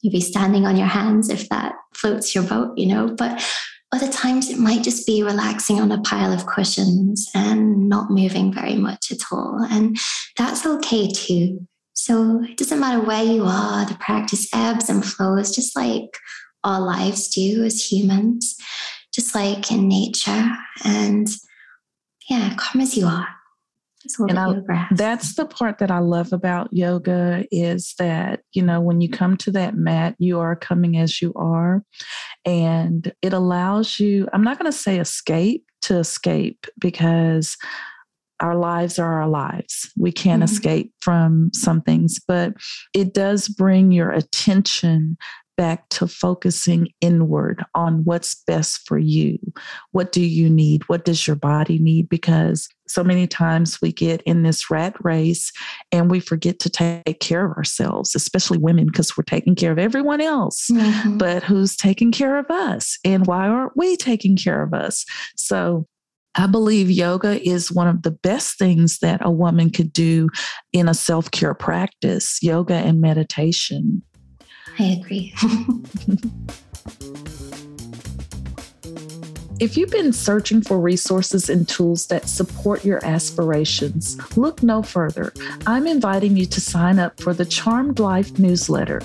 you 0.00 0.10
be 0.10 0.20
standing 0.20 0.66
on 0.66 0.76
your 0.76 0.86
hands 0.86 1.28
if 1.28 1.48
that 1.48 1.74
floats 1.94 2.34
your 2.34 2.44
boat, 2.44 2.76
you 2.76 2.86
know. 2.86 3.14
But 3.16 3.44
other 3.92 4.10
times 4.10 4.50
it 4.50 4.58
might 4.58 4.82
just 4.82 5.06
be 5.06 5.22
relaxing 5.22 5.80
on 5.80 5.92
a 5.92 6.00
pile 6.02 6.32
of 6.32 6.46
cushions 6.46 7.30
and 7.34 7.88
not 7.88 8.10
moving 8.10 8.52
very 8.52 8.76
much 8.76 9.12
at 9.12 9.20
all. 9.30 9.64
And 9.70 9.96
that's 10.36 10.66
okay 10.66 11.08
too. 11.08 11.66
So 11.94 12.42
it 12.44 12.56
doesn't 12.56 12.80
matter 12.80 13.00
where 13.00 13.22
you 13.22 13.44
are, 13.44 13.86
the 13.86 13.94
practice 13.94 14.48
ebbs 14.52 14.90
and 14.90 15.04
flows, 15.04 15.54
just 15.54 15.76
like 15.76 16.18
our 16.64 16.80
lives 16.80 17.28
do 17.28 17.64
as 17.64 17.90
humans, 17.90 18.56
just 19.14 19.34
like 19.34 19.70
in 19.70 19.88
nature. 19.88 20.50
And 20.84 21.28
yeah, 22.28 22.54
come 22.56 22.80
as 22.80 22.96
you 22.96 23.06
are. 23.06 23.35
And 24.18 24.38
I, 24.38 24.86
that's 24.92 25.34
the 25.34 25.46
part 25.46 25.78
that 25.78 25.90
I 25.90 25.98
love 25.98 26.32
about 26.32 26.68
yoga 26.72 27.44
is 27.50 27.94
that, 27.98 28.40
you 28.52 28.62
know, 28.62 28.80
when 28.80 29.00
you 29.00 29.08
come 29.08 29.36
to 29.38 29.50
that 29.52 29.76
mat, 29.76 30.14
you 30.18 30.40
are 30.40 30.56
coming 30.56 30.96
as 30.96 31.20
you 31.20 31.32
are. 31.34 31.82
And 32.44 33.12
it 33.22 33.32
allows 33.32 33.98
you, 34.00 34.28
I'm 34.32 34.44
not 34.44 34.58
going 34.58 34.70
to 34.70 34.76
say 34.76 34.98
escape 34.98 35.64
to 35.82 35.98
escape 35.98 36.66
because 36.78 37.56
our 38.40 38.56
lives 38.56 38.98
are 38.98 39.22
our 39.22 39.28
lives. 39.28 39.90
We 39.96 40.12
can't 40.12 40.42
mm-hmm. 40.42 40.52
escape 40.52 40.92
from 41.00 41.50
some 41.54 41.80
things, 41.80 42.18
but 42.26 42.54
it 42.94 43.14
does 43.14 43.48
bring 43.48 43.92
your 43.92 44.10
attention 44.10 45.16
back 45.56 45.88
to 45.90 46.06
focusing 46.06 46.88
inward 47.00 47.64
on 47.74 48.04
what's 48.04 48.34
best 48.46 48.86
for 48.86 48.98
you. 48.98 49.38
What 49.92 50.12
do 50.12 50.20
you 50.20 50.48
need? 50.48 50.88
What 50.88 51.04
does 51.04 51.26
your 51.26 51.36
body 51.36 51.78
need? 51.78 52.08
Because 52.08 52.68
so 52.88 53.02
many 53.02 53.26
times 53.26 53.80
we 53.80 53.92
get 53.92 54.22
in 54.22 54.42
this 54.42 54.70
rat 54.70 54.94
race 55.04 55.52
and 55.90 56.10
we 56.10 56.20
forget 56.20 56.58
to 56.60 56.70
take 56.70 57.20
care 57.20 57.46
of 57.46 57.56
ourselves, 57.56 58.14
especially 58.14 58.58
women, 58.58 58.86
because 58.86 59.16
we're 59.16 59.24
taking 59.24 59.54
care 59.54 59.72
of 59.72 59.78
everyone 59.78 60.20
else. 60.20 60.68
Mm-hmm. 60.70 61.18
But 61.18 61.42
who's 61.42 61.76
taking 61.76 62.12
care 62.12 62.38
of 62.38 62.50
us? 62.50 62.98
And 63.04 63.26
why 63.26 63.48
aren't 63.48 63.76
we 63.76 63.96
taking 63.96 64.36
care 64.36 64.62
of 64.62 64.72
us? 64.72 65.04
So 65.36 65.86
I 66.36 66.46
believe 66.46 66.90
yoga 66.90 67.42
is 67.48 67.72
one 67.72 67.88
of 67.88 68.02
the 68.02 68.10
best 68.10 68.58
things 68.58 68.98
that 68.98 69.24
a 69.24 69.30
woman 69.30 69.70
could 69.70 69.92
do 69.92 70.28
in 70.72 70.88
a 70.88 70.94
self 70.94 71.30
care 71.30 71.54
practice 71.54 72.38
yoga 72.42 72.74
and 72.74 73.00
meditation. 73.00 74.02
I 74.78 74.84
agree. 74.84 75.34
If 79.58 79.78
you've 79.78 79.90
been 79.90 80.12
searching 80.12 80.60
for 80.60 80.78
resources 80.78 81.48
and 81.48 81.66
tools 81.66 82.08
that 82.08 82.28
support 82.28 82.84
your 82.84 83.02
aspirations, 83.02 84.18
look 84.36 84.62
no 84.62 84.82
further. 84.82 85.32
I'm 85.66 85.86
inviting 85.86 86.36
you 86.36 86.44
to 86.44 86.60
sign 86.60 86.98
up 86.98 87.18
for 87.18 87.32
the 87.32 87.46
Charmed 87.46 87.98
Life 87.98 88.38
newsletter. 88.38 89.00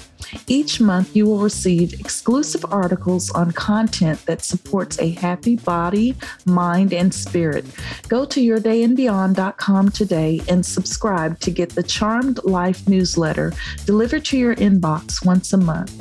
Each 0.48 0.82
month, 0.82 1.16
you 1.16 1.26
will 1.26 1.40
receive 1.40 1.98
exclusive 2.00 2.66
articles 2.70 3.32
on 3.32 3.52
content 3.52 4.26
that 4.26 4.44
supports 4.44 5.00
a 5.00 5.12
happy 5.12 5.56
body, 5.56 6.16
mind, 6.46 6.92
and 6.92 7.14
spirit. 7.14 7.66
Go 8.10 8.26
to 8.26 8.42
yourdayandbeyond.com 8.42 9.92
today 9.92 10.42
and 10.50 10.66
subscribe 10.66 11.40
to 11.40 11.52
get 11.52 11.70
the 11.70 11.84
Charmed 11.84 12.44
Life 12.44 12.90
newsletter 12.90 13.54
delivered 13.86 14.26
to 14.26 14.38
your 14.38 14.56
inbox 14.56 15.26
once 15.26 15.54
a 15.54 15.58
month. 15.58 15.98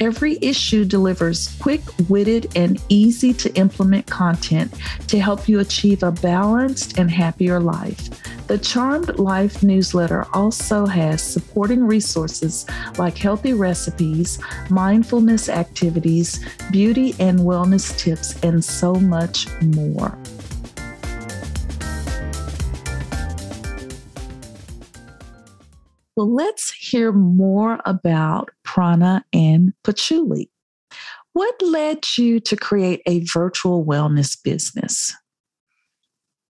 Every 0.00 0.38
issue 0.42 0.84
delivers 0.84 1.54
quick 1.60 1.80
witted 2.08 2.50
and 2.56 2.82
easy 2.88 3.32
to 3.34 3.54
implement 3.54 3.91
content 4.00 4.72
to 5.08 5.20
help 5.20 5.48
you 5.48 5.60
achieve 5.60 6.02
a 6.02 6.10
balanced 6.10 6.98
and 6.98 7.10
happier 7.10 7.60
life. 7.60 8.08
The 8.48 8.58
Charmed 8.58 9.18
Life 9.18 9.62
newsletter 9.62 10.26
also 10.32 10.86
has 10.86 11.22
supporting 11.22 11.86
resources 11.86 12.66
like 12.98 13.16
healthy 13.16 13.52
recipes, 13.52 14.38
mindfulness 14.68 15.48
activities, 15.48 16.44
beauty 16.70 17.14
and 17.18 17.40
wellness 17.40 17.96
tips, 17.98 18.42
and 18.42 18.64
so 18.64 18.94
much 18.94 19.46
more. 19.62 20.18
Well, 26.14 26.30
let's 26.30 26.70
hear 26.72 27.10
more 27.10 27.80
about 27.86 28.50
prana 28.64 29.24
and 29.32 29.72
patchouli. 29.82 30.50
What 31.32 31.54
led 31.62 32.04
you 32.18 32.40
to 32.40 32.56
create 32.56 33.00
a 33.06 33.24
virtual 33.24 33.84
wellness 33.84 34.36
business? 34.42 35.14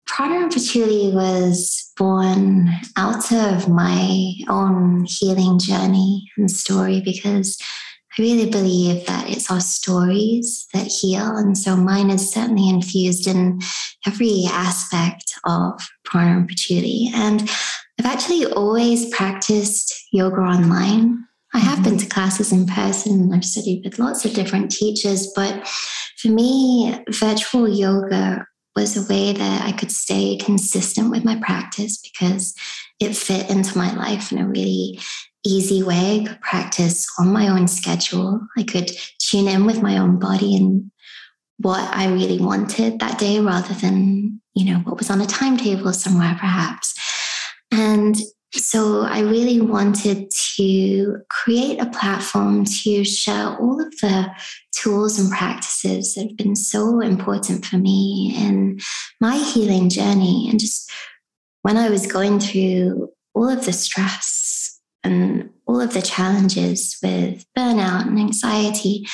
Prana 0.07 0.43
and 0.43 0.53
Patchouli 0.53 1.15
was 1.15 1.91
born 1.97 2.69
out 2.97 3.33
of 3.33 3.69
my 3.69 4.33
own 4.49 5.07
healing 5.07 5.59
journey 5.59 6.29
and 6.37 6.51
story 6.51 7.01
because 7.01 7.57
I 8.19 8.23
really 8.23 8.51
believe 8.51 9.07
that 9.07 9.31
it's 9.31 9.51
our 9.51 9.61
stories 9.61 10.67
that 10.75 10.89
heal. 10.89 11.37
And 11.37 11.57
so 11.57 11.77
mine 11.77 12.11
is 12.11 12.31
certainly 12.31 12.69
infused 12.69 13.27
in 13.27 13.61
every 14.07 14.45
aspect 14.51 15.33
of 15.45 15.81
Prana 16.05 16.41
and 16.41 16.49
Patchouli. 16.49 17.11
And 17.15 17.49
I've 17.99 18.07
actually 18.07 18.47
always 18.47 19.09
practiced 19.15 20.09
yoga 20.13 20.41
online. 20.41 21.25
I 21.55 21.59
have 21.59 21.81
mm-hmm. 21.81 21.85
been 21.91 21.99
to 21.99 22.07
classes 22.07 22.53
in 22.53 22.67
person. 22.67 23.21
And 23.21 23.35
I've 23.35 23.45
studied 23.45 23.83
with 23.85 23.99
lots 23.99 24.25
of 24.25 24.35
different 24.35 24.71
teachers, 24.71 25.33
but 25.35 25.67
for 26.19 26.29
me, 26.29 27.05
virtual 27.11 27.69
yoga 27.69 28.47
was 28.75 28.97
a 28.97 29.13
way 29.13 29.33
that 29.33 29.63
I 29.67 29.73
could 29.73 29.93
stay 29.93 30.37
consistent 30.37 31.11
with 31.11 31.25
my 31.25 31.37
practice 31.37 31.99
because 31.99 32.55
it 33.01 33.15
fit 33.15 33.51
into 33.51 33.77
my 33.77 33.93
life 33.95 34.33
in 34.33 34.39
a 34.39 34.49
really 34.49 34.99
easy 35.45 35.83
way. 35.83 36.21
I 36.21 36.25
could 36.27 36.41
practice 36.41 37.07
on 37.19 37.33
my 37.33 37.49
own 37.49 37.69
schedule. 37.69 38.41
I 38.57 38.63
could 38.63 38.91
tune 39.19 39.49
in 39.49 39.67
with 39.67 39.83
my 39.83 39.99
own 39.99 40.19
body 40.19 40.57
and 40.57 40.91
what 41.59 41.83
I 41.95 42.07
really 42.07 42.39
wanted 42.39 42.99
that 43.01 43.19
day 43.19 43.41
rather 43.41 43.75
than, 43.75 44.41
you 44.55 44.73
know, 44.73 44.79
what 44.81 44.99
was 44.99 45.11
on 45.11 45.21
a 45.21 45.27
timetable 45.27 45.93
somewhere 45.93 46.37
perhaps. 46.39 46.95
And 47.71 48.17
so 48.55 49.03
I 49.03 49.21
really 49.21 49.61
wanted 49.61 50.31
to 50.57 51.17
create 51.31 51.81
a 51.81 51.87
platform 51.87 52.65
to 52.83 53.05
share 53.05 53.57
all 53.59 53.81
of 53.81 53.91
the 54.01 54.31
tools 54.73 55.19
and 55.19 55.31
practices 55.31 56.15
that 56.15 56.29
have 56.29 56.37
been 56.37 56.57
so 56.57 57.01
important 57.01 57.65
for 57.65 57.79
me 57.79 58.35
in 58.37 58.79
my 59.21 59.37
healing 59.37 59.89
journey. 59.89 60.49
And 60.51 60.61
just 60.61 60.91
when 61.63 61.77
I 61.77 61.89
was 61.89 62.07
going 62.07 62.41
through 62.41 63.11
all 63.35 63.49
of 63.49 63.65
the 63.65 63.73
stress 63.73 64.81
and 65.03 65.49
all 65.67 65.81
of 65.81 65.95
the 65.95 66.03
challenges 66.03 66.99
with 67.03 67.47
burnout 67.57 68.07
and 68.07 68.19
anxiety, 68.19 69.07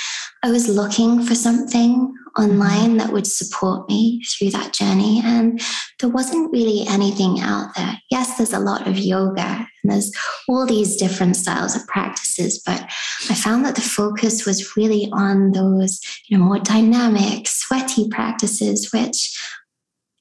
I 0.43 0.51
was 0.51 0.69
looking 0.69 1.23
for 1.23 1.35
something 1.35 2.13
online 2.37 2.91
mm-hmm. 2.91 2.97
that 2.99 3.13
would 3.13 3.27
support 3.27 3.89
me 3.89 4.23
through 4.25 4.51
that 4.51 4.73
journey. 4.73 5.21
And 5.25 5.61
there 6.01 6.11
wasn't 6.11 6.53
really 6.53 6.85
anything 6.89 7.41
out 7.41 7.75
there. 7.77 7.99
Yes, 8.11 8.37
there's 8.37 8.53
a 8.53 8.61
lot 8.61 8.87
of 8.87 8.99
yoga 8.99 9.67
and 9.83 9.89
And 9.89 9.93
there's 9.93 10.13
all 10.49 10.67
these 10.67 10.97
different 10.97 11.37
styles 11.37 11.75
of 11.75 11.87
practices, 11.87 12.63
but 12.65 12.83
I 13.31 13.35
found 13.35 13.65
that 13.65 13.75
the 13.75 13.81
focus 13.81 14.45
was 14.45 14.77
really 14.77 15.09
on 15.13 15.53
those, 15.53 16.01
you 16.29 16.37
know, 16.37 16.45
more 16.45 16.59
dynamic, 16.59 17.49
sweaty 17.49 18.09
practices, 18.09 18.93
which 18.93 19.35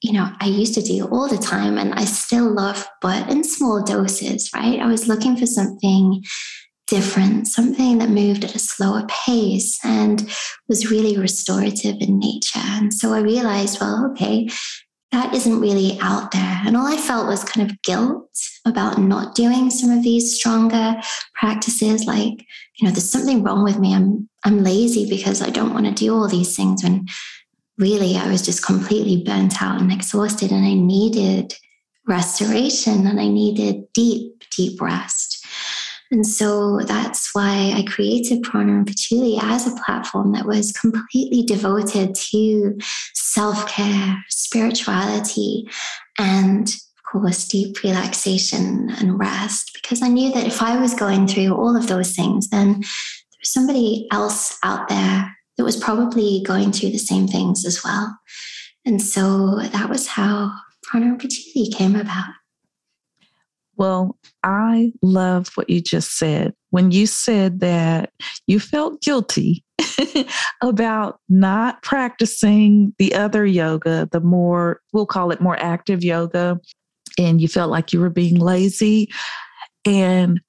you 0.00 0.12
know, 0.12 0.30
I 0.38 0.46
used 0.46 0.74
to 0.74 0.80
do 0.80 1.06
all 1.06 1.28
the 1.28 1.36
time 1.36 1.76
and 1.76 1.92
I 1.92 2.04
still 2.04 2.54
love, 2.54 2.86
but 3.02 3.28
in 3.28 3.42
small 3.42 3.82
doses, 3.82 4.48
right? 4.54 4.78
I 4.78 4.86
was 4.86 5.08
looking 5.08 5.36
for 5.36 5.44
something 5.44 6.22
different, 6.88 7.46
something 7.46 7.98
that 7.98 8.08
moved 8.08 8.44
at 8.44 8.54
a 8.54 8.58
slower 8.58 9.06
pace 9.08 9.78
and 9.84 10.28
was 10.68 10.90
really 10.90 11.18
restorative 11.18 11.96
in 12.00 12.18
nature. 12.18 12.60
And 12.60 12.92
so 12.92 13.12
I 13.12 13.20
realized, 13.20 13.80
well, 13.80 14.10
okay, 14.12 14.48
that 15.12 15.34
isn't 15.34 15.60
really 15.60 15.98
out 16.02 16.32
there. 16.32 16.60
And 16.66 16.76
all 16.76 16.86
I 16.86 16.96
felt 16.96 17.26
was 17.26 17.44
kind 17.44 17.70
of 17.70 17.80
guilt 17.82 18.30
about 18.66 18.98
not 18.98 19.34
doing 19.34 19.70
some 19.70 19.90
of 19.90 20.02
these 20.02 20.36
stronger 20.36 20.96
practices. 21.34 22.04
Like, 22.04 22.44
you 22.76 22.86
know, 22.86 22.90
there's 22.90 23.10
something 23.10 23.42
wrong 23.42 23.64
with 23.64 23.78
me. 23.78 23.94
I'm 23.94 24.28
I'm 24.44 24.62
lazy 24.62 25.08
because 25.08 25.42
I 25.42 25.50
don't 25.50 25.74
want 25.74 25.86
to 25.86 25.92
do 25.92 26.14
all 26.14 26.28
these 26.28 26.54
things 26.54 26.82
when 26.82 27.06
really 27.76 28.16
I 28.16 28.30
was 28.30 28.42
just 28.42 28.64
completely 28.64 29.22
burnt 29.24 29.62
out 29.62 29.80
and 29.80 29.92
exhausted 29.92 30.52
and 30.52 30.64
I 30.64 30.74
needed 30.74 31.54
restoration 32.06 33.06
and 33.06 33.20
I 33.20 33.28
needed 33.28 33.84
deep, 33.92 34.44
deep 34.50 34.80
rest. 34.80 35.37
And 36.10 36.26
so 36.26 36.80
that's 36.80 37.34
why 37.34 37.74
I 37.76 37.84
created 37.86 38.42
Prana 38.42 38.72
and 38.72 38.86
Patchouli 38.86 39.38
as 39.40 39.66
a 39.66 39.76
platform 39.84 40.32
that 40.32 40.46
was 40.46 40.72
completely 40.72 41.42
devoted 41.42 42.14
to 42.14 42.78
self 43.14 43.68
care, 43.68 44.24
spirituality, 44.28 45.68
and 46.18 46.68
of 46.68 47.12
course, 47.12 47.46
deep 47.46 47.82
relaxation 47.82 48.90
and 48.98 49.18
rest. 49.18 49.70
Because 49.74 50.02
I 50.02 50.08
knew 50.08 50.32
that 50.32 50.46
if 50.46 50.62
I 50.62 50.80
was 50.80 50.94
going 50.94 51.26
through 51.26 51.54
all 51.54 51.76
of 51.76 51.88
those 51.88 52.14
things, 52.14 52.48
then 52.48 52.72
there 52.72 53.40
was 53.40 53.52
somebody 53.52 54.08
else 54.10 54.58
out 54.62 54.88
there 54.88 55.36
that 55.56 55.64
was 55.64 55.76
probably 55.76 56.42
going 56.46 56.72
through 56.72 56.90
the 56.90 56.98
same 56.98 57.28
things 57.28 57.66
as 57.66 57.84
well. 57.84 58.18
And 58.84 59.02
so 59.02 59.56
that 59.56 59.90
was 59.90 60.06
how 60.06 60.52
Prana 60.82 61.06
and 61.06 61.20
Patchouli 61.20 61.70
came 61.70 61.96
about. 61.96 62.30
Well, 63.78 64.18
I 64.42 64.92
love 65.02 65.48
what 65.54 65.70
you 65.70 65.80
just 65.80 66.18
said. 66.18 66.52
When 66.70 66.90
you 66.90 67.06
said 67.06 67.60
that 67.60 68.12
you 68.48 68.58
felt 68.58 69.00
guilty 69.00 69.64
about 70.62 71.20
not 71.28 71.80
practicing 71.82 72.92
the 72.98 73.14
other 73.14 73.46
yoga, 73.46 74.08
the 74.10 74.20
more, 74.20 74.80
we'll 74.92 75.06
call 75.06 75.30
it 75.30 75.40
more 75.40 75.56
active 75.58 76.02
yoga, 76.02 76.58
and 77.18 77.40
you 77.40 77.46
felt 77.46 77.70
like 77.70 77.92
you 77.92 78.00
were 78.00 78.10
being 78.10 78.40
lazy. 78.40 79.08
And 79.86 80.40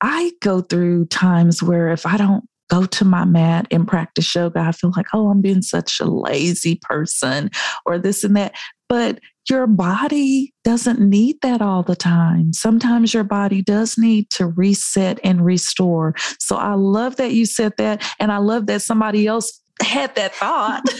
I 0.00 0.32
go 0.42 0.60
through 0.60 1.06
times 1.06 1.62
where 1.62 1.88
if 1.88 2.04
I 2.06 2.16
don't 2.16 2.44
go 2.70 2.84
to 2.84 3.04
my 3.04 3.24
mat 3.24 3.66
and 3.70 3.86
practice 3.86 4.34
yoga, 4.34 4.60
I 4.60 4.72
feel 4.72 4.92
like, 4.96 5.06
oh, 5.14 5.28
I'm 5.28 5.40
being 5.40 5.62
such 5.62 6.00
a 6.00 6.04
lazy 6.04 6.80
person 6.82 7.50
or 7.86 7.98
this 7.98 8.24
and 8.24 8.36
that. 8.36 8.54
But 8.88 9.20
your 9.48 9.66
body 9.66 10.52
doesn't 10.64 11.00
need 11.00 11.40
that 11.42 11.62
all 11.62 11.82
the 11.82 11.96
time. 11.96 12.52
Sometimes 12.52 13.14
your 13.14 13.24
body 13.24 13.62
does 13.62 13.96
need 13.96 14.30
to 14.30 14.46
reset 14.46 15.18
and 15.24 15.44
restore. 15.44 16.14
So 16.38 16.56
I 16.56 16.74
love 16.74 17.16
that 17.16 17.32
you 17.32 17.46
said 17.46 17.72
that. 17.78 18.02
And 18.18 18.30
I 18.30 18.38
love 18.38 18.66
that 18.66 18.82
somebody 18.82 19.26
else 19.26 19.60
had 19.80 20.14
that 20.16 20.34
thought. 20.34 20.82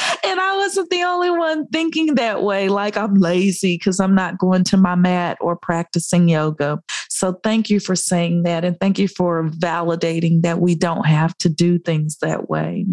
and 0.24 0.40
I 0.40 0.56
wasn't 0.56 0.90
the 0.90 1.02
only 1.02 1.30
one 1.30 1.66
thinking 1.68 2.14
that 2.16 2.42
way, 2.42 2.68
like 2.68 2.96
I'm 2.96 3.14
lazy 3.14 3.76
because 3.76 4.00
I'm 4.00 4.14
not 4.14 4.38
going 4.38 4.64
to 4.64 4.76
my 4.76 4.94
mat 4.94 5.38
or 5.40 5.56
practicing 5.56 6.28
yoga. 6.28 6.80
So 7.08 7.38
thank 7.44 7.70
you 7.70 7.80
for 7.80 7.94
saying 7.94 8.44
that. 8.44 8.64
And 8.64 8.78
thank 8.80 8.98
you 8.98 9.08
for 9.08 9.44
validating 9.50 10.42
that 10.42 10.60
we 10.60 10.74
don't 10.74 11.06
have 11.06 11.36
to 11.38 11.48
do 11.48 11.78
things 11.78 12.18
that 12.22 12.48
way. 12.48 12.86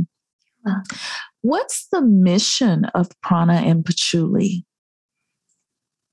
What's 1.47 1.87
the 1.93 2.01
mission 2.01 2.83
of 2.93 3.09
Prana 3.21 3.53
and 3.53 3.85
Patchouli? 3.85 4.65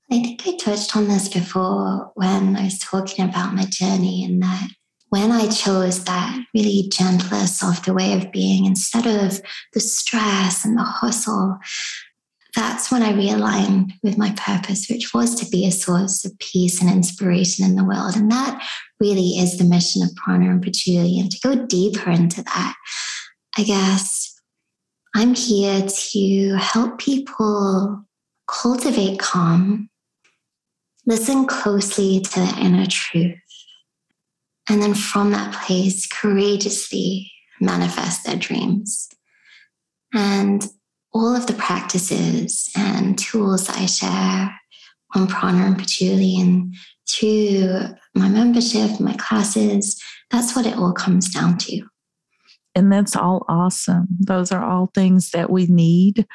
I 0.09 0.21
think 0.21 0.47
I 0.47 0.55
touched 0.55 0.95
on 0.95 1.09
this 1.09 1.27
before 1.27 2.13
when 2.15 2.55
I 2.55 2.63
was 2.63 2.79
talking 2.79 3.25
about 3.25 3.53
my 3.53 3.65
journey, 3.65 4.23
and 4.23 4.41
that 4.41 4.69
when 5.09 5.33
I 5.33 5.49
chose 5.49 6.05
that 6.05 6.41
really 6.53 6.89
gentler, 6.89 7.47
softer 7.47 7.93
way 7.93 8.13
of 8.13 8.31
being 8.31 8.63
instead 8.63 9.05
of 9.05 9.41
the 9.73 9.81
stress 9.81 10.63
and 10.63 10.77
the 10.77 10.83
hustle, 10.83 11.57
that's 12.55 12.89
when 12.89 13.03
I 13.03 13.11
realigned 13.11 13.91
with 14.03 14.17
my 14.17 14.31
purpose, 14.37 14.87
which 14.89 15.13
was 15.13 15.35
to 15.35 15.49
be 15.49 15.65
a 15.67 15.71
source 15.71 16.23
of 16.23 16.39
peace 16.39 16.81
and 16.81 16.89
inspiration 16.89 17.65
in 17.65 17.75
the 17.75 17.83
world. 17.83 18.15
And 18.15 18.31
that 18.31 18.65
really 19.01 19.31
is 19.31 19.57
the 19.57 19.65
mission 19.65 20.01
of 20.01 20.15
Prana 20.15 20.49
and 20.49 20.61
Patchouli. 20.61 21.19
And 21.19 21.29
to 21.29 21.39
go 21.41 21.65
deeper 21.65 22.09
into 22.09 22.41
that, 22.41 22.75
I 23.57 23.63
guess 23.63 24.31
I'm 25.17 25.33
here 25.33 25.81
to 25.87 26.55
help 26.55 26.99
people 26.99 28.05
cultivate 28.49 29.17
calm, 29.17 29.89
listen 31.05 31.45
closely 31.45 32.19
to 32.19 32.39
the 32.41 32.57
inner 32.59 32.85
truth, 32.85 33.37
and 34.67 34.81
then 34.81 34.93
from 34.93 35.31
that 35.31 35.53
place, 35.53 36.05
courageously 36.05 37.31
manifest 37.61 38.25
their 38.25 38.35
dreams. 38.35 39.07
And 40.13 40.67
all 41.13 41.33
of 41.33 41.47
the 41.47 41.53
practices 41.53 42.69
and 42.75 43.17
tools 43.17 43.69
I 43.69 43.85
share 43.85 44.53
on 45.15 45.27
Prana 45.27 45.67
and 45.67 45.77
Patchouli 45.77 46.41
and 46.41 46.75
through 47.09 47.85
my 48.15 48.27
membership, 48.27 48.99
my 48.99 49.13
classes, 49.13 49.97
that's 50.29 50.57
what 50.57 50.65
it 50.65 50.75
all 50.75 50.91
comes 50.91 51.33
down 51.33 51.57
to 51.59 51.87
and 52.75 52.91
that's 52.91 53.15
all 53.15 53.45
awesome. 53.47 54.07
Those 54.19 54.51
are 54.51 54.63
all 54.63 54.91
things 54.93 55.31
that 55.31 55.49
we 55.49 55.65
need. 55.67 56.25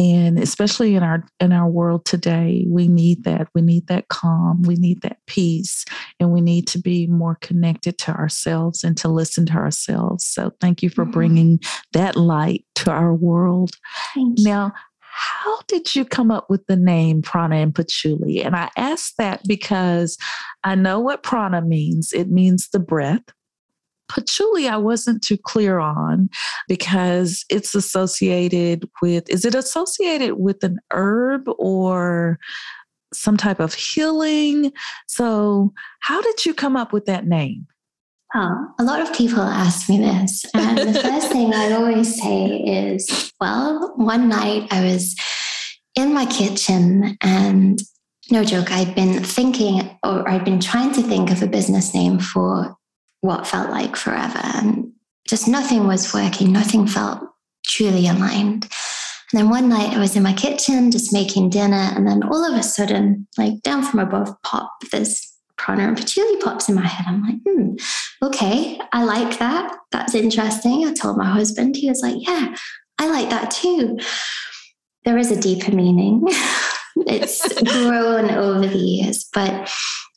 And 0.00 0.38
especially 0.38 0.94
in 0.94 1.02
our 1.02 1.24
in 1.40 1.52
our 1.52 1.68
world 1.68 2.04
today 2.04 2.64
we 2.68 2.86
need 2.86 3.24
that. 3.24 3.48
We 3.52 3.62
need 3.62 3.88
that 3.88 4.06
calm. 4.08 4.62
We 4.62 4.76
need 4.76 5.02
that 5.02 5.18
peace. 5.26 5.84
And 6.20 6.30
we 6.30 6.40
need 6.40 6.68
to 6.68 6.78
be 6.78 7.08
more 7.08 7.36
connected 7.40 7.98
to 7.98 8.12
ourselves 8.12 8.84
and 8.84 8.96
to 8.98 9.08
listen 9.08 9.44
to 9.46 9.54
ourselves. 9.54 10.24
So 10.24 10.52
thank 10.60 10.82
you 10.82 10.90
for 10.90 11.02
mm-hmm. 11.02 11.12
bringing 11.12 11.60
that 11.94 12.14
light 12.14 12.64
to 12.76 12.92
our 12.92 13.12
world. 13.12 13.72
Now 14.16 14.72
how 15.10 15.58
did 15.66 15.96
you 15.96 16.04
come 16.04 16.30
up 16.30 16.48
with 16.48 16.64
the 16.66 16.76
name 16.76 17.22
prana 17.22 17.56
and 17.56 17.74
patchouli? 17.74 18.40
And 18.42 18.54
i 18.54 18.70
ask 18.76 19.16
that 19.16 19.40
because 19.48 20.16
i 20.62 20.76
know 20.76 21.00
what 21.00 21.24
prana 21.24 21.60
means. 21.62 22.12
It 22.12 22.30
means 22.30 22.68
the 22.68 22.78
breath 22.78 23.24
patchouli 24.08 24.68
I 24.68 24.76
wasn't 24.76 25.22
too 25.22 25.36
clear 25.36 25.78
on 25.78 26.28
because 26.66 27.44
it's 27.48 27.74
associated 27.74 28.88
with, 29.02 29.28
is 29.28 29.44
it 29.44 29.54
associated 29.54 30.34
with 30.34 30.62
an 30.64 30.78
herb 30.90 31.48
or 31.58 32.38
some 33.12 33.36
type 33.36 33.60
of 33.60 33.74
healing? 33.74 34.72
So, 35.06 35.72
how 36.00 36.20
did 36.20 36.44
you 36.44 36.54
come 36.54 36.76
up 36.76 36.92
with 36.92 37.06
that 37.06 37.26
name? 37.26 37.66
Oh, 38.34 38.66
a 38.78 38.84
lot 38.84 39.00
of 39.00 39.12
people 39.14 39.40
ask 39.40 39.88
me 39.88 39.98
this. 39.98 40.44
And 40.54 40.76
the 40.76 41.00
first 41.00 41.28
thing 41.32 41.54
I 41.54 41.72
always 41.72 42.20
say 42.20 42.46
is, 42.46 43.32
well, 43.40 43.94
one 43.96 44.28
night 44.28 44.68
I 44.70 44.84
was 44.84 45.16
in 45.94 46.12
my 46.12 46.26
kitchen 46.26 47.16
and 47.22 47.78
no 48.30 48.44
joke, 48.44 48.70
I'd 48.70 48.94
been 48.94 49.24
thinking 49.24 49.98
or 50.04 50.28
I'd 50.28 50.44
been 50.44 50.60
trying 50.60 50.92
to 50.92 51.02
think 51.02 51.30
of 51.30 51.42
a 51.42 51.46
business 51.46 51.94
name 51.94 52.18
for 52.18 52.76
what 53.20 53.46
felt 53.46 53.70
like 53.70 53.96
forever. 53.96 54.40
And 54.42 54.92
just 55.26 55.48
nothing 55.48 55.86
was 55.86 56.14
working, 56.14 56.52
nothing 56.52 56.86
felt 56.86 57.20
truly 57.66 58.06
aligned. 58.06 58.68
And 59.32 59.40
then 59.40 59.50
one 59.50 59.68
night 59.68 59.94
I 59.94 59.98
was 59.98 60.16
in 60.16 60.22
my 60.22 60.32
kitchen 60.32 60.90
just 60.90 61.12
making 61.12 61.50
dinner, 61.50 61.90
and 61.94 62.06
then 62.06 62.22
all 62.22 62.44
of 62.44 62.58
a 62.58 62.62
sudden, 62.62 63.26
like 63.36 63.60
down 63.62 63.82
from 63.82 64.00
above, 64.00 64.34
pop 64.42 64.72
this 64.90 65.36
prana 65.58 65.88
and 65.88 65.96
patchouli 65.96 66.40
pops 66.40 66.68
in 66.68 66.76
my 66.76 66.86
head. 66.86 67.04
I'm 67.06 67.22
like, 67.22 67.36
hmm, 67.46 67.74
okay, 68.22 68.80
I 68.92 69.04
like 69.04 69.38
that. 69.38 69.76
That's 69.92 70.14
interesting. 70.14 70.86
I 70.86 70.94
told 70.94 71.18
my 71.18 71.26
husband, 71.26 71.76
he 71.76 71.90
was 71.90 72.00
like, 72.00 72.16
yeah, 72.18 72.56
I 72.98 73.08
like 73.08 73.28
that 73.28 73.50
too. 73.50 73.98
There 75.04 75.18
is 75.18 75.30
a 75.30 75.40
deeper 75.40 75.72
meaning. 75.72 76.22
it's 76.96 77.62
grown 77.62 78.30
over 78.30 78.66
the 78.66 78.78
years, 78.78 79.28
but 79.34 79.70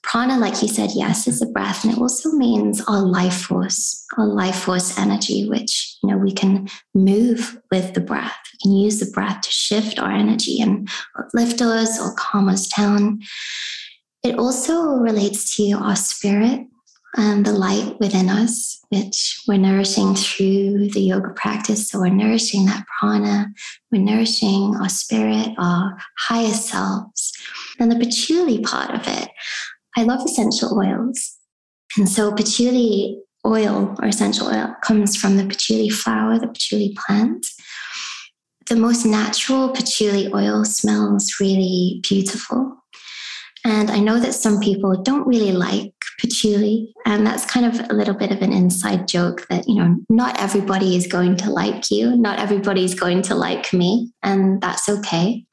Prana, 0.03 0.37
like 0.39 0.61
you 0.61 0.67
said, 0.67 0.89
yes, 0.95 1.27
is 1.27 1.41
a 1.41 1.45
breath, 1.45 1.83
and 1.83 1.93
it 1.93 1.99
also 1.99 2.31
means 2.31 2.81
our 2.87 3.01
life 3.01 3.43
force, 3.43 4.05
our 4.17 4.25
life 4.25 4.55
force 4.63 4.97
energy, 4.97 5.47
which 5.47 5.97
you 6.01 6.09
know 6.09 6.17
we 6.17 6.31
can 6.31 6.67
move 6.93 7.59
with 7.71 7.93
the 7.93 8.01
breath. 8.01 8.35
We 8.53 8.57
can 8.63 8.77
use 8.77 8.99
the 8.99 9.11
breath 9.11 9.41
to 9.41 9.51
shift 9.51 9.99
our 9.99 10.11
energy 10.11 10.59
and 10.59 10.89
lift 11.33 11.61
us 11.61 12.01
or 12.01 12.15
calm 12.15 12.49
us 12.49 12.67
down. 12.67 13.21
It 14.23 14.37
also 14.37 14.95
relates 14.97 15.55
to 15.57 15.71
our 15.73 15.95
spirit 15.95 16.67
and 17.15 17.45
the 17.45 17.51
light 17.51 17.99
within 17.99 18.29
us, 18.29 18.79
which 18.89 19.41
we're 19.47 19.57
nourishing 19.57 20.15
through 20.15 20.89
the 20.89 21.01
yoga 21.01 21.29
practice. 21.35 21.89
So 21.89 21.99
we're 21.99 22.09
nourishing 22.09 22.65
that 22.65 22.85
prana, 22.99 23.47
we're 23.91 24.01
nourishing 24.01 24.75
our 24.77 24.89
spirit, 24.89 25.49
our 25.57 25.97
higher 26.17 26.53
selves. 26.53 27.33
And 27.79 27.91
the 27.91 27.99
patchouli 27.99 28.61
part 28.61 28.91
of 28.91 29.07
it 29.07 29.29
I 29.97 30.03
love 30.03 30.25
essential 30.25 30.77
oils. 30.77 31.37
And 31.97 32.07
so 32.07 32.31
patchouli 32.31 33.19
oil 33.45 33.95
or 34.01 34.07
essential 34.07 34.47
oil 34.47 34.75
comes 34.83 35.15
from 35.15 35.37
the 35.37 35.45
patchouli 35.45 35.89
flower, 35.89 36.39
the 36.39 36.47
patchouli 36.47 36.95
plant. 37.05 37.45
The 38.67 38.75
most 38.75 39.05
natural 39.05 39.69
patchouli 39.69 40.31
oil 40.33 40.63
smells 40.63 41.35
really 41.39 41.99
beautiful. 42.07 42.77
And 43.65 43.91
I 43.91 43.99
know 43.99 44.19
that 44.19 44.33
some 44.33 44.59
people 44.59 45.01
don't 45.03 45.27
really 45.27 45.51
like 45.51 45.93
patchouli. 46.19 46.93
And 47.05 47.25
that's 47.25 47.45
kind 47.45 47.65
of 47.65 47.89
a 47.89 47.93
little 47.93 48.13
bit 48.13 48.31
of 48.31 48.41
an 48.41 48.53
inside 48.53 49.07
joke 49.07 49.45
that, 49.49 49.67
you 49.67 49.75
know, 49.75 49.97
not 50.09 50.39
everybody 50.39 50.95
is 50.95 51.07
going 51.07 51.35
to 51.37 51.49
like 51.49 51.91
you. 51.91 52.15
Not 52.15 52.39
everybody 52.39 52.85
is 52.85 52.95
going 52.95 53.23
to 53.23 53.35
like 53.35 53.73
me. 53.73 54.11
And 54.23 54.61
that's 54.61 54.87
okay. 54.87 55.45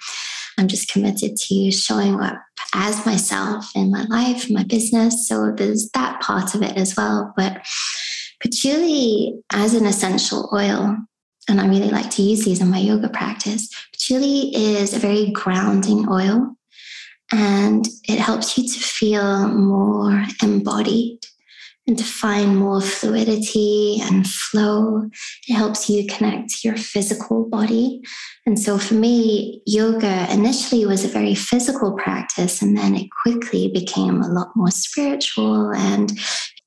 I'm 0.59 0.69
just 0.69 0.91
committed 0.91 1.37
to 1.37 1.71
showing 1.71 2.21
up 2.21 2.39
as 2.75 3.07
myself 3.07 3.71
in 3.75 3.91
my 3.91 4.05
life, 4.05 4.51
my 4.51 4.65
business. 4.65 5.29
So 5.29 5.53
there's 5.53 5.89
that 5.95 6.21
part 6.21 6.55
of 6.55 6.63
it 6.63 6.77
as 6.77 6.97
well. 6.97 7.33
But 7.37 7.65
patchouli 8.41 9.41
as 9.53 9.75
an 9.75 9.87
essential 9.87 10.51
oil, 10.53 10.97
and 11.49 11.61
I 11.61 11.69
really 11.69 11.91
like 11.91 12.11
to 12.11 12.23
use 12.23 12.45
these 12.45 12.61
in 12.61 12.69
my 12.69 12.79
yoga 12.79 13.09
practice, 13.09 13.69
patchouli 13.93 14.55
is 14.55 14.93
a 14.93 14.99
very 14.99 15.31
grounding 15.31 16.09
oil 16.09 16.55
and 17.33 17.87
it 18.09 18.19
helps 18.19 18.59
you 18.59 18.65
to 18.69 18.81
feel 18.81 19.49
more 19.49 20.25
embodied 20.43 21.21
and 21.89 21.99
to 21.99 22.05
find 22.05 22.57
more 22.57 22.81
fluidity 22.81 23.99
and 24.03 24.29
flow. 24.29 25.09
It 25.49 25.55
helps 25.55 25.89
you 25.89 26.07
connect 26.07 26.63
your 26.63 26.77
physical 26.77 27.49
body. 27.49 28.03
And 28.47 28.59
so 28.59 28.79
for 28.79 28.95
me, 28.95 29.63
yoga 29.67 30.31
initially 30.31 30.87
was 30.87 31.05
a 31.05 31.09
very 31.09 31.35
physical 31.35 31.97
practice, 31.97 32.63
and 32.63 32.77
then 32.77 32.95
it 32.95 33.09
quickly 33.23 33.69
became 33.69 34.23
a 34.23 34.29
lot 34.29 34.49
more 34.55 34.71
spiritual. 34.71 35.73
And 35.73 36.13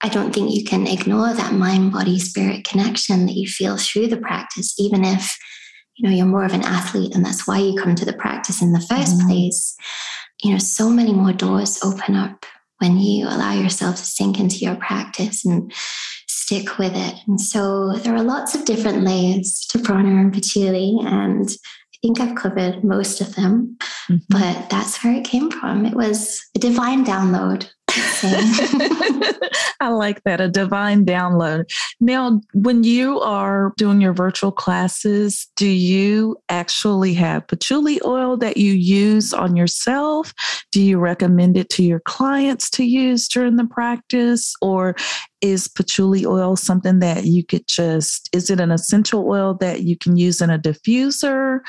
I 0.01 0.09
don't 0.09 0.33
think 0.33 0.51
you 0.53 0.65
can 0.65 0.87
ignore 0.87 1.33
that 1.33 1.53
mind 1.53 1.93
body 1.93 2.19
spirit 2.19 2.65
connection 2.65 3.27
that 3.27 3.35
you 3.35 3.47
feel 3.47 3.77
through 3.77 4.07
the 4.07 4.17
practice, 4.17 4.73
even 4.77 5.05
if 5.05 5.37
you 5.95 6.09
know 6.09 6.15
you're 6.15 6.25
more 6.25 6.45
of 6.45 6.53
an 6.53 6.63
athlete 6.63 7.13
and 7.13 7.23
that's 7.23 7.45
why 7.45 7.59
you 7.59 7.79
come 7.79 7.93
to 7.93 8.05
the 8.05 8.13
practice 8.13 8.61
in 8.61 8.71
the 8.71 8.79
1st 8.79 9.17
mm-hmm. 9.17 9.27
place 9.27 9.77
you 10.43 10.51
know, 10.51 10.57
so 10.57 10.89
many 10.89 11.13
more 11.13 11.33
doors 11.33 11.79
open 11.83 12.15
up 12.15 12.45
when 12.81 12.97
you 12.97 13.27
allow 13.27 13.53
yourself 13.53 13.95
to 13.97 14.03
sink 14.03 14.39
into 14.39 14.57
your 14.57 14.75
practice 14.75 15.45
and 15.45 15.71
stick 16.27 16.77
with 16.77 16.93
it. 16.95 17.15
And 17.27 17.39
so 17.39 17.93
there 17.97 18.15
are 18.15 18.23
lots 18.23 18.55
of 18.55 18.65
different 18.65 19.03
layers 19.03 19.65
to 19.69 19.79
prana 19.79 20.09
and 20.09 20.33
patchouli, 20.33 20.97
and 21.01 21.47
I 21.47 21.97
think 22.01 22.19
I've 22.19 22.35
covered 22.35 22.83
most 22.83 23.21
of 23.21 23.35
them, 23.35 23.77
mm-hmm. 24.09 24.17
but 24.29 24.69
that's 24.69 25.03
where 25.03 25.13
it 25.13 25.23
came 25.23 25.51
from. 25.51 25.85
It 25.85 25.93
was 25.93 26.41
a 26.55 26.59
divine 26.59 27.05
download 27.05 27.69
I 29.81 29.89
like 29.89 30.23
that, 30.23 30.39
a 30.39 30.47
divine 30.47 31.05
download. 31.05 31.65
Now, 31.99 32.39
when 32.53 32.83
you 32.83 33.19
are 33.19 33.73
doing 33.77 33.99
your 33.99 34.13
virtual 34.13 34.51
classes, 34.51 35.47
do 35.55 35.67
you 35.67 36.37
actually 36.49 37.13
have 37.15 37.47
patchouli 37.47 37.99
oil 38.05 38.37
that 38.37 38.57
you 38.57 38.73
use 38.73 39.33
on 39.33 39.55
yourself? 39.55 40.33
Do 40.71 40.81
you 40.81 40.99
recommend 40.99 41.57
it 41.57 41.69
to 41.71 41.83
your 41.83 41.99
clients 42.01 42.69
to 42.71 42.83
use 42.83 43.27
during 43.27 43.55
the 43.55 43.65
practice? 43.65 44.53
Or 44.61 44.95
is 45.41 45.67
patchouli 45.67 46.25
oil 46.25 46.55
something 46.55 46.99
that 46.99 47.25
you 47.25 47.43
could 47.43 47.67
just, 47.67 48.29
is 48.33 48.49
it 48.49 48.59
an 48.59 48.71
essential 48.71 49.27
oil 49.27 49.55
that 49.55 49.81
you 49.81 49.97
can 49.97 50.15
use 50.15 50.41
in 50.41 50.49
a 50.49 50.59
diffuser 50.59 51.59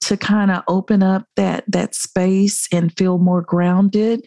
to 0.00 0.16
kind 0.16 0.50
of 0.50 0.62
open 0.66 1.02
up 1.02 1.26
that, 1.36 1.64
that 1.68 1.94
space 1.94 2.66
and 2.72 2.96
feel 2.96 3.18
more 3.18 3.42
grounded? 3.42 4.26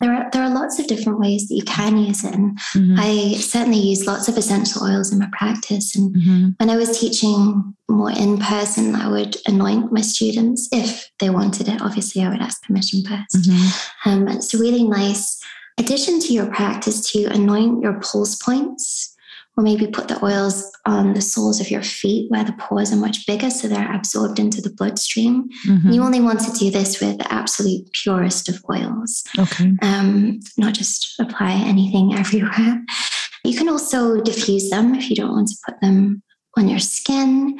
There 0.00 0.14
are 0.14 0.28
there 0.32 0.42
are 0.42 0.54
lots 0.54 0.78
of 0.78 0.86
different 0.86 1.18
ways 1.18 1.48
that 1.48 1.54
you 1.54 1.62
can 1.62 1.96
use 1.96 2.24
it. 2.24 2.34
And 2.34 2.58
mm-hmm. 2.74 2.96
I 2.98 3.34
certainly 3.38 3.78
use 3.78 4.06
lots 4.06 4.28
of 4.28 4.36
essential 4.36 4.84
oils 4.84 5.12
in 5.12 5.18
my 5.18 5.28
practice. 5.32 5.96
And 5.96 6.14
mm-hmm. 6.14 6.48
when 6.58 6.70
I 6.70 6.76
was 6.76 6.98
teaching 6.98 7.74
more 7.88 8.10
in 8.10 8.38
person, 8.38 8.94
I 8.94 9.08
would 9.08 9.36
anoint 9.46 9.92
my 9.92 10.00
students 10.00 10.68
if 10.72 11.10
they 11.18 11.30
wanted 11.30 11.68
it. 11.68 11.82
Obviously, 11.82 12.22
I 12.22 12.28
would 12.28 12.40
ask 12.40 12.62
permission 12.62 13.02
1st 13.02 13.24
mm-hmm. 13.36 14.08
um, 14.10 14.28
it's 14.28 14.54
a 14.54 14.58
really 14.58 14.84
nice 14.84 15.42
addition 15.78 16.20
to 16.20 16.32
your 16.32 16.46
practice 16.46 17.10
to 17.12 17.24
anoint 17.26 17.82
your 17.82 18.00
pulse 18.00 18.36
points 18.36 19.16
or 19.58 19.64
maybe 19.64 19.88
put 19.88 20.06
the 20.06 20.24
oils 20.24 20.70
on 20.86 21.14
the 21.14 21.20
soles 21.20 21.60
of 21.60 21.68
your 21.68 21.82
feet 21.82 22.30
where 22.30 22.44
the 22.44 22.52
pores 22.52 22.92
are 22.92 22.96
much 22.96 23.26
bigger 23.26 23.50
so 23.50 23.66
they're 23.66 23.92
absorbed 23.92 24.38
into 24.38 24.62
the 24.62 24.70
bloodstream. 24.70 25.48
Mm-hmm. 25.66 25.90
You 25.90 26.02
only 26.04 26.20
want 26.20 26.38
to 26.42 26.52
do 26.52 26.70
this 26.70 27.00
with 27.00 27.18
the 27.18 27.30
absolute 27.32 27.92
purest 27.92 28.48
of 28.48 28.64
oils. 28.70 29.24
Okay. 29.36 29.72
Um, 29.82 30.38
not 30.56 30.74
just 30.74 31.18
apply 31.18 31.54
anything 31.54 32.14
everywhere. 32.16 32.80
You 33.44 33.58
can 33.58 33.68
also 33.68 34.20
diffuse 34.20 34.70
them 34.70 34.94
if 34.94 35.10
you 35.10 35.16
don't 35.16 35.32
want 35.32 35.48
to 35.48 35.56
put 35.66 35.80
them 35.80 36.22
on 36.56 36.68
your 36.68 36.78
skin. 36.78 37.58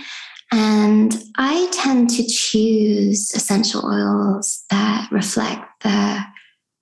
And 0.52 1.20
I 1.36 1.68
tend 1.72 2.10
to 2.10 2.24
choose 2.24 3.32
essential 3.34 3.84
oils 3.84 4.64
that 4.70 5.08
reflect 5.10 5.82
the 5.82 6.22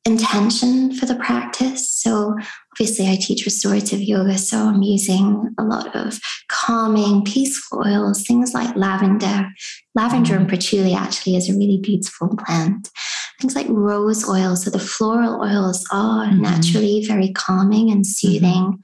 intention 0.06 0.94
for 0.94 1.04
the 1.04 1.16
practice. 1.16 1.90
So, 1.90 2.34
obviously, 2.72 3.08
I 3.10 3.16
teach 3.16 3.44
restorative 3.44 4.00
yoga, 4.00 4.38
so 4.38 4.58
I'm 4.58 4.82
using 4.82 5.54
a 5.58 5.64
lot 5.64 5.94
of 5.94 6.18
calming, 6.48 7.24
peaceful 7.24 7.82
oils, 7.86 8.24
things 8.26 8.54
like 8.54 8.74
lavender. 8.76 9.48
Lavender 9.94 10.36
and 10.36 10.46
mm-hmm. 10.46 10.54
patchouli 10.54 10.94
actually 10.94 11.36
is 11.36 11.50
a 11.50 11.54
really 11.54 11.80
beautiful 11.82 12.36
plant. 12.36 12.88
Things 13.40 13.54
like 13.54 13.66
rose 13.68 14.28
oil. 14.28 14.56
So, 14.56 14.70
the 14.70 14.78
floral 14.78 15.42
oils 15.42 15.84
are 15.92 16.26
mm-hmm. 16.26 16.42
naturally 16.42 17.04
very 17.04 17.32
calming 17.32 17.90
and 17.90 18.06
soothing. 18.06 18.40
Mm-hmm. 18.42 18.80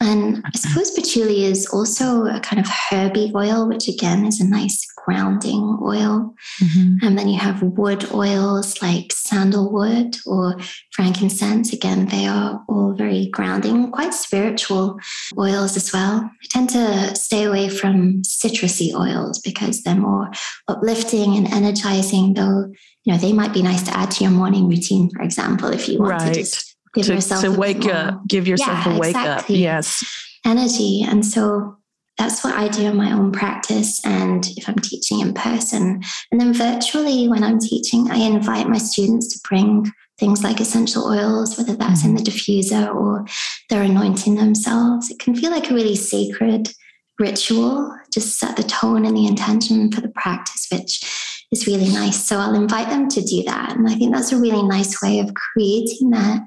And 0.00 0.42
I 0.44 0.50
suppose 0.56 0.92
patchouli 0.92 1.44
is 1.44 1.66
also 1.66 2.26
a 2.26 2.38
kind 2.40 2.60
of 2.60 2.68
herby 2.68 3.32
oil, 3.34 3.66
which 3.66 3.88
again 3.88 4.24
is 4.24 4.40
a 4.40 4.46
nice 4.46 4.86
grounding 5.04 5.78
oil. 5.82 6.34
Mm-hmm. 6.62 7.04
And 7.04 7.18
then 7.18 7.28
you 7.28 7.38
have 7.38 7.62
wood 7.62 8.08
oils 8.12 8.80
like 8.80 9.10
sandalwood 9.12 10.18
or 10.24 10.56
frankincense. 10.92 11.72
Again, 11.72 12.06
they 12.06 12.26
are 12.26 12.62
all 12.68 12.94
very 12.94 13.28
grounding, 13.32 13.90
quite 13.90 14.14
spiritual 14.14 15.00
oils 15.36 15.76
as 15.76 15.92
well. 15.92 16.30
I 16.30 16.46
tend 16.50 16.70
to 16.70 17.16
stay 17.16 17.44
away 17.44 17.68
from 17.68 18.22
citrusy 18.22 18.94
oils 18.94 19.40
because 19.40 19.82
they're 19.82 19.96
more 19.96 20.30
uplifting 20.68 21.36
and 21.36 21.52
energizing, 21.52 22.34
though, 22.34 22.70
you 23.04 23.12
know, 23.12 23.18
they 23.18 23.32
might 23.32 23.52
be 23.52 23.62
nice 23.62 23.82
to 23.84 23.96
add 23.96 24.12
to 24.12 24.24
your 24.24 24.32
morning 24.32 24.68
routine, 24.68 25.10
for 25.10 25.22
example, 25.22 25.70
if 25.70 25.88
you 25.88 25.98
want 25.98 26.12
right. 26.12 26.34
to 26.34 26.40
just 26.40 26.67
give 26.94 27.06
to, 27.06 27.14
yourself 27.14 27.42
to 27.42 27.52
wake 27.52 27.86
up, 27.86 28.26
give 28.26 28.46
yourself 28.48 28.86
yeah, 28.86 28.96
a 28.96 28.98
wake 28.98 29.10
exactly. 29.10 29.56
up. 29.56 29.60
Yes. 29.60 30.04
Energy. 30.44 31.02
And 31.06 31.24
so 31.24 31.76
that's 32.16 32.42
what 32.42 32.54
I 32.54 32.68
do 32.68 32.82
in 32.82 32.96
my 32.96 33.12
own 33.12 33.30
practice. 33.32 34.04
And 34.04 34.46
if 34.56 34.68
I'm 34.68 34.76
teaching 34.76 35.20
in 35.20 35.34
person, 35.34 36.02
and 36.32 36.40
then 36.40 36.52
virtually 36.52 37.28
when 37.28 37.44
I'm 37.44 37.60
teaching, 37.60 38.10
I 38.10 38.16
invite 38.16 38.68
my 38.68 38.78
students 38.78 39.32
to 39.32 39.48
bring 39.48 39.90
things 40.18 40.42
like 40.42 40.60
essential 40.60 41.04
oils, 41.04 41.56
whether 41.56 41.76
that's 41.76 42.04
in 42.04 42.14
mm-hmm. 42.14 42.24
the 42.24 42.30
diffuser 42.30 42.92
or 42.92 43.24
they're 43.70 43.82
anointing 43.82 44.34
themselves. 44.34 45.10
It 45.10 45.20
can 45.20 45.36
feel 45.36 45.52
like 45.52 45.70
a 45.70 45.74
really 45.74 45.94
sacred 45.94 46.72
ritual, 47.20 47.96
just 48.12 48.38
set 48.38 48.56
the 48.56 48.62
tone 48.64 49.04
and 49.04 49.16
the 49.16 49.26
intention 49.26 49.90
for 49.92 50.00
the 50.00 50.08
practice, 50.08 50.66
which 50.72 51.44
is 51.52 51.66
really 51.66 51.88
nice. 51.92 52.26
So 52.26 52.38
I'll 52.38 52.54
invite 52.54 52.88
them 52.88 53.08
to 53.08 53.22
do 53.22 53.42
that. 53.44 53.76
And 53.76 53.88
I 53.88 53.94
think 53.94 54.12
that's 54.12 54.32
a 54.32 54.40
really 54.40 54.62
nice 54.62 55.00
way 55.02 55.20
of 55.20 55.32
creating 55.34 56.10
that 56.10 56.40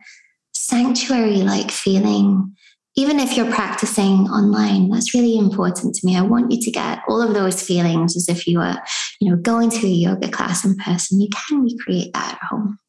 sanctuary 0.71 1.43
like 1.43 1.69
feeling 1.69 2.55
even 2.95 3.19
if 3.19 3.35
you're 3.35 3.51
practicing 3.51 4.27
online 4.29 4.89
that's 4.89 5.13
really 5.13 5.37
important 5.37 5.93
to 5.93 6.05
me 6.05 6.17
i 6.17 6.21
want 6.21 6.49
you 6.49 6.61
to 6.61 6.71
get 6.71 6.99
all 7.09 7.21
of 7.21 7.33
those 7.33 7.61
feelings 7.61 8.15
as 8.15 8.29
if 8.29 8.47
you 8.47 8.57
were 8.57 8.77
you 9.19 9.29
know 9.29 9.35
going 9.35 9.69
to 9.69 9.85
a 9.85 9.89
yoga 9.89 10.29
class 10.29 10.63
in 10.63 10.73
person 10.77 11.19
you 11.19 11.27
can 11.29 11.61
recreate 11.61 12.13
that 12.13 12.35
at 12.41 12.47
home 12.49 12.79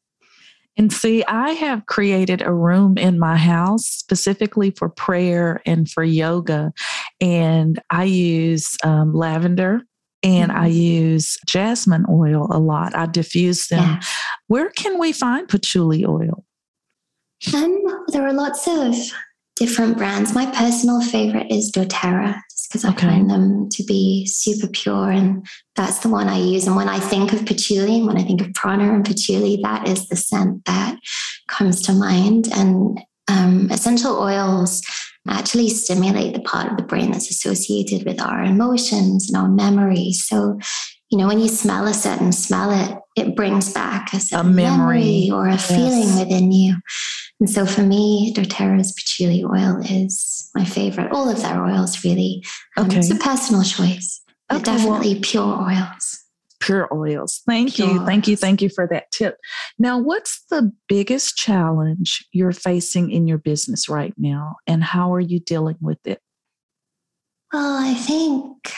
and 0.75 0.91
see, 0.91 1.23
I 1.25 1.51
have 1.51 1.85
created 1.85 2.41
a 2.41 2.51
room 2.51 2.97
in 2.97 3.19
my 3.19 3.37
house 3.37 3.85
specifically 3.85 4.71
for 4.71 4.89
prayer 4.89 5.61
and 5.67 5.87
for 5.87 6.03
yoga. 6.03 6.73
And 7.21 7.79
I 7.91 8.05
use 8.05 8.75
um, 8.83 9.13
lavender 9.13 9.81
and 10.23 10.51
mm-hmm. 10.51 10.61
I 10.61 10.67
use 10.67 11.37
jasmine 11.45 12.07
oil 12.09 12.47
a 12.49 12.57
lot. 12.57 12.95
I 12.95 13.05
diffuse 13.05 13.67
them. 13.67 13.83
Yeah. 13.83 14.01
Where 14.47 14.71
can 14.71 14.97
we 14.97 15.11
find 15.11 15.47
patchouli 15.47 16.05
oil? 16.07 16.43
Um, 17.53 17.83
there 18.07 18.25
are 18.25 18.33
lots 18.33 18.67
of 18.67 18.95
different 19.55 19.97
brands. 19.97 20.33
My 20.33 20.45
personal 20.47 21.01
favorite 21.01 21.51
is 21.51 21.71
doTERRA, 21.71 22.35
just 22.49 22.71
because 22.71 22.85
okay. 22.85 23.07
I 23.07 23.11
find 23.11 23.29
them 23.29 23.69
to 23.69 23.83
be 23.83 24.25
super 24.25 24.67
pure, 24.67 25.11
and 25.11 25.45
that's 25.75 25.99
the 25.99 26.09
one 26.09 26.27
I 26.27 26.39
use. 26.39 26.67
And 26.67 26.75
when 26.75 26.89
I 26.89 26.99
think 26.99 27.33
of 27.33 27.45
patchouli, 27.45 27.97
and 27.97 28.07
when 28.07 28.17
I 28.17 28.23
think 28.23 28.41
of 28.41 28.53
prana 28.53 28.93
and 28.93 29.05
patchouli, 29.05 29.59
that 29.63 29.87
is 29.87 30.07
the 30.07 30.15
scent 30.15 30.65
that 30.65 30.97
comes 31.47 31.81
to 31.83 31.93
mind. 31.93 32.49
And 32.53 32.99
um, 33.27 33.69
essential 33.71 34.19
oils 34.19 34.81
actually 35.27 35.69
stimulate 35.69 36.33
the 36.33 36.41
part 36.41 36.71
of 36.71 36.77
the 36.77 36.83
brain 36.83 37.11
that's 37.11 37.29
associated 37.29 38.05
with 38.05 38.21
our 38.21 38.43
emotions 38.43 39.29
and 39.29 39.37
our 39.41 39.49
memories. 39.49 40.25
So 40.25 40.59
you 41.13 41.19
know, 41.19 41.27
when 41.27 41.39
you 41.39 41.47
smell 41.47 41.85
a 41.85 41.93
certain 41.93 42.31
smell, 42.31 42.71
it 42.71 42.97
it 43.15 43.35
brings 43.35 43.71
back 43.71 44.11
a, 44.13 44.17
a 44.35 44.43
memory. 44.43 45.27
memory. 45.27 45.29
or 45.31 45.45
a 45.45 45.51
yes. 45.51 45.67
feeling 45.67 46.17
within 46.17 46.51
you. 46.51 46.75
And 47.43 47.49
so 47.49 47.65
for 47.65 47.81
me, 47.81 48.33
doTERRA's 48.33 48.93
patchouli 48.93 49.43
oil 49.43 49.81
is 49.81 50.49
my 50.55 50.63
favorite. 50.63 51.11
All 51.11 51.27
of 51.27 51.41
their 51.41 51.61
oils, 51.61 52.01
really. 52.01 52.41
Um, 52.77 52.85
okay. 52.85 52.99
It's 52.99 53.11
a 53.11 53.15
personal 53.15 53.63
choice, 53.63 54.21
but 54.47 54.61
okay, 54.61 54.63
definitely 54.63 55.15
well, 55.15 55.21
pure 55.21 55.61
oils. 55.61 56.23
Pure 56.61 56.87
oils. 56.93 57.41
Thank 57.45 57.75
pure 57.75 57.89
you. 57.89 58.05
Thank 58.05 58.29
you. 58.29 58.37
Thank 58.37 58.61
you 58.61 58.69
for 58.69 58.87
that 58.91 59.11
tip. 59.11 59.35
Now, 59.77 59.99
what's 59.99 60.41
the 60.51 60.71
biggest 60.87 61.35
challenge 61.35 62.25
you're 62.31 62.53
facing 62.53 63.11
in 63.11 63.27
your 63.27 63.39
business 63.39 63.89
right 63.89 64.13
now, 64.17 64.55
and 64.65 64.81
how 64.81 65.13
are 65.13 65.19
you 65.19 65.41
dealing 65.41 65.75
with 65.81 65.99
it? 66.05 66.21
Well, 67.51 67.75
I 67.77 67.93
think 67.93 68.73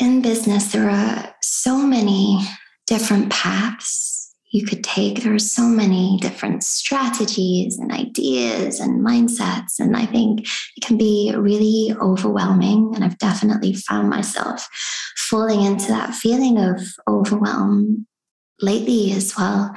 in 0.00 0.20
business, 0.20 0.72
there 0.72 0.90
are 0.90 1.32
so 1.42 1.76
many 1.76 2.40
different 2.88 3.30
paths 3.30 4.11
you 4.52 4.66
could 4.66 4.84
take. 4.84 5.22
There 5.22 5.34
are 5.34 5.38
so 5.38 5.62
many 5.62 6.18
different 6.20 6.62
strategies 6.62 7.78
and 7.78 7.90
ideas 7.90 8.80
and 8.80 9.04
mindsets. 9.04 9.80
And 9.80 9.96
I 9.96 10.04
think 10.04 10.46
it 10.76 10.84
can 10.84 10.98
be 10.98 11.32
really 11.34 11.94
overwhelming. 11.98 12.92
And 12.94 13.02
I've 13.02 13.18
definitely 13.18 13.72
found 13.72 14.10
myself 14.10 14.68
falling 15.16 15.62
into 15.62 15.88
that 15.88 16.14
feeling 16.14 16.58
of 16.58 16.80
overwhelm 17.08 18.06
lately 18.60 19.12
as 19.12 19.34
well, 19.36 19.74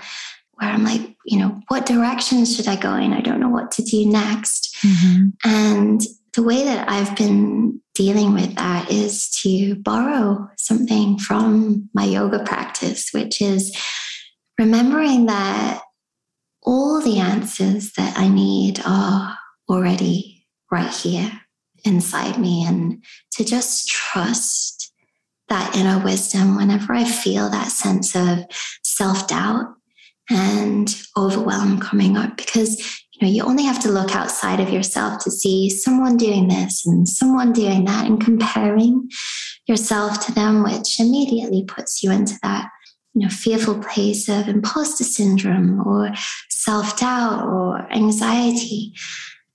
where 0.55 0.69
I'm 0.69 0.83
like, 0.83 1.15
you 1.25 1.39
know, 1.39 1.61
what 1.69 1.85
direction 1.85 2.45
should 2.45 2.67
I 2.67 2.75
go 2.75 2.95
in? 2.95 3.13
I 3.13 3.21
don't 3.21 3.39
know 3.39 3.49
what 3.49 3.71
to 3.71 3.81
do 3.81 4.05
next. 4.05 4.75
Mm-hmm. 4.85 5.27
And 5.45 6.01
the 6.33 6.43
way 6.43 6.65
that 6.65 6.89
I've 6.89 7.15
been 7.15 7.81
dealing 7.93 8.33
with 8.33 8.55
that 8.55 8.91
is 8.91 9.29
to 9.41 9.75
borrow 9.75 10.49
something 10.57 11.17
from 11.17 11.89
my 11.93 12.03
yoga 12.03 12.43
practice, 12.43 13.11
which 13.13 13.41
is 13.41 13.73
remembering 14.57 15.25
that 15.27 15.81
all 16.63 17.01
the 17.01 17.19
answers 17.19 17.91
that 17.93 18.17
I 18.17 18.27
need 18.27 18.79
are 18.85 19.37
already 19.69 20.47
right 20.71 20.91
here 20.91 21.31
inside 21.83 22.39
me, 22.39 22.65
and 22.65 23.03
to 23.33 23.43
just 23.43 23.87
trust 23.87 24.91
that 25.47 25.75
inner 25.75 26.03
wisdom 26.03 26.55
whenever 26.55 26.93
I 26.93 27.05
feel 27.05 27.49
that 27.49 27.67
sense 27.67 28.15
of 28.15 28.45
self 28.83 29.27
doubt 29.27 29.75
and 30.29 30.95
overwhelm 31.15 31.79
coming 31.79 32.17
up 32.17 32.35
because 32.35 32.79
you 33.13 33.21
know 33.21 33.31
you 33.31 33.43
only 33.43 33.63
have 33.63 33.79
to 33.81 33.91
look 33.91 34.15
outside 34.15 34.59
of 34.59 34.71
yourself 34.71 35.23
to 35.23 35.29
see 35.29 35.69
someone 35.69 36.17
doing 36.17 36.47
this 36.47 36.85
and 36.85 37.07
someone 37.07 37.53
doing 37.53 37.85
that 37.85 38.07
and 38.07 38.19
comparing 38.19 39.07
yourself 39.67 40.25
to 40.25 40.31
them 40.31 40.63
which 40.63 40.99
immediately 40.99 41.63
puts 41.63 42.01
you 42.01 42.11
into 42.11 42.33
that 42.41 42.69
you 43.15 43.21
know 43.21 43.29
fearful 43.29 43.79
place 43.79 44.29
of 44.29 44.47
imposter 44.47 45.03
syndrome 45.03 45.85
or 45.87 46.11
self-doubt 46.49 47.43
or 47.43 47.91
anxiety 47.91 48.93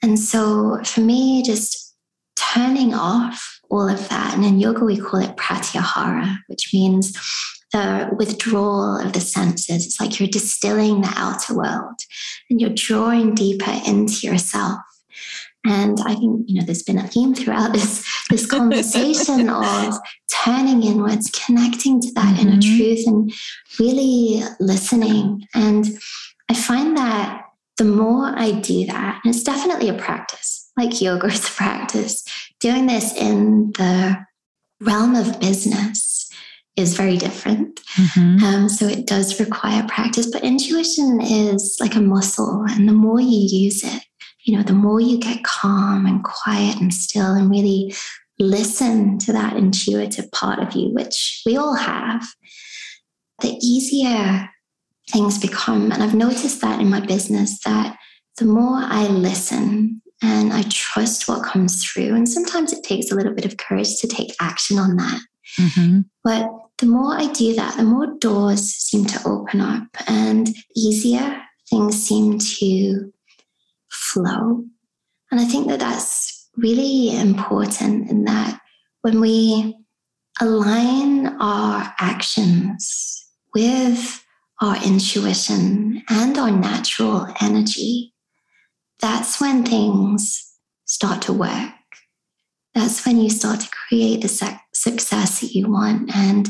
and 0.03 0.19
so 0.19 0.81
for 0.85 1.01
me 1.01 1.43
just 1.43 1.95
turning 2.37 2.95
off 2.95 3.61
all 3.71 3.89
of 3.89 4.09
that 4.09 4.35
and 4.35 4.45
in 4.45 4.59
yoga 4.59 4.85
we 4.85 4.97
call 4.97 5.21
it 5.21 5.37
pratyahara 5.37 6.37
which 6.49 6.71
means 6.73 7.17
the 7.73 8.09
withdrawal 8.19 8.97
of 8.99 9.13
the 9.13 9.21
senses. 9.21 9.87
It's 9.87 10.01
like 10.01 10.19
you're 10.19 10.29
distilling 10.29 11.03
the 11.03 11.13
outer 11.17 11.55
world 11.55 12.01
and 12.49 12.61
you're 12.61 12.71
drawing 12.75 13.35
deeper 13.35 13.73
into 13.87 14.27
yourself. 14.27 14.81
And 15.65 15.99
I 16.07 16.15
think, 16.15 16.45
you 16.47 16.59
know, 16.59 16.65
there's 16.65 16.83
been 16.83 16.99
a 16.99 17.07
theme 17.07 17.35
throughout 17.35 17.73
this, 17.73 18.07
this 18.31 18.47
conversation 18.51 19.49
of 19.51 19.95
turning 20.45 20.83
inwards, 20.83 21.31
connecting 21.31 22.01
to 22.01 22.13
that 22.15 22.37
mm-hmm. 22.37 22.49
inner 22.49 22.61
truth 22.61 23.07
and 23.07 23.33
really 23.79 24.43
listening. 24.59 25.47
And 25.55 25.87
I 26.49 26.55
find 26.55 26.97
that 26.97 27.45
the 27.79 27.85
more 27.85 28.33
I 28.37 28.53
do 28.53 28.87
that, 28.87 29.21
and 29.25 29.35
it's 29.35 29.43
definitely 29.43 29.89
a 29.89 29.95
practice, 29.95 30.71
like 30.77 31.01
yoga 31.01 31.27
is 31.27 31.47
a 31.47 31.51
practice, 31.51 32.25
doing 32.59 32.87
this 32.87 33.15
in 33.15 33.73
the 33.73 34.17
realm 34.81 35.15
of 35.15 35.41
business 35.41 36.31
is 36.77 36.97
very 36.97 37.17
different. 37.17 37.81
Mm-hmm. 37.97 38.45
Um, 38.45 38.69
so 38.69 38.87
it 38.87 39.07
does 39.07 39.41
require 39.41 39.87
practice, 39.89 40.27
but 40.31 40.45
intuition 40.45 41.21
is 41.21 41.77
like 41.81 41.95
a 41.95 42.01
muscle. 42.01 42.65
And 42.69 42.89
the 42.89 42.93
more 42.93 43.21
you 43.21 43.49
use 43.65 43.85
it, 43.85 44.03
you 44.51 44.57
know, 44.57 44.65
the 44.65 44.73
more 44.73 45.01
you 45.01 45.17
get 45.17 45.45
calm 45.45 46.07
and 46.07 46.25
quiet 46.25 46.81
and 46.81 46.93
still 46.93 47.35
and 47.35 47.49
really 47.49 47.95
listen 48.41 49.17
to 49.17 49.33
that 49.33 49.57
intuitive 49.57 50.29
part 50.33 50.59
of 50.59 50.75
you, 50.75 50.89
which 50.89 51.41
we 51.47 51.57
all 51.57 51.77
have, 51.77 52.27
the 53.43 53.57
easier 53.63 54.51
things 55.09 55.39
become. 55.39 55.93
And 55.93 56.03
I've 56.03 56.17
noticed 56.17 56.61
that 56.63 56.81
in 56.81 56.91
my 56.91 56.99
business 56.99 57.61
that 57.65 57.97
the 58.39 58.45
more 58.45 58.81
I 58.83 59.07
listen 59.07 60.03
and 60.21 60.53
I 60.53 60.63
trust 60.69 61.29
what 61.29 61.45
comes 61.45 61.85
through, 61.85 62.17
and 62.17 62.29
sometimes 62.29 62.73
it 62.73 62.83
takes 62.83 63.13
a 63.13 63.15
little 63.15 63.33
bit 63.33 63.45
of 63.45 63.57
courage 63.57 63.99
to 63.99 64.09
take 64.09 64.35
action 64.41 64.81
on 64.81 64.97
that. 64.97 65.21
Mm-hmm. 65.61 66.01
But 66.25 66.51
the 66.79 66.87
more 66.87 67.15
I 67.15 67.33
do 67.33 67.55
that, 67.55 67.77
the 67.77 67.85
more 67.85 68.19
doors 68.19 68.63
seem 68.63 69.05
to 69.07 69.21
open 69.25 69.61
up 69.61 69.87
and 70.09 70.49
easier 70.77 71.41
things 71.71 72.03
seem 72.03 72.39
to 72.39 73.13
flow. 74.13 74.65
And 75.31 75.41
I 75.41 75.45
think 75.45 75.69
that 75.69 75.81
that's 75.81 76.49
really 76.57 77.17
important 77.17 78.11
in 78.11 78.25
that 78.25 78.61
when 79.03 79.21
we 79.21 79.77
align 80.41 81.27
our 81.41 81.95
actions 81.99 83.27
with 83.55 84.25
our 84.61 84.77
intuition 84.85 86.03
and 86.09 86.37
our 86.37 86.51
natural 86.51 87.27
energy, 87.41 88.13
that's 89.01 89.41
when 89.41 89.65
things 89.65 90.55
start 90.85 91.23
to 91.23 91.33
work. 91.33 91.73
That's 92.75 93.05
when 93.07 93.21
you 93.21 93.31
start 93.31 93.61
to 93.61 93.71
create 93.71 94.23
the 94.23 94.59
success 94.73 95.41
that 95.41 95.55
you 95.55 95.71
want. 95.71 96.15
And 96.15 96.49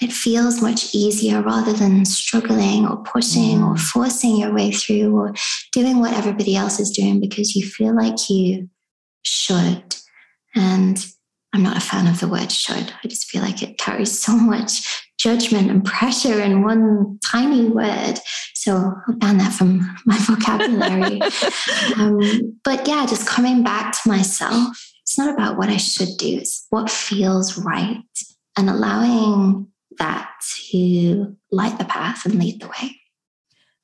it 0.00 0.12
feels 0.12 0.62
much 0.62 0.94
easier 0.94 1.42
rather 1.42 1.72
than 1.72 2.04
struggling 2.04 2.86
or 2.86 3.02
pushing 3.02 3.58
mm. 3.58 3.68
or 3.68 3.76
forcing 3.76 4.36
your 4.36 4.52
way 4.52 4.70
through 4.72 5.14
or 5.16 5.34
doing 5.72 6.00
what 6.00 6.14
everybody 6.14 6.56
else 6.56 6.80
is 6.80 6.90
doing 6.90 7.20
because 7.20 7.54
you 7.54 7.66
feel 7.66 7.94
like 7.94 8.30
you 8.30 8.68
should. 9.22 9.96
And 10.54 11.04
I'm 11.52 11.62
not 11.62 11.76
a 11.76 11.80
fan 11.80 12.06
of 12.06 12.20
the 12.20 12.28
word 12.28 12.50
should. 12.50 12.92
I 13.04 13.08
just 13.08 13.28
feel 13.28 13.42
like 13.42 13.62
it 13.62 13.78
carries 13.78 14.18
so 14.18 14.36
much 14.36 15.06
judgment 15.18 15.70
and 15.70 15.84
pressure 15.84 16.40
in 16.40 16.62
one 16.62 17.18
tiny 17.24 17.68
word. 17.68 18.14
So 18.54 18.92
I'll 19.06 19.16
ban 19.16 19.38
that 19.38 19.52
from 19.52 19.80
my 20.06 20.16
vocabulary. 20.18 21.20
um, 21.96 22.58
but 22.64 22.88
yeah, 22.88 23.04
just 23.06 23.26
coming 23.26 23.62
back 23.62 23.92
to 24.02 24.08
myself 24.08 24.76
it's 25.10 25.18
not 25.18 25.34
about 25.34 25.58
what 25.58 25.68
I 25.68 25.76
should 25.76 26.16
do, 26.18 26.36
it's 26.36 26.68
what 26.70 26.88
feels 26.88 27.58
right 27.58 28.04
and 28.56 28.70
allowing 28.70 29.66
that 29.98 30.30
to 30.70 31.36
light 31.50 31.78
the 31.78 31.84
path 31.84 32.24
and 32.24 32.38
lead 32.38 32.60
the 32.60 32.68
way. 32.68 32.96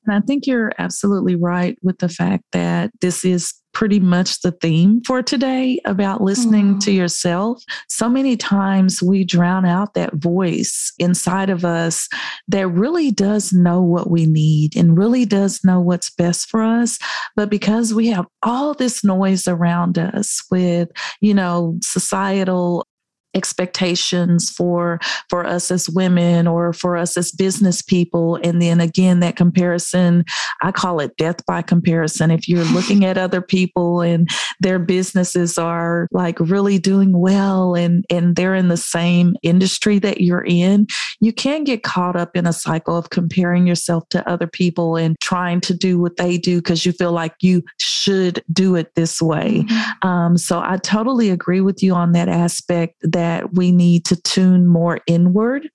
And 0.07 0.15
I 0.15 0.25
think 0.25 0.47
you're 0.47 0.71
absolutely 0.77 1.35
right 1.35 1.77
with 1.83 1.99
the 1.99 2.07
fact 2.07 2.45
that 2.53 2.91
this 3.01 3.25
is 3.25 3.53
pretty 3.73 3.99
much 3.99 4.41
the 4.41 4.53
theme 4.53 5.01
for 5.05 5.21
today 5.21 5.79
about 5.85 6.21
listening 6.21 6.75
mm. 6.75 6.79
to 6.79 6.91
yourself. 6.91 7.61
So 7.89 8.09
many 8.09 8.35
times 8.35 9.03
we 9.03 9.23
drown 9.23 9.65
out 9.65 9.93
that 9.93 10.15
voice 10.15 10.93
inside 10.97 11.49
of 11.49 11.63
us 11.63 12.07
that 12.47 12.69
really 12.69 13.11
does 13.11 13.53
know 13.53 13.81
what 13.81 14.09
we 14.09 14.25
need 14.25 14.75
and 14.75 14.97
really 14.97 15.25
does 15.25 15.63
know 15.63 15.79
what's 15.81 16.09
best 16.09 16.49
for 16.49 16.63
us. 16.63 16.97
But 17.35 17.51
because 17.51 17.93
we 17.93 18.07
have 18.07 18.25
all 18.41 18.73
this 18.73 19.03
noise 19.03 19.47
around 19.47 19.99
us 19.99 20.41
with, 20.49 20.89
you 21.21 21.33
know, 21.33 21.77
societal 21.83 22.87
expectations 23.33 24.49
for 24.49 24.99
for 25.29 25.45
us 25.45 25.71
as 25.71 25.89
women 25.89 26.47
or 26.47 26.73
for 26.73 26.97
us 26.97 27.17
as 27.17 27.31
business 27.31 27.81
people. 27.81 28.39
And 28.43 28.61
then 28.61 28.79
again 28.79 29.19
that 29.19 29.35
comparison 29.35 30.25
i 30.61 30.71
call 30.71 30.99
it 30.99 31.15
death 31.17 31.45
by 31.45 31.61
comparison. 31.61 32.31
If 32.31 32.47
you're 32.47 32.63
looking 32.73 33.05
at 33.05 33.17
other 33.17 33.41
people 33.41 34.01
and 34.01 34.27
their 34.59 34.79
businesses 34.79 35.57
are 35.57 36.07
like 36.11 36.39
really 36.39 36.79
doing 36.79 37.17
well 37.17 37.75
and 37.75 38.05
and 38.09 38.35
they're 38.35 38.55
in 38.55 38.67
the 38.67 38.77
same 38.77 39.35
industry 39.43 39.99
that 39.99 40.21
you're 40.21 40.45
in 40.45 40.87
you 41.19 41.33
can 41.33 41.63
get 41.63 41.83
caught 41.83 42.15
up 42.15 42.35
in 42.35 42.45
a 42.45 42.53
cycle 42.53 42.97
of 42.97 43.09
comparing 43.09 43.67
yourself 43.67 44.07
to 44.09 44.27
other 44.29 44.47
people 44.47 44.95
and 44.95 45.19
trying 45.19 45.59
to 45.61 45.73
do 45.73 45.99
what 45.99 46.17
they 46.17 46.37
do 46.37 46.57
because 46.57 46.85
you 46.85 46.91
feel 46.91 47.11
like 47.11 47.33
you 47.41 47.63
should 47.79 48.43
do 48.51 48.75
it 48.75 48.93
this 48.95 49.21
way. 49.21 49.65
Mm-hmm. 49.67 50.07
um, 50.07 50.37
so 50.37 50.59
i 50.59 50.77
totally 50.77 51.29
agree 51.29 51.61
with 51.61 51.83
you 51.83 51.93
on 51.93 52.11
that 52.13 52.27
aspect 52.27 52.95
that 53.17 53.55
we 53.55 53.71
need 53.71 54.05
to 54.05 54.15
tune 54.21 54.67
more 54.67 54.99
inward 55.07 55.67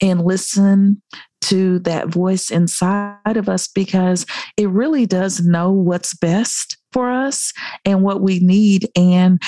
and 0.00 0.24
listen 0.24 1.02
to 1.42 1.78
that 1.80 2.08
voice 2.08 2.50
inside 2.50 3.36
of 3.36 3.50
us 3.50 3.68
because 3.68 4.24
it 4.56 4.70
really 4.70 5.04
does 5.04 5.42
know 5.42 5.70
what's 5.70 6.14
best 6.14 6.78
for 6.92 7.10
us 7.10 7.52
and 7.84 8.02
what 8.02 8.22
we 8.22 8.38
need. 8.40 8.88
And 8.96 9.42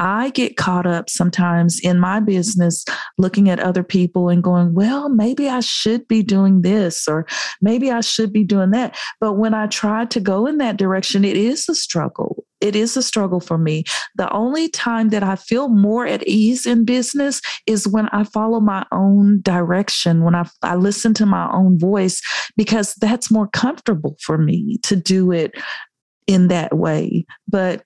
I 0.00 0.30
get 0.30 0.56
caught 0.56 0.86
up 0.86 1.10
sometimes 1.10 1.78
in 1.78 2.00
my 2.00 2.20
business 2.20 2.86
looking 3.18 3.50
at 3.50 3.60
other 3.60 3.82
people 3.82 4.30
and 4.30 4.42
going, 4.42 4.72
well, 4.72 5.10
maybe 5.10 5.46
I 5.46 5.60
should 5.60 6.08
be 6.08 6.22
doing 6.22 6.62
this 6.62 7.06
or 7.06 7.26
maybe 7.60 7.90
I 7.90 8.00
should 8.00 8.32
be 8.32 8.42
doing 8.42 8.70
that. 8.70 8.96
But 9.20 9.34
when 9.34 9.52
I 9.52 9.66
try 9.66 10.06
to 10.06 10.18
go 10.18 10.46
in 10.46 10.56
that 10.56 10.78
direction, 10.78 11.22
it 11.22 11.36
is 11.36 11.68
a 11.68 11.74
struggle. 11.74 12.46
It 12.62 12.74
is 12.74 12.96
a 12.96 13.02
struggle 13.02 13.40
for 13.40 13.58
me. 13.58 13.84
The 14.16 14.30
only 14.32 14.70
time 14.70 15.10
that 15.10 15.22
I 15.22 15.36
feel 15.36 15.68
more 15.68 16.06
at 16.06 16.26
ease 16.26 16.64
in 16.64 16.86
business 16.86 17.42
is 17.66 17.86
when 17.86 18.08
I 18.08 18.24
follow 18.24 18.58
my 18.58 18.86
own 18.92 19.42
direction, 19.42 20.24
when 20.24 20.34
I, 20.34 20.48
I 20.62 20.76
listen 20.76 21.12
to 21.14 21.26
my 21.26 21.50
own 21.52 21.78
voice, 21.78 22.22
because 22.56 22.94
that's 22.94 23.30
more 23.30 23.48
comfortable 23.48 24.16
for 24.22 24.38
me 24.38 24.78
to 24.84 24.96
do 24.96 25.30
it 25.30 25.52
in 26.26 26.48
that 26.48 26.74
way. 26.74 27.26
But 27.46 27.82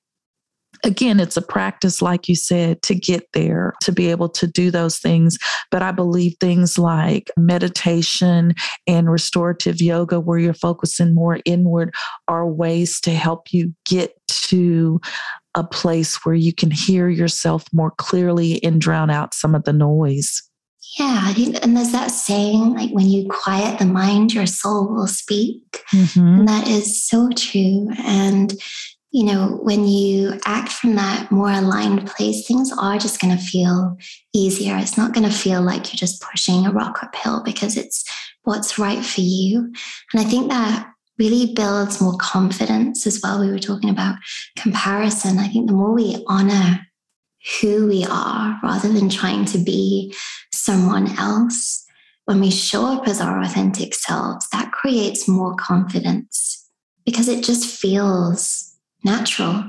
again, 0.85 1.21
it's 1.21 1.37
a 1.37 1.43
practice, 1.43 2.01
like 2.03 2.29
you 2.29 2.35
said, 2.35 2.83
to 2.83 2.95
get 2.95 3.33
there, 3.33 3.75
to 3.83 3.93
be 3.93 4.11
able 4.11 4.29
to 4.31 4.47
do 4.47 4.71
those 4.71 4.99
things. 4.99 5.39
But 5.71 5.83
I 5.83 5.93
believe 5.93 6.35
things 6.41 6.79
like 6.79 7.31
meditation 7.37 8.55
and 8.87 9.11
restorative 9.11 9.81
yoga, 9.81 10.21
where 10.21 10.39
you're 10.39 10.55
focusing 10.55 11.15
more 11.15 11.41
inward, 11.45 11.95
are 12.29 12.47
ways 12.47 13.01
to 13.01 13.11
help 13.13 13.53
you 13.53 13.75
get 13.85 14.15
to 14.29 15.01
a 15.55 15.65
place 15.65 16.25
where 16.25 16.35
you 16.35 16.53
can 16.53 16.71
hear 16.71 17.09
yourself 17.09 17.65
more 17.73 17.93
clearly 17.93 18.63
and 18.63 18.81
drown 18.81 19.11
out 19.11 19.35
some 19.35 19.55
of 19.55 19.65
the 19.65 19.73
noise. 19.73 20.43
Yeah, 20.99 21.35
and 21.63 21.77
there's 21.77 21.93
that 21.93 22.13
saying, 22.13 22.75
like 22.75 22.91
when 22.91 23.09
you 23.09 23.29
quiet 23.29 23.79
the 23.79 23.87
mind, 23.87 24.33
your 24.33 24.47
soul 24.47 24.95
will 24.95 25.09
speak. 25.09 25.83
Mm-hmm. 25.93 26.21
And 26.21 26.49
that 26.49 26.69
is 26.69 27.05
so 27.09 27.31
true. 27.37 27.89
And, 27.99 28.55
you 29.15 29.23
know, 29.23 29.61
when 29.63 29.87
you 29.87 30.41
act 30.45 30.73
from 30.73 30.97
that 30.97 31.31
more 31.31 31.49
aligned 31.49 32.05
place, 32.05 32.49
things 32.49 32.73
are 32.77 32.99
just 32.99 33.21
going 33.21 33.35
to 33.35 33.41
feel 33.41 33.97
easier. 34.35 34.77
It's 34.77 34.99
not 34.99 35.15
going 35.15 35.23
to 35.25 35.33
feel 35.33 35.63
like 35.63 35.87
you're 35.87 35.99
just 35.99 36.21
pushing 36.21 36.67
a 36.67 36.73
rock 36.73 36.99
uphill 37.01 37.41
because 37.45 37.77
it's 37.77 38.05
what's 38.43 38.77
right 38.77 39.05
for 39.05 39.21
you. 39.21 39.73
And 40.13 40.21
I 40.21 40.25
think 40.25 40.49
that 40.49 40.91
really 41.17 41.55
builds 41.55 42.01
more 42.01 42.17
confidence 42.17 43.07
as 43.07 43.21
well. 43.23 43.41
We 43.41 43.53
were 43.53 43.61
talking 43.61 43.89
about 43.89 44.17
comparison. 44.57 45.39
I 45.39 45.47
think 45.47 45.69
the 45.69 45.75
more 45.75 45.95
we 45.95 46.25
honor 46.27 46.81
who 47.61 47.87
we 47.87 48.05
are 48.11 48.59
rather 48.65 48.89
than 48.89 49.09
trying 49.09 49.45
to 49.45 49.59
be 49.59 50.13
someone 50.53 51.17
else, 51.21 51.87
when 52.25 52.41
we 52.41 52.51
show 52.51 52.85
up 52.87 53.07
as 53.07 53.21
our 53.21 53.41
authentic 53.41 53.95
selves, 53.95 54.49
that 54.51 54.73
creates 54.73 55.29
more 55.29 55.55
confidence 55.55 56.69
because 57.07 57.29
it 57.29 57.45
just 57.45 57.65
feels 57.81 58.64
natural. 59.05 59.65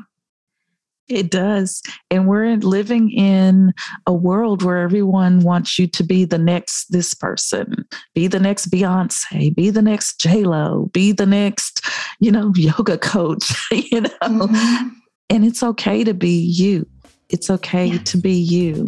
It 1.07 1.29
does. 1.29 1.83
And 2.09 2.27
we're 2.27 2.55
living 2.55 3.11
in 3.11 3.73
a 4.07 4.13
world 4.13 4.63
where 4.63 4.77
everyone 4.77 5.41
wants 5.41 5.77
you 5.77 5.85
to 5.87 6.03
be 6.03 6.25
the 6.25 6.39
next 6.39 6.91
this 6.91 7.13
person, 7.13 7.85
be 8.15 8.27
the 8.27 8.39
next 8.39 8.71
Beyonce, 8.71 9.55
be 9.55 9.69
the 9.69 9.83
next 9.83 10.19
J-Lo, 10.19 10.89
be 10.93 11.11
the 11.11 11.27
next, 11.27 11.85
you 12.19 12.31
know, 12.31 12.51
yoga 12.55 12.97
coach, 12.97 13.53
you 13.71 14.01
know. 14.01 14.09
Mm-hmm. 14.23 14.87
And 15.29 15.45
it's 15.45 15.61
okay 15.61 16.03
to 16.03 16.13
be 16.13 16.39
you. 16.39 16.87
It's 17.29 17.49
okay 17.49 17.87
yeah. 17.87 17.99
to 17.99 18.17
be 18.17 18.33
you. 18.33 18.85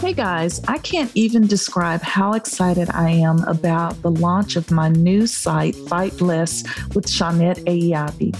Hey 0.00 0.12
guys, 0.12 0.60
I 0.68 0.78
can't 0.78 1.10
even 1.16 1.48
describe 1.48 2.02
how 2.02 2.34
excited 2.34 2.88
I 2.94 3.10
am 3.10 3.42
about 3.44 4.00
the 4.00 4.12
launch 4.12 4.54
of 4.54 4.70
my 4.70 4.90
new 4.90 5.26
site, 5.26 5.74
Fight 5.74 6.20
Less 6.20 6.62
with 6.94 7.06
Shawnette 7.06 7.64
Ayabi. 7.64 8.32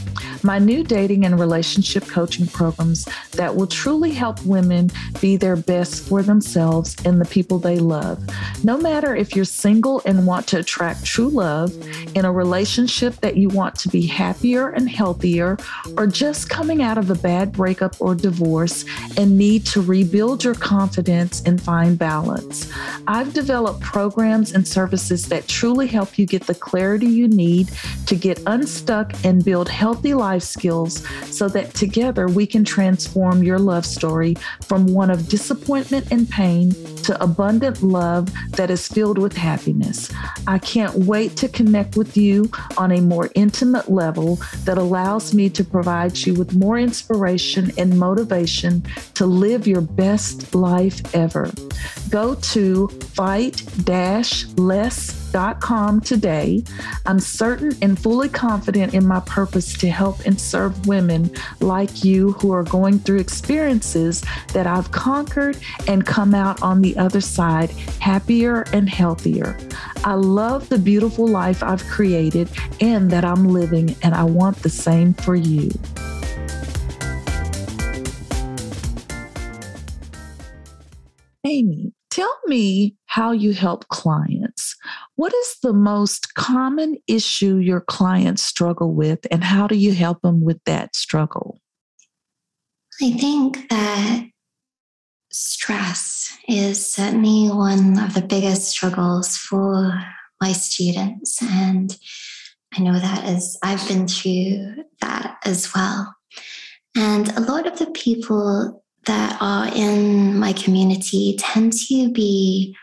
My 0.44 0.60
new 0.60 0.84
dating 0.84 1.26
and 1.26 1.38
relationship 1.38 2.06
coaching 2.06 2.46
programs 2.46 3.08
that 3.32 3.56
will 3.56 3.66
truly 3.66 4.12
help 4.12 4.40
women 4.46 4.88
be 5.20 5.36
their 5.36 5.56
best 5.56 6.08
for 6.08 6.22
themselves 6.22 6.94
and 7.04 7.20
the 7.20 7.24
people 7.24 7.58
they 7.58 7.80
love. 7.80 8.22
No 8.62 8.78
matter 8.78 9.16
if 9.16 9.34
you're 9.34 9.44
single 9.44 10.00
and 10.04 10.28
want 10.28 10.46
to 10.48 10.60
attract 10.60 11.04
true 11.04 11.28
love, 11.28 11.74
in 12.14 12.24
a 12.24 12.30
relationship 12.30 13.16
that 13.16 13.36
you 13.36 13.48
want 13.48 13.74
to 13.80 13.88
be 13.88 14.06
happier 14.06 14.68
and 14.68 14.88
healthier, 14.88 15.58
or 15.96 16.06
just 16.06 16.48
coming 16.48 16.82
out 16.82 16.98
of 16.98 17.10
a 17.10 17.16
bad 17.16 17.52
breakup 17.52 18.00
or 18.00 18.14
divorce 18.14 18.84
and 19.16 19.36
need 19.36 19.66
to 19.66 19.80
rebuild 19.80 20.44
your 20.44 20.54
confidence 20.54 21.42
and 21.48 21.60
find 21.60 21.98
balance. 21.98 22.70
I've 23.08 23.32
developed 23.32 23.80
programs 23.80 24.52
and 24.52 24.68
services 24.68 25.26
that 25.28 25.48
truly 25.48 25.88
help 25.88 26.18
you 26.18 26.26
get 26.26 26.46
the 26.46 26.54
clarity 26.54 27.06
you 27.06 27.26
need 27.26 27.70
to 28.06 28.14
get 28.14 28.40
unstuck 28.46 29.12
and 29.24 29.44
build 29.44 29.68
healthy 29.68 30.14
life 30.14 30.42
skills 30.42 31.04
so 31.34 31.48
that 31.48 31.74
together 31.74 32.28
we 32.28 32.46
can 32.46 32.64
transform 32.64 33.42
your 33.42 33.58
love 33.58 33.86
story 33.86 34.36
from 34.62 34.86
one 34.86 35.10
of 35.10 35.28
disappointment 35.28 36.12
and 36.12 36.28
pain 36.30 36.70
to 37.08 37.24
abundant 37.24 37.82
love 37.82 38.30
that 38.50 38.70
is 38.70 38.86
filled 38.86 39.16
with 39.16 39.34
happiness. 39.34 40.12
I 40.46 40.58
can't 40.58 40.94
wait 41.06 41.38
to 41.38 41.48
connect 41.48 41.96
with 41.96 42.18
you 42.18 42.50
on 42.76 42.92
a 42.92 43.00
more 43.00 43.30
intimate 43.34 43.90
level 43.90 44.38
that 44.64 44.76
allows 44.76 45.32
me 45.32 45.48
to 45.48 45.64
provide 45.64 46.18
you 46.18 46.34
with 46.34 46.54
more 46.54 46.78
inspiration 46.78 47.72
and 47.78 47.98
motivation 47.98 48.82
to 49.14 49.24
live 49.24 49.66
your 49.66 49.80
best 49.80 50.54
life 50.54 51.14
ever. 51.14 51.50
Go 52.10 52.34
to 52.34 52.88
fight-less.com 55.28 56.00
today. 56.00 56.62
I'm 57.06 57.20
certain 57.20 57.72
and 57.82 57.98
fully 57.98 58.28
confident 58.28 58.94
in 58.94 59.06
my 59.06 59.20
purpose 59.20 59.76
to 59.78 59.88
help 59.88 60.20
and 60.26 60.40
serve 60.40 60.86
women 60.86 61.30
like 61.60 62.04
you 62.04 62.32
who 62.32 62.52
are 62.52 62.62
going 62.62 62.98
through 62.98 63.18
experiences 63.18 64.24
that 64.52 64.66
I've 64.66 64.90
conquered 64.90 65.58
and 65.86 66.04
come 66.04 66.34
out 66.34 66.62
on 66.62 66.80
the 66.80 66.96
other 66.96 67.20
side 67.20 67.70
happier 68.00 68.62
and 68.72 68.88
healthier. 68.88 69.58
I 70.04 70.14
love 70.14 70.68
the 70.68 70.78
beautiful 70.78 71.26
life 71.26 71.62
I've 71.62 71.84
created 71.86 72.48
and 72.80 73.10
that 73.10 73.24
I'm 73.24 73.48
living, 73.48 73.96
and 74.02 74.14
I 74.14 74.24
want 74.24 74.58
the 74.62 74.70
same 74.70 75.14
for 75.14 75.34
you. 75.34 75.70
Amy, 81.44 81.92
tell 82.10 82.34
me 82.46 82.96
how 83.06 83.32
you 83.32 83.52
help 83.52 83.88
clients. 83.88 84.76
What 85.16 85.34
is 85.34 85.56
the 85.62 85.72
most 85.72 86.34
common 86.34 86.96
issue 87.06 87.56
your 87.56 87.80
clients 87.80 88.42
struggle 88.42 88.94
with, 88.94 89.20
and 89.30 89.44
how 89.44 89.66
do 89.66 89.76
you 89.76 89.92
help 89.92 90.22
them 90.22 90.42
with 90.42 90.62
that 90.64 90.96
struggle? 90.96 91.60
I 93.00 93.12
think 93.12 93.68
that 93.68 94.26
stress 95.30 96.36
is 96.48 96.84
certainly 96.84 97.48
one 97.48 97.98
of 97.98 98.14
the 98.14 98.22
biggest 98.22 98.68
struggles 98.68 99.36
for 99.36 99.92
my 100.40 100.52
students. 100.52 101.40
And 101.42 101.96
I 102.74 102.82
know 102.82 102.98
that 102.98 103.24
as 103.24 103.56
I've 103.62 103.86
been 103.86 104.08
through 104.08 104.84
that 105.00 105.38
as 105.44 105.72
well. 105.74 106.14
And 106.96 107.28
a 107.36 107.40
lot 107.40 107.66
of 107.66 107.78
the 107.78 107.90
people 107.92 108.84
that 109.08 109.38
are 109.40 109.68
in 109.74 110.38
my 110.38 110.52
community 110.52 111.34
tend 111.38 111.72
to 111.72 112.12
be 112.12 112.76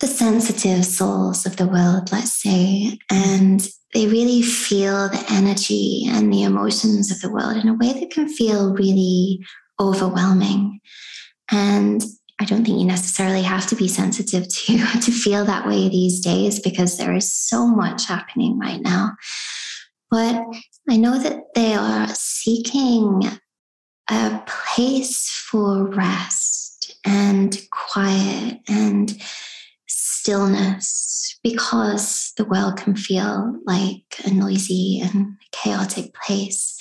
the 0.00 0.06
sensitive 0.06 0.84
souls 0.84 1.46
of 1.46 1.56
the 1.56 1.66
world, 1.66 2.12
let's 2.12 2.42
say, 2.42 2.98
and 3.10 3.68
they 3.94 4.06
really 4.06 4.42
feel 4.42 5.08
the 5.08 5.24
energy 5.30 6.04
and 6.08 6.32
the 6.32 6.42
emotions 6.42 7.10
of 7.10 7.20
the 7.20 7.30
world 7.30 7.56
in 7.56 7.68
a 7.68 7.74
way 7.74 7.92
that 7.92 8.10
can 8.10 8.28
feel 8.28 8.74
really 8.74 9.40
overwhelming. 9.80 10.80
And 11.50 12.04
I 12.40 12.44
don't 12.44 12.64
think 12.64 12.78
you 12.78 12.84
necessarily 12.84 13.42
have 13.42 13.66
to 13.68 13.76
be 13.76 13.88
sensitive 13.88 14.48
to, 14.54 14.78
to 14.78 15.10
feel 15.10 15.44
that 15.44 15.66
way 15.66 15.88
these 15.88 16.20
days 16.20 16.60
because 16.60 16.98
there 16.98 17.14
is 17.14 17.32
so 17.32 17.66
much 17.66 18.06
happening 18.06 18.58
right 18.58 18.80
now. 18.80 19.12
But 20.10 20.42
I 20.88 20.96
know 20.96 21.18
that 21.18 21.40
they 21.54 21.74
are 21.74 22.08
seeking 22.08 23.22
a 24.10 24.42
place 24.46 25.30
for 25.30 25.86
rest 25.86 26.98
and 27.04 27.60
quiet 27.70 28.60
and 28.68 29.20
stillness 29.86 31.38
because 31.42 32.32
the 32.36 32.44
world 32.44 32.76
can 32.76 32.96
feel 32.96 33.58
like 33.66 34.04
a 34.24 34.30
noisy 34.30 35.00
and 35.02 35.36
chaotic 35.52 36.14
place. 36.14 36.76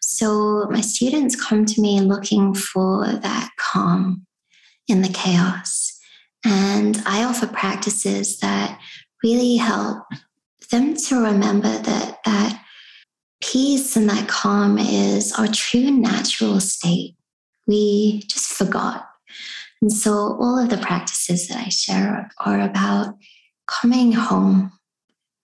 So, 0.00 0.66
my 0.70 0.80
students 0.80 1.34
come 1.34 1.64
to 1.64 1.80
me 1.80 2.00
looking 2.00 2.54
for 2.54 3.06
that 3.06 3.50
calm 3.58 4.26
in 4.86 5.02
the 5.02 5.08
chaos. 5.08 5.98
And 6.44 7.02
I 7.06 7.24
offer 7.24 7.46
practices 7.46 8.38
that 8.40 8.78
really 9.22 9.56
help 9.56 10.04
them 10.70 10.94
to 10.94 11.22
remember 11.22 11.68
that 11.68 12.18
that 12.24 12.63
peace 13.54 13.94
and 13.94 14.08
that 14.10 14.26
calm 14.26 14.78
is 14.78 15.32
our 15.34 15.46
true 15.46 15.88
natural 15.88 16.58
state. 16.58 17.14
We 17.68 18.24
just 18.26 18.48
forgot. 18.48 19.06
And 19.80 19.92
so 19.92 20.12
all 20.40 20.58
of 20.58 20.70
the 20.70 20.78
practices 20.78 21.46
that 21.46 21.64
I 21.64 21.68
share 21.68 22.28
are 22.44 22.60
about 22.60 23.14
coming 23.68 24.10
home 24.10 24.72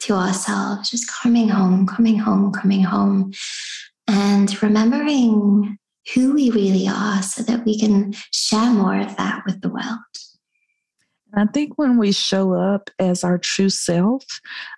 to 0.00 0.14
ourselves, 0.14 0.90
just 0.90 1.08
coming 1.08 1.50
home, 1.50 1.86
coming 1.86 2.18
home, 2.18 2.50
coming 2.52 2.82
home. 2.82 3.32
and 4.08 4.60
remembering 4.60 5.78
who 6.12 6.34
we 6.34 6.50
really 6.50 6.88
are 6.88 7.22
so 7.22 7.44
that 7.44 7.64
we 7.64 7.78
can 7.78 8.12
share 8.32 8.72
more 8.72 8.98
of 8.98 9.16
that 9.18 9.42
with 9.46 9.60
the 9.60 9.68
world. 9.68 10.09
I 11.34 11.46
think 11.46 11.78
when 11.78 11.98
we 11.98 12.12
show 12.12 12.54
up 12.54 12.90
as 12.98 13.22
our 13.24 13.38
true 13.38 13.68
self, 13.68 14.24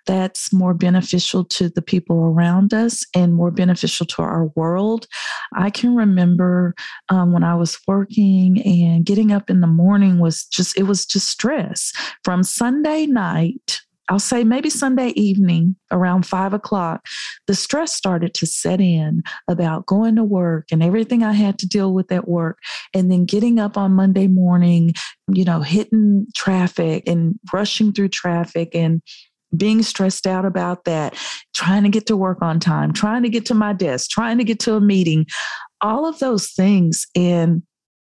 that's 0.05 0.53
more 0.53 0.73
beneficial 0.73 1.45
to 1.45 1.69
the 1.69 1.81
people 1.81 2.17
around 2.17 2.73
us 2.73 3.05
and 3.15 3.33
more 3.33 3.51
beneficial 3.51 4.05
to 4.07 4.21
our 4.21 4.45
world. 4.55 5.07
I 5.55 5.69
can 5.69 5.95
remember 5.95 6.75
um, 7.09 7.31
when 7.33 7.43
I 7.43 7.55
was 7.55 7.79
working 7.87 8.61
and 8.61 9.05
getting 9.05 9.31
up 9.31 9.49
in 9.49 9.61
the 9.61 9.67
morning 9.67 10.19
was 10.19 10.45
just, 10.45 10.77
it 10.77 10.83
was 10.83 11.05
just 11.05 11.29
stress. 11.29 11.91
From 12.23 12.43
Sunday 12.43 13.05
night 13.05 13.81
I'll 14.09 14.19
say 14.19 14.43
maybe 14.43 14.69
Sunday 14.69 15.09
evening 15.09 15.75
around 15.91 16.25
five 16.25 16.53
o'clock, 16.53 17.05
the 17.47 17.55
stress 17.55 17.93
started 17.93 18.33
to 18.35 18.45
set 18.45 18.81
in 18.81 19.23
about 19.47 19.85
going 19.85 20.15
to 20.17 20.23
work 20.23 20.67
and 20.71 20.83
everything 20.83 21.23
I 21.23 21.33
had 21.33 21.57
to 21.59 21.67
deal 21.67 21.93
with 21.93 22.11
at 22.11 22.27
work. 22.27 22.57
And 22.93 23.11
then 23.11 23.25
getting 23.25 23.59
up 23.59 23.77
on 23.77 23.93
Monday 23.93 24.27
morning, 24.27 24.93
you 25.31 25.45
know, 25.45 25.61
hitting 25.61 26.27
traffic 26.35 27.03
and 27.07 27.39
rushing 27.53 27.93
through 27.93 28.09
traffic 28.09 28.75
and 28.75 29.01
being 29.55 29.83
stressed 29.83 30.27
out 30.27 30.45
about 30.45 30.83
that, 30.85 31.15
trying 31.53 31.83
to 31.83 31.89
get 31.89 32.07
to 32.07 32.17
work 32.17 32.41
on 32.41 32.59
time, 32.59 32.91
trying 32.91 33.23
to 33.23 33.29
get 33.29 33.45
to 33.45 33.53
my 33.53 33.71
desk, 33.71 34.09
trying 34.09 34.37
to 34.37 34.43
get 34.43 34.59
to 34.59 34.75
a 34.75 34.81
meeting, 34.81 35.25
all 35.79 36.05
of 36.05 36.19
those 36.19 36.51
things. 36.51 37.05
And 37.15 37.63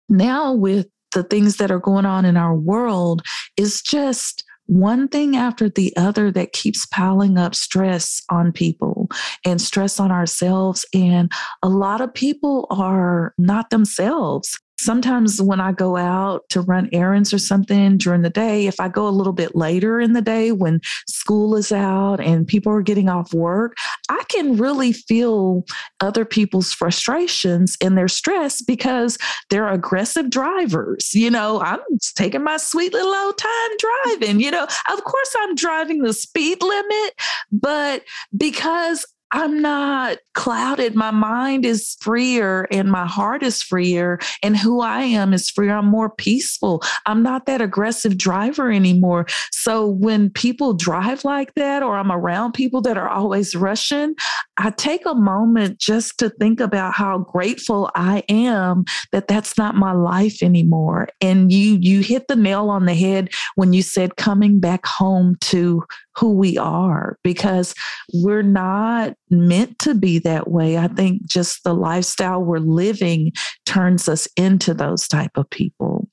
now 0.07 0.53
with 0.53 0.87
the 1.13 1.23
things 1.23 1.57
that 1.57 1.71
are 1.71 1.79
going 1.79 2.05
on 2.05 2.25
in 2.25 2.37
our 2.37 2.55
world 2.55 3.21
is 3.57 3.81
just 3.81 4.43
one 4.71 5.09
thing 5.09 5.35
after 5.35 5.67
the 5.67 5.93
other 5.97 6.31
that 6.31 6.53
keeps 6.53 6.85
piling 6.85 7.37
up 7.37 7.53
stress 7.53 8.21
on 8.29 8.53
people 8.53 9.09
and 9.45 9.59
stress 9.59 9.99
on 9.99 10.13
ourselves. 10.13 10.85
And 10.93 11.29
a 11.61 11.67
lot 11.67 11.99
of 11.99 12.13
people 12.13 12.67
are 12.69 13.33
not 13.37 13.69
themselves 13.69 14.57
sometimes 14.81 15.41
when 15.41 15.59
I 15.59 15.71
go 15.71 15.95
out 15.95 16.47
to 16.49 16.61
run 16.61 16.89
errands 16.91 17.33
or 17.33 17.37
something 17.37 17.97
during 17.97 18.21
the 18.21 18.29
day, 18.29 18.67
if 18.67 18.79
I 18.79 18.89
go 18.89 19.07
a 19.07 19.09
little 19.09 19.33
bit 19.33 19.55
later 19.55 19.99
in 19.99 20.13
the 20.13 20.21
day 20.21 20.51
when 20.51 20.81
school 21.07 21.55
is 21.55 21.71
out 21.71 22.19
and 22.19 22.47
people 22.47 22.71
are 22.71 22.81
getting 22.81 23.09
off 23.09 23.33
work, 23.33 23.75
I 24.09 24.23
can 24.29 24.57
really 24.57 24.91
feel 24.91 25.63
other 25.99 26.25
people's 26.25 26.73
frustrations 26.73 27.77
and 27.81 27.97
their 27.97 28.07
stress 28.07 28.61
because 28.61 29.17
they're 29.49 29.69
aggressive 29.69 30.29
drivers. 30.29 31.13
You 31.13 31.29
know, 31.29 31.61
I'm 31.61 31.79
taking 32.15 32.43
my 32.43 32.57
sweet 32.57 32.93
little 32.93 33.13
old 33.13 33.37
time 33.37 33.77
driving. 33.79 34.39
You 34.39 34.51
know, 34.51 34.63
of 34.63 35.03
course, 35.03 35.35
I'm 35.39 35.55
driving 35.55 36.01
the 36.01 36.13
speed 36.13 36.61
limit, 36.61 37.13
but 37.51 38.03
because 38.35 39.05
I'm 39.31 39.61
not 39.61 40.17
clouded. 40.33 40.95
My 40.95 41.11
mind 41.11 41.65
is 41.65 41.95
freer 42.01 42.67
and 42.71 42.91
my 42.91 43.05
heart 43.05 43.43
is 43.43 43.61
freer, 43.61 44.19
and 44.43 44.57
who 44.57 44.81
I 44.81 45.03
am 45.03 45.33
is 45.33 45.49
freer. 45.49 45.73
I'm 45.73 45.85
more 45.85 46.09
peaceful. 46.09 46.81
I'm 47.05 47.23
not 47.23 47.45
that 47.45 47.61
aggressive 47.61 48.17
driver 48.17 48.71
anymore. 48.71 49.25
So 49.51 49.87
when 49.87 50.29
people 50.29 50.73
drive 50.73 51.23
like 51.23 51.53
that, 51.55 51.83
or 51.83 51.97
I'm 51.97 52.11
around 52.11 52.53
people 52.53 52.81
that 52.81 52.97
are 52.97 53.09
always 53.09 53.55
rushing, 53.55 54.15
I 54.57 54.71
take 54.71 55.05
a 55.05 55.15
moment 55.15 55.79
just 55.79 56.17
to 56.19 56.29
think 56.29 56.59
about 56.59 56.93
how 56.93 57.19
grateful 57.19 57.89
I 57.95 58.23
am 58.29 58.85
that 59.11 59.27
that's 59.27 59.57
not 59.57 59.75
my 59.75 59.91
life 59.91 60.43
anymore. 60.43 61.09
And 61.21 61.51
you 61.51 61.77
you 61.81 62.01
hit 62.01 62.27
the 62.27 62.35
nail 62.35 62.69
on 62.69 62.85
the 62.85 62.95
head 62.95 63.29
when 63.55 63.73
you 63.73 63.81
said 63.81 64.17
coming 64.17 64.59
back 64.59 64.85
home 64.85 65.35
to 65.41 65.83
who 66.17 66.33
we 66.33 66.57
are 66.57 67.17
because 67.23 67.73
we're 68.13 68.41
not 68.41 69.15
meant 69.29 69.79
to 69.79 69.95
be 69.95 70.19
that 70.19 70.49
way. 70.49 70.77
I 70.77 70.87
think 70.87 71.25
just 71.25 71.63
the 71.63 71.73
lifestyle 71.73 72.43
we're 72.43 72.59
living 72.59 73.31
turns 73.65 74.09
us 74.09 74.27
into 74.35 74.73
those 74.73 75.07
type 75.07 75.31
of 75.35 75.49
people. 75.49 76.07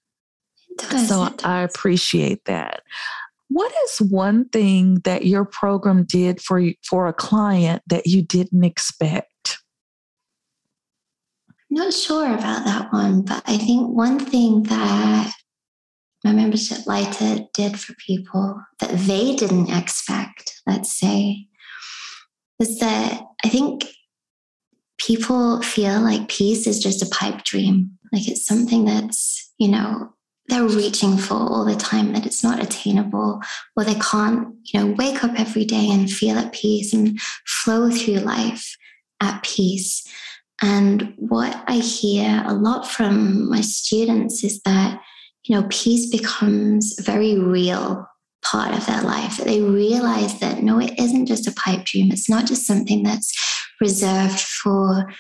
so 1.07 1.35
I 1.45 1.63
appreciate 1.63 2.45
that. 2.45 2.83
What 3.49 3.73
is 3.85 4.11
one 4.11 4.49
thing 4.51 4.97
that 5.05 5.25
your 5.25 5.45
program 5.45 6.05
did 6.05 6.41
for 6.41 6.59
you, 6.59 6.75
for 6.89 7.07
a 7.07 7.15
client 7.15 7.83
that 7.87 8.07
you 8.07 8.23
didn't 8.23 8.63
expect? 8.63 9.59
I'm 11.71 11.77
not 11.77 11.93
sure 11.93 12.27
about 12.27 12.65
that 12.65 12.93
one, 12.93 13.23
but 13.23 13.43
I 13.47 13.57
think 13.57 13.89
one 13.89 14.19
thing 14.19 14.63
that 14.65 15.33
my 16.25 16.33
membership 16.33 16.87
lighter 16.87 17.45
did 17.55 17.79
for 17.79 17.95
people 17.95 18.61
that 18.81 18.91
they 18.91 19.37
didn't 19.37 19.71
expect, 19.71 20.61
let's 20.67 20.99
say, 20.99 21.47
is 22.61 22.79
that 22.81 23.23
I 23.45 23.49
think 23.49 23.87
people 24.99 25.63
feel 25.63 26.01
like 26.01 26.29
peace 26.29 26.67
is 26.67 26.83
just 26.83 27.03
a 27.03 27.15
pipe 27.15 27.45
dream. 27.45 27.99
Like 28.13 28.29
it's 28.29 28.45
something 28.45 28.85
that's, 28.85 29.53
you 29.59 29.69
know, 29.69 30.13
they're 30.49 30.65
reaching 30.65 31.19
for 31.19 31.35
all 31.35 31.65
the 31.65 31.77
time, 31.77 32.15
that 32.15 32.27
it's 32.27 32.43
not 32.43 32.63
attainable, 32.63 33.41
or 33.77 33.85
they 33.85 33.95
can't, 33.97 34.55
you 34.65 34.81
know, 34.81 34.95
wake 34.99 35.23
up 35.23 35.39
every 35.39 35.65
day 35.65 35.89
and 35.91 36.11
feel 36.11 36.39
at 36.39 36.53
peace 36.53 36.93
and 36.93 37.21
flow 37.47 37.91
through 37.91 38.21
life 38.21 38.77
at 39.21 39.43
peace. 39.43 40.07
And 40.63 41.15
what 41.17 41.63
I 41.67 41.77
hear 41.77 42.43
a 42.47 42.55
lot 42.55 42.89
from 42.89 43.49
my 43.49 43.61
students 43.61 44.43
is 44.43 44.61
that 44.63 45.01
you 45.49 45.59
know, 45.59 45.67
peace 45.71 46.11
becomes 46.11 46.99
a 46.99 47.03
very 47.03 47.39
real 47.39 48.07
part 48.45 48.75
of 48.75 48.87
their 48.87 49.03
life. 49.03 49.39
They 49.39 49.63
realize 49.63 50.39
that 50.41 50.63
no, 50.63 50.79
it 50.79 50.99
isn't 50.99 51.27
just 51.27 51.49
a 51.49 51.53
pipe 51.53 51.85
dream. 51.85 52.13
It's 52.13 52.29
not 52.29 52.47
just 52.47 52.67
something 52.67 53.03
that's 53.03 53.35
reserved 53.81 54.41
for 54.41 55.11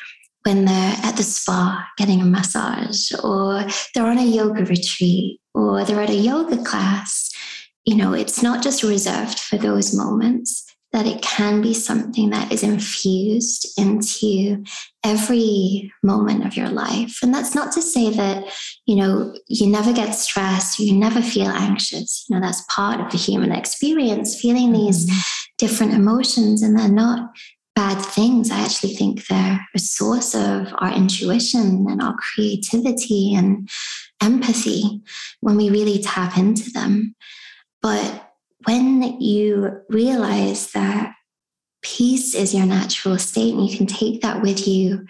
when 0.45 0.67
they're 0.67 0.97
at 1.03 1.17
the 1.17 1.23
spa 1.23 1.85
getting 1.97 2.21
a 2.21 2.25
massage, 2.25 3.11
or 3.25 3.65
they're 3.95 4.07
on 4.07 4.19
a 4.19 4.25
yoga 4.25 4.65
retreat, 4.65 5.41
or 5.55 5.85
they're 5.85 6.03
at 6.03 6.11
a 6.11 6.15
yoga 6.15 6.63
class. 6.63 7.31
You 7.85 7.97
know, 7.97 8.13
it's 8.13 8.43
not 8.43 8.63
just 8.63 8.83
reserved 8.83 9.41
for 9.41 9.57
those 9.57 9.95
moments 9.95 10.65
that 10.93 11.07
it 11.07 11.21
can 11.21 11.61
be 11.61 11.75
something 11.75 12.31
that 12.31 12.51
is 12.51 12.63
infused 12.63 13.79
into 13.79 14.65
every 15.05 15.93
moment 16.03 16.47
of 16.47 16.57
your 16.57 16.71
life. 16.71 17.19
And 17.23 17.33
that's 17.33 17.55
not 17.55 17.73
to 17.73 17.83
say 17.83 18.11
that, 18.11 18.45
you 18.87 18.97
know, 18.97 19.35
you 19.49 19.67
never 19.67 19.93
get 19.93 20.13
stressed, 20.13 20.79
you 20.79 20.95
never 20.95 21.21
feel 21.21 21.49
anxious. 21.49 22.25
You 22.29 22.37
know, 22.37 22.43
that's 22.43 22.65
part 22.71 23.01
of 23.01 23.11
the 23.13 23.19
human 23.19 23.53
experience, 23.53 24.41
feeling 24.41 24.73
these 24.73 25.07
mm-hmm. 25.07 25.19
different 25.59 25.93
emotions, 25.93 26.63
and 26.63 26.79
they're 26.79 26.89
not 26.89 27.31
bad 27.77 28.01
things. 28.03 28.51
I 28.51 28.61
actually 28.61 28.95
think 28.95 29.27
they're 29.27 29.61
a 29.75 29.79
source 29.79 30.35
of 30.35 30.75
our 30.79 30.93
intuition 30.93 31.87
and 31.89 32.03
our 32.03 32.17
creativity 32.17 33.35
and 33.35 33.69
empathy 34.21 35.03
when 35.41 35.57
we 35.57 35.71
really 35.71 36.03
tap 36.03 36.37
into 36.37 36.71
them. 36.71 37.15
But 37.81 38.28
when 38.65 39.21
you 39.21 39.81
realize 39.89 40.73
that 40.73 41.15
peace 41.83 42.35
is 42.35 42.55
your 42.55 42.67
natural 42.67 43.19
state 43.19 43.55
and 43.55 43.69
you 43.69 43.77
can 43.77 43.87
take 43.87 44.23
that 44.23 44.43
with 44.43 44.67
you 44.67 45.07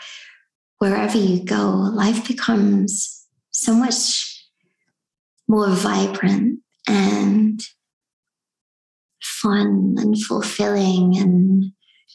wherever 0.79 1.19
you 1.19 1.43
go, 1.43 1.69
life 1.95 2.27
becomes 2.27 3.27
so 3.51 3.75
much 3.75 4.47
more 5.49 5.71
vibrant 5.71 6.61
and 6.87 7.61
fun 9.23 9.97
and 9.99 10.21
fulfilling 10.23 11.17
and 11.19 11.73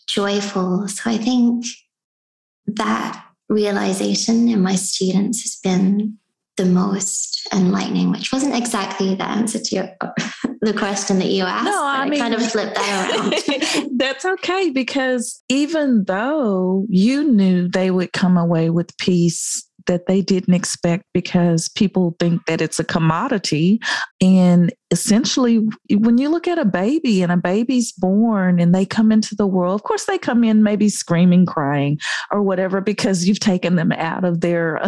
joyful. 0.07 0.87
So 0.87 1.09
I 1.09 1.17
think 1.17 1.65
that 2.67 3.25
realization 3.49 4.47
in 4.47 4.61
my 4.61 4.75
students 4.75 5.41
has 5.43 5.57
been 5.57 6.17
the 6.57 6.65
most 6.65 7.47
enlightening, 7.53 8.11
which 8.11 8.31
wasn't 8.31 8.55
exactly 8.55 9.15
the 9.15 9.25
answer 9.25 9.59
to 9.59 9.75
your, 9.75 9.89
the 10.61 10.73
question 10.73 11.19
that 11.19 11.27
you 11.27 11.43
asked. 11.43 11.65
No, 11.65 11.85
I, 11.85 12.07
mean, 12.07 12.19
kind 12.19 12.33
of 12.33 12.51
flipped 12.51 12.75
that 12.75 13.09
around. 13.77 13.97
that's 13.97 14.25
okay 14.25 14.69
because 14.69 15.43
even 15.49 16.05
though 16.05 16.85
you 16.89 17.23
knew 17.23 17.67
they 17.67 17.91
would 17.91 18.13
come 18.13 18.37
away 18.37 18.69
with 18.69 18.95
peace 18.97 19.67
that 19.87 20.07
they 20.07 20.21
didn't 20.21 20.53
expect 20.53 21.05
because 21.13 21.69
people 21.69 22.15
think 22.19 22.45
that 22.45 22.61
it's 22.61 22.79
a 22.79 22.83
commodity. 22.83 23.79
And 24.21 24.73
essentially, 24.93 25.59
when 25.89 26.19
you 26.19 26.29
look 26.29 26.47
at 26.47 26.59
a 26.59 26.65
baby 26.65 27.23
and 27.23 27.31
a 27.31 27.37
baby's 27.37 27.91
born 27.91 28.59
and 28.59 28.75
they 28.75 28.85
come 28.85 29.11
into 29.11 29.33
the 29.35 29.47
world, 29.47 29.73
of 29.73 29.83
course, 29.83 30.05
they 30.05 30.19
come 30.19 30.43
in 30.43 30.61
maybe 30.61 30.87
screaming, 30.87 31.47
crying, 31.47 31.97
or 32.29 32.43
whatever, 32.43 32.79
because 32.79 33.27
you've 33.27 33.39
taken 33.39 33.75
them 33.75 33.91
out 33.91 34.23
of 34.23 34.41
their, 34.41 34.83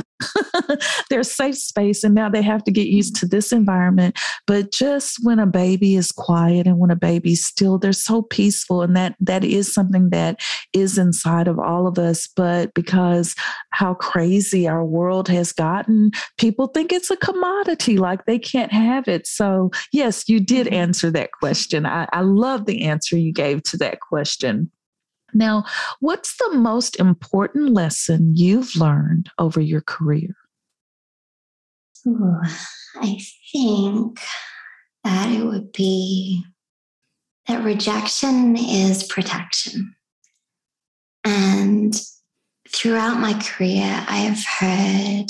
their 1.10 1.24
safe 1.24 1.58
space. 1.58 2.03
And 2.03 2.14
now 2.14 2.30
they 2.30 2.43
have 2.43 2.64
to 2.66 2.72
get 2.72 2.88
used 2.88 3.16
to 3.18 3.26
this 3.26 3.51
environment. 3.51 4.16
But 4.45 4.72
just 4.72 5.18
when 5.24 5.39
a 5.39 5.47
baby 5.47 5.95
is 5.95 6.12
quiet 6.12 6.68
and 6.68 6.78
when 6.78 6.91
a 6.91 6.95
baby's 6.95 7.43
still, 7.43 7.80
they're 7.80 7.91
so 7.91 8.22
peaceful. 8.22 8.84
And 8.84 8.95
that 8.95 9.16
that 9.20 9.43
is 9.43 9.74
something 9.74 10.12
that 10.12 10.39
is 10.72 10.99
inside 10.99 11.47
of 11.47 11.58
all 11.58 11.88
of 11.88 11.97
us. 11.97 12.28
But 12.28 12.76
because 12.76 13.36
how 13.72 13.95
crazy 13.95 14.68
our 14.68 14.86
world 14.86 15.28
has 15.30 15.51
gotten, 15.51 16.12
people 16.38 16.68
think 16.68 16.93
it's 16.93 17.10
a 17.10 17.18
commodity, 17.18 17.97
like 17.97 18.26
they 18.26 18.38
can't 18.38 18.72
have 18.72 19.08
it. 19.08 19.26
So 19.26 19.72
yes, 19.96 20.28
you 20.28 20.39
did 20.39 20.68
mm-hmm. 20.68 20.76
answer 20.76 21.10
that 21.12 21.32
question. 21.32 21.86
I, 21.86 22.08
I 22.12 22.22
love 22.22 22.66
the 22.66 22.84
answer 22.84 23.18
you 23.18 23.32
gave 23.34 23.64
to 23.64 23.78
that 23.78 24.02
question. 24.02 24.70
Now, 25.34 25.66
what's 26.00 26.38
the 26.38 26.56
most 26.56 26.98
important 27.00 27.70
lesson 27.70 28.34
you've 28.36 28.76
learned 28.76 29.30
over 29.38 29.60
your 29.60 29.82
career? 29.82 30.36
Ooh, 32.08 32.39
I 32.96 33.20
think 33.52 34.20
that 35.04 35.32
it 35.32 35.43
would 35.43 35.72
be 35.72 36.43
that 37.48 37.64
rejection 37.64 38.56
is 38.58 39.04
protection. 39.04 39.96
And 41.24 41.93
throughout 42.70 43.20
my 43.20 43.34
career, 43.34 44.06
I 44.08 44.18
have 44.18 44.46
heard 44.46 45.28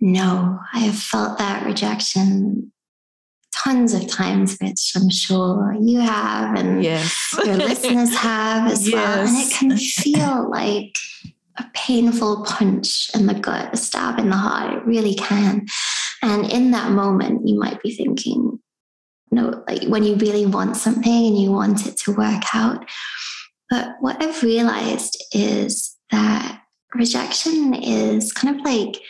no. 0.00 0.58
I 0.72 0.80
have 0.80 0.98
felt 0.98 1.38
that 1.38 1.64
rejection 1.64 2.71
tons 3.52 3.94
of 3.94 4.08
times, 4.08 4.56
which 4.60 4.92
I'm 4.96 5.10
sure 5.10 5.76
you 5.80 6.00
have 6.00 6.58
and 6.58 6.82
yes. 6.82 7.34
your 7.44 7.56
listeners 7.56 8.14
have 8.16 8.70
as 8.70 8.88
yes. 8.88 8.94
well. 8.94 9.26
And 9.26 9.36
it 9.36 9.52
can 9.52 9.76
feel 9.76 10.50
like 10.50 10.96
a 11.58 11.64
painful 11.74 12.44
punch 12.44 13.10
in 13.14 13.26
the 13.26 13.34
gut, 13.34 13.72
a 13.72 13.76
stab 13.76 14.18
in 14.18 14.30
the 14.30 14.36
heart. 14.36 14.74
It 14.74 14.86
really 14.86 15.14
can. 15.14 15.66
And 16.22 16.50
in 16.50 16.70
that 16.70 16.92
moment, 16.92 17.46
you 17.46 17.58
might 17.58 17.82
be 17.82 17.94
thinking, 17.94 18.58
no, 19.30 19.62
like 19.66 19.84
when 19.84 20.04
you 20.04 20.14
really 20.16 20.46
want 20.46 20.76
something 20.76 21.26
and 21.26 21.38
you 21.38 21.50
want 21.50 21.86
it 21.86 21.96
to 21.98 22.12
work 22.12 22.42
out. 22.54 22.84
But 23.68 23.96
what 24.00 24.22
I've 24.22 24.42
realized 24.42 25.16
is 25.32 25.96
that 26.10 26.60
rejection 26.94 27.74
is 27.74 28.32
kind 28.32 28.54
of 28.54 28.64
like 28.64 29.00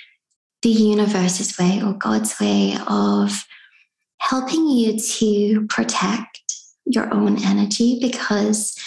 the 0.63 0.71
universe's 0.71 1.59
way 1.59 1.83
or 1.83 1.93
God's 1.93 2.39
way 2.41 2.77
of 2.87 3.45
helping 4.23 4.69
you 4.69 4.99
to 4.99 5.67
protect 5.67 6.55
your 6.87 7.13
own 7.13 7.43
energy 7.45 7.99
because 8.01 8.79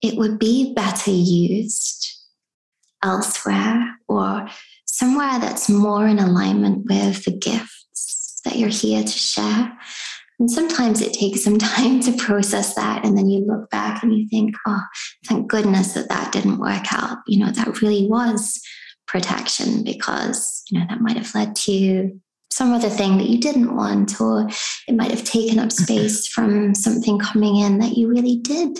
it 0.00 0.16
would 0.16 0.38
be 0.38 0.72
better 0.74 1.10
used 1.10 2.10
elsewhere 3.04 3.96
or 4.08 4.48
somewhere 4.86 5.38
that's 5.40 5.68
more 5.68 6.06
in 6.08 6.18
alignment 6.18 6.86
with 6.86 7.24
the 7.24 7.36
gifts 7.36 8.40
that 8.44 8.56
you're 8.56 8.70
here 8.70 9.02
to 9.02 9.08
share. 9.08 9.78
And 10.38 10.50
sometimes 10.50 11.02
it 11.02 11.12
takes 11.12 11.44
some 11.44 11.58
time 11.76 12.00
to 12.00 12.16
process 12.16 12.74
that. 12.74 13.04
And 13.04 13.16
then 13.16 13.28
you 13.28 13.44
look 13.46 13.68
back 13.70 14.02
and 14.02 14.16
you 14.16 14.26
think, 14.28 14.54
oh, 14.66 14.82
thank 15.26 15.50
goodness 15.50 15.92
that 15.92 16.08
that 16.08 16.32
didn't 16.32 16.58
work 16.58 16.92
out. 16.92 17.18
You 17.26 17.44
know, 17.44 17.52
that 17.52 17.82
really 17.82 18.08
was 18.08 18.60
protection 19.06 19.84
because, 19.84 20.62
you 20.70 20.78
know, 20.78 20.86
that 20.88 21.02
might 21.02 21.18
have 21.18 21.34
led 21.34 21.54
to 21.56 22.18
some 22.52 22.72
other 22.72 22.90
thing 22.90 23.18
that 23.18 23.28
you 23.28 23.38
didn't 23.38 23.74
want, 23.74 24.20
or 24.20 24.48
it 24.86 24.94
might 24.94 25.10
have 25.10 25.24
taken 25.24 25.58
up 25.58 25.72
space 25.84 26.28
from 26.28 26.74
something 26.74 27.18
coming 27.18 27.56
in 27.56 27.78
that 27.78 27.96
you 27.96 28.08
really 28.08 28.36
did 28.36 28.78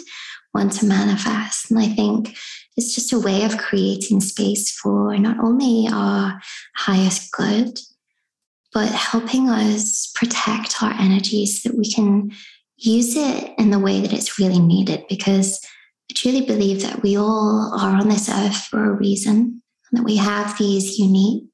want 0.54 0.72
to 0.72 0.86
manifest. 0.86 1.70
And 1.70 1.80
I 1.80 1.88
think 1.88 2.36
it's 2.76 2.94
just 2.94 3.12
a 3.12 3.18
way 3.18 3.44
of 3.44 3.58
creating 3.58 4.20
space 4.20 4.70
for 4.70 5.16
not 5.16 5.38
only 5.38 5.88
our 5.92 6.40
highest 6.76 7.32
good, 7.32 7.78
but 8.72 8.88
helping 8.88 9.48
us 9.48 10.10
protect 10.14 10.82
our 10.82 10.92
energy 10.98 11.44
so 11.46 11.68
that 11.68 11.78
we 11.78 11.90
can 11.90 12.30
use 12.76 13.16
it 13.16 13.52
in 13.58 13.70
the 13.70 13.78
way 13.78 14.00
that 14.00 14.12
it's 14.12 14.38
really 14.38 14.58
needed. 14.58 15.04
Because 15.08 15.60
I 16.10 16.14
truly 16.14 16.42
believe 16.42 16.82
that 16.82 17.02
we 17.02 17.16
all 17.16 17.72
are 17.78 17.96
on 17.96 18.08
this 18.08 18.28
earth 18.28 18.64
for 18.64 18.84
a 18.84 18.96
reason, 18.96 19.62
and 19.90 19.98
that 19.98 20.04
we 20.04 20.16
have 20.16 20.56
these 20.58 20.98
unique 20.98 21.44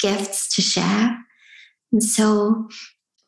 gifts 0.00 0.54
to 0.54 0.62
share. 0.62 1.18
And 1.96 2.02
so 2.02 2.68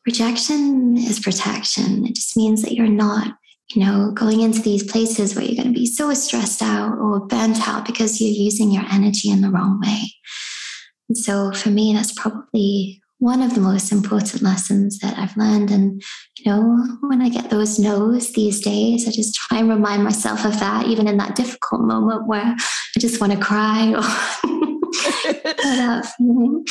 rejection 0.05 0.95
is 0.95 1.19
protection. 1.19 2.05
It 2.05 2.13
just 2.13 2.37
means 2.37 2.61
that 2.61 2.73
you're 2.73 2.87
not 2.87 3.33
you 3.73 3.83
know, 3.83 4.11
going 4.13 4.41
into 4.41 4.61
these 4.61 4.83
places 4.83 5.33
where 5.33 5.43
you're 5.43 5.55
going 5.55 5.73
to 5.73 5.79
be 5.79 5.87
so 5.87 6.13
stressed 6.13 6.61
out 6.61 6.97
or 6.99 7.25
burnt 7.25 7.67
out 7.67 7.83
because 7.83 8.21
you're 8.21 8.29
using 8.29 8.69
your 8.69 8.83
energy 8.91 9.31
in 9.31 9.41
the 9.41 9.49
wrong 9.49 9.79
way. 9.83 10.01
And 11.07 11.17
so 11.17 11.51
for 11.51 11.69
me, 11.69 11.93
that's 11.93 12.13
probably 12.13 13.01
one 13.17 13.41
of 13.41 13.55
the 13.55 13.61
most 13.61 13.91
important 13.91 14.43
lessons 14.43 14.99
that 14.99 15.17
I've 15.17 15.35
learned. 15.35 15.71
And, 15.71 15.99
you 16.37 16.51
know, 16.51 16.97
when 17.01 17.23
I 17.23 17.29
get 17.29 17.49
those 17.49 17.79
no's 17.79 18.33
these 18.33 18.59
days, 18.59 19.07
I 19.07 19.11
just 19.11 19.33
try 19.33 19.57
and 19.57 19.69
remind 19.69 20.03
myself 20.03 20.45
of 20.45 20.59
that, 20.59 20.85
even 20.85 21.07
in 21.07 21.17
that 21.17 21.35
difficult 21.35 21.81
moment 21.81 22.27
where 22.27 22.55
I 22.55 22.99
just 22.99 23.19
want 23.19 23.33
to 23.33 23.39
cry 23.39 23.93
or 23.93 24.59
that 25.33 26.11
feeling. 26.17 26.65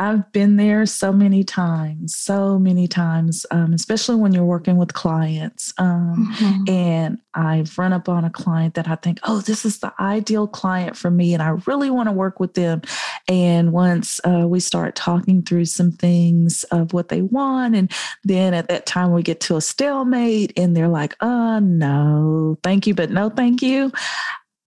I've 0.00 0.30
been 0.30 0.54
there 0.54 0.86
so 0.86 1.12
many 1.12 1.42
times, 1.42 2.14
so 2.14 2.56
many 2.56 2.86
times, 2.86 3.44
um, 3.50 3.72
especially 3.72 4.14
when 4.14 4.32
you're 4.32 4.44
working 4.44 4.76
with 4.76 4.94
clients. 4.94 5.74
Um, 5.76 6.32
mm-hmm. 6.38 6.70
And 6.70 7.18
I've 7.34 7.76
run 7.76 7.92
up 7.92 8.08
on 8.08 8.24
a 8.24 8.30
client 8.30 8.74
that 8.74 8.86
I 8.86 8.94
think, 8.94 9.18
oh, 9.24 9.40
this 9.40 9.64
is 9.64 9.80
the 9.80 9.92
ideal 9.98 10.46
client 10.46 10.96
for 10.96 11.10
me, 11.10 11.34
and 11.34 11.42
I 11.42 11.48
really 11.66 11.90
want 11.90 12.08
to 12.08 12.12
work 12.12 12.38
with 12.38 12.54
them. 12.54 12.82
And 13.26 13.72
once 13.72 14.20
uh, 14.24 14.46
we 14.46 14.60
start 14.60 14.94
talking 14.94 15.42
through 15.42 15.64
some 15.64 15.90
things 15.90 16.62
of 16.70 16.92
what 16.92 17.08
they 17.08 17.22
want, 17.22 17.74
and 17.74 17.92
then 18.22 18.54
at 18.54 18.68
that 18.68 18.86
time 18.86 19.12
we 19.12 19.24
get 19.24 19.40
to 19.40 19.56
a 19.56 19.60
stalemate, 19.60 20.52
and 20.56 20.76
they're 20.76 20.86
like, 20.86 21.16
oh, 21.20 21.58
no, 21.58 22.56
thank 22.62 22.86
you, 22.86 22.94
but 22.94 23.10
no, 23.10 23.30
thank 23.30 23.62
you. 23.62 23.90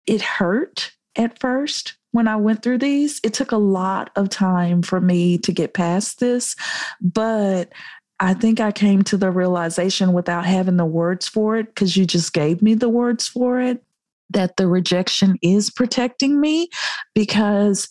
It 0.05 0.21
hurt 0.21 0.91
at 1.15 1.39
first 1.39 1.95
when 2.11 2.27
I 2.27 2.35
went 2.35 2.63
through 2.63 2.79
these. 2.79 3.19
It 3.23 3.33
took 3.33 3.51
a 3.51 3.57
lot 3.57 4.11
of 4.15 4.29
time 4.29 4.81
for 4.81 5.01
me 5.01 5.37
to 5.39 5.51
get 5.51 5.73
past 5.73 6.19
this, 6.19 6.55
but 7.01 7.71
I 8.19 8.33
think 8.33 8.59
I 8.59 8.71
came 8.71 9.01
to 9.03 9.17
the 9.17 9.31
realization 9.31 10.13
without 10.13 10.45
having 10.45 10.77
the 10.77 10.85
words 10.85 11.27
for 11.27 11.57
it, 11.57 11.67
because 11.67 11.97
you 11.97 12.05
just 12.05 12.33
gave 12.33 12.61
me 12.61 12.73
the 12.73 12.89
words 12.89 13.27
for 13.27 13.59
it, 13.59 13.83
that 14.29 14.57
the 14.57 14.67
rejection 14.67 15.37
is 15.41 15.69
protecting 15.69 16.39
me 16.39 16.69
because 17.13 17.89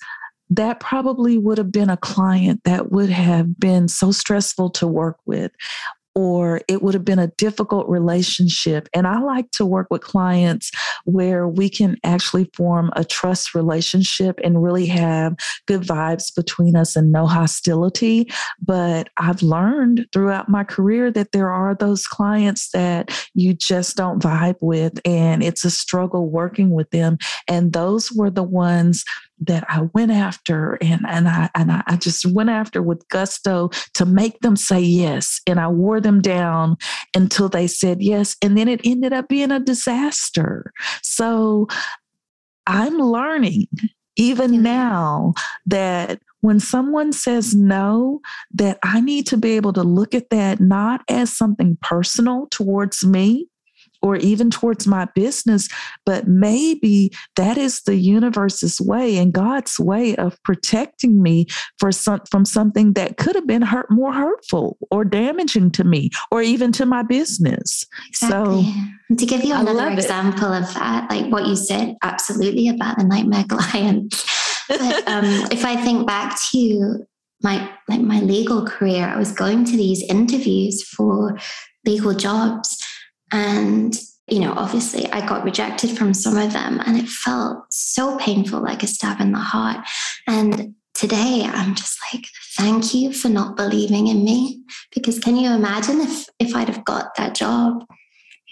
that 0.48 0.80
probably 0.80 1.38
would 1.38 1.58
have 1.58 1.72
been 1.72 1.90
a 1.90 1.96
client 1.96 2.60
that 2.64 2.92
would 2.92 3.10
have 3.10 3.58
been 3.58 3.88
so 3.88 4.12
stressful 4.12 4.70
to 4.70 4.86
work 4.86 5.16
with 5.26 5.50
or 6.14 6.60
it 6.68 6.82
would 6.82 6.94
have 6.94 7.04
been 7.04 7.18
a 7.18 7.32
difficult 7.38 7.88
relationship. 7.88 8.88
And 8.94 9.06
I 9.06 9.20
like 9.20 9.50
to 9.52 9.66
work 9.66 9.86
with 9.90 10.02
clients 10.02 10.70
where 11.04 11.48
we 11.48 11.68
can 11.68 11.96
actually 12.04 12.50
form 12.54 12.90
a 12.94 13.04
trust 13.04 13.54
relationship 13.54 14.38
and 14.44 14.62
really 14.62 14.86
have 14.86 15.34
good 15.66 15.82
vibes 15.82 16.34
between 16.34 16.76
us 16.76 16.96
and 16.96 17.12
no 17.12 17.26
hostility. 17.26 18.30
But 18.60 19.08
I've 19.16 19.42
learned 19.42 20.06
throughout 20.12 20.48
my 20.48 20.64
career 20.64 21.10
that 21.12 21.32
there 21.32 21.50
are 21.50 21.74
those 21.74 22.06
clients 22.06 22.70
that 22.70 23.10
you 23.34 23.54
just 23.54 23.96
don't 23.96 24.22
vibe 24.22 24.56
with, 24.60 25.00
and 25.04 25.42
it's 25.42 25.64
a 25.64 25.70
struggle 25.70 26.28
working 26.28 26.70
with 26.70 26.90
them. 26.90 27.18
And 27.48 27.72
those 27.72 28.12
were 28.12 28.30
the 28.30 28.42
ones 28.42 29.04
that 29.46 29.64
I 29.68 29.82
went 29.94 30.10
after 30.10 30.78
and, 30.80 31.02
and 31.08 31.28
I 31.28 31.50
and 31.54 31.72
I 31.86 31.96
just 31.96 32.26
went 32.26 32.50
after 32.50 32.82
with 32.82 33.06
gusto 33.08 33.70
to 33.94 34.06
make 34.06 34.40
them 34.40 34.56
say 34.56 34.80
yes. 34.80 35.40
And 35.46 35.60
I 35.60 35.68
wore 35.68 36.00
them 36.00 36.20
down 36.20 36.76
until 37.14 37.48
they 37.48 37.66
said 37.66 38.02
yes. 38.02 38.36
And 38.42 38.56
then 38.56 38.68
it 38.68 38.80
ended 38.84 39.12
up 39.12 39.28
being 39.28 39.50
a 39.50 39.60
disaster. 39.60 40.72
So 41.02 41.68
I'm 42.66 42.98
learning 42.98 43.66
even 44.16 44.62
now 44.62 45.34
that 45.66 46.20
when 46.40 46.58
someone 46.58 47.12
says 47.12 47.54
no, 47.54 48.20
that 48.52 48.78
I 48.82 49.00
need 49.00 49.26
to 49.28 49.36
be 49.36 49.52
able 49.52 49.72
to 49.74 49.82
look 49.82 50.14
at 50.14 50.30
that 50.30 50.60
not 50.60 51.02
as 51.08 51.34
something 51.34 51.78
personal 51.80 52.48
towards 52.50 53.06
me, 53.06 53.46
or 54.02 54.16
even 54.16 54.50
towards 54.50 54.86
my 54.86 55.06
business, 55.14 55.68
but 56.04 56.26
maybe 56.26 57.12
that 57.36 57.56
is 57.56 57.82
the 57.82 57.94
universe's 57.94 58.80
way 58.80 59.16
and 59.16 59.32
God's 59.32 59.78
way 59.78 60.16
of 60.16 60.36
protecting 60.42 61.22
me 61.22 61.46
for 61.78 61.92
some, 61.92 62.20
from 62.30 62.44
something 62.44 62.94
that 62.94 63.16
could 63.16 63.34
have 63.34 63.46
been 63.46 63.62
hurt 63.62 63.90
more 63.90 64.12
hurtful 64.12 64.76
or 64.90 65.04
damaging 65.04 65.70
to 65.72 65.84
me 65.84 66.10
or 66.30 66.42
even 66.42 66.72
to 66.72 66.86
my 66.86 67.02
business. 67.02 67.86
Exactly. 68.08 68.64
So 68.64 68.72
and 69.08 69.18
to 69.18 69.26
give 69.26 69.44
you 69.44 69.54
another 69.54 69.90
example 69.90 70.52
it. 70.52 70.62
of 70.62 70.74
that, 70.74 71.10
like 71.10 71.30
what 71.30 71.46
you 71.46 71.56
said 71.56 71.96
absolutely 72.02 72.68
about 72.68 72.98
the 72.98 73.04
nightmare 73.04 73.44
clients. 73.48 74.24
but 74.68 75.08
um, 75.08 75.24
if 75.50 75.64
I 75.64 75.76
think 75.76 76.06
back 76.06 76.38
to 76.52 77.06
my 77.42 77.70
like 77.88 78.00
my 78.00 78.20
legal 78.20 78.64
career, 78.64 79.06
I 79.06 79.18
was 79.18 79.32
going 79.32 79.64
to 79.64 79.76
these 79.76 80.02
interviews 80.08 80.82
for 80.82 81.38
legal 81.84 82.14
jobs 82.14 82.78
and, 83.32 83.98
you 84.28 84.38
know, 84.38 84.52
obviously 84.52 85.10
I 85.10 85.26
got 85.26 85.44
rejected 85.44 85.96
from 85.96 86.14
some 86.14 86.36
of 86.36 86.52
them 86.52 86.80
and 86.84 86.98
it 86.98 87.08
felt 87.08 87.64
so 87.70 88.16
painful, 88.18 88.62
like 88.62 88.82
a 88.82 88.86
stab 88.86 89.20
in 89.20 89.32
the 89.32 89.38
heart. 89.38 89.84
And 90.28 90.74
today 90.94 91.42
I'm 91.44 91.74
just 91.74 91.98
like, 92.12 92.26
thank 92.56 92.94
you 92.94 93.12
for 93.12 93.28
not 93.28 93.56
believing 93.56 94.08
in 94.08 94.24
me. 94.24 94.62
Because 94.94 95.18
can 95.18 95.36
you 95.36 95.50
imagine 95.50 96.00
if, 96.00 96.26
if 96.38 96.54
I'd 96.54 96.68
have 96.68 96.84
got 96.84 97.16
that 97.16 97.34
job? 97.34 97.84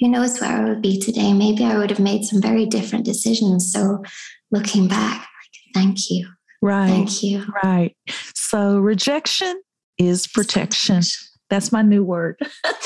Who 0.01 0.09
knows 0.09 0.41
where 0.41 0.51
I 0.51 0.65
would 0.69 0.81
be 0.81 0.99
today? 0.99 1.35
Maybe 1.35 1.63
I 1.63 1.77
would 1.77 1.91
have 1.91 2.01
made 2.01 2.25
some 2.25 2.41
very 2.41 2.65
different 2.65 3.05
decisions. 3.05 3.71
So 3.71 4.03
looking 4.51 4.89
back, 4.89 5.19
like, 5.19 5.75
thank 5.75 6.11
you. 6.11 6.27
Right. 6.63 6.89
Thank 6.89 7.23
you. 7.23 7.45
Right. 7.63 7.95
So 8.35 8.79
rejection 8.79 9.61
is 9.99 10.27
protection. 10.27 11.03
That's 11.51 11.73
my 11.73 11.83
new 11.83 12.05
word 12.05 12.41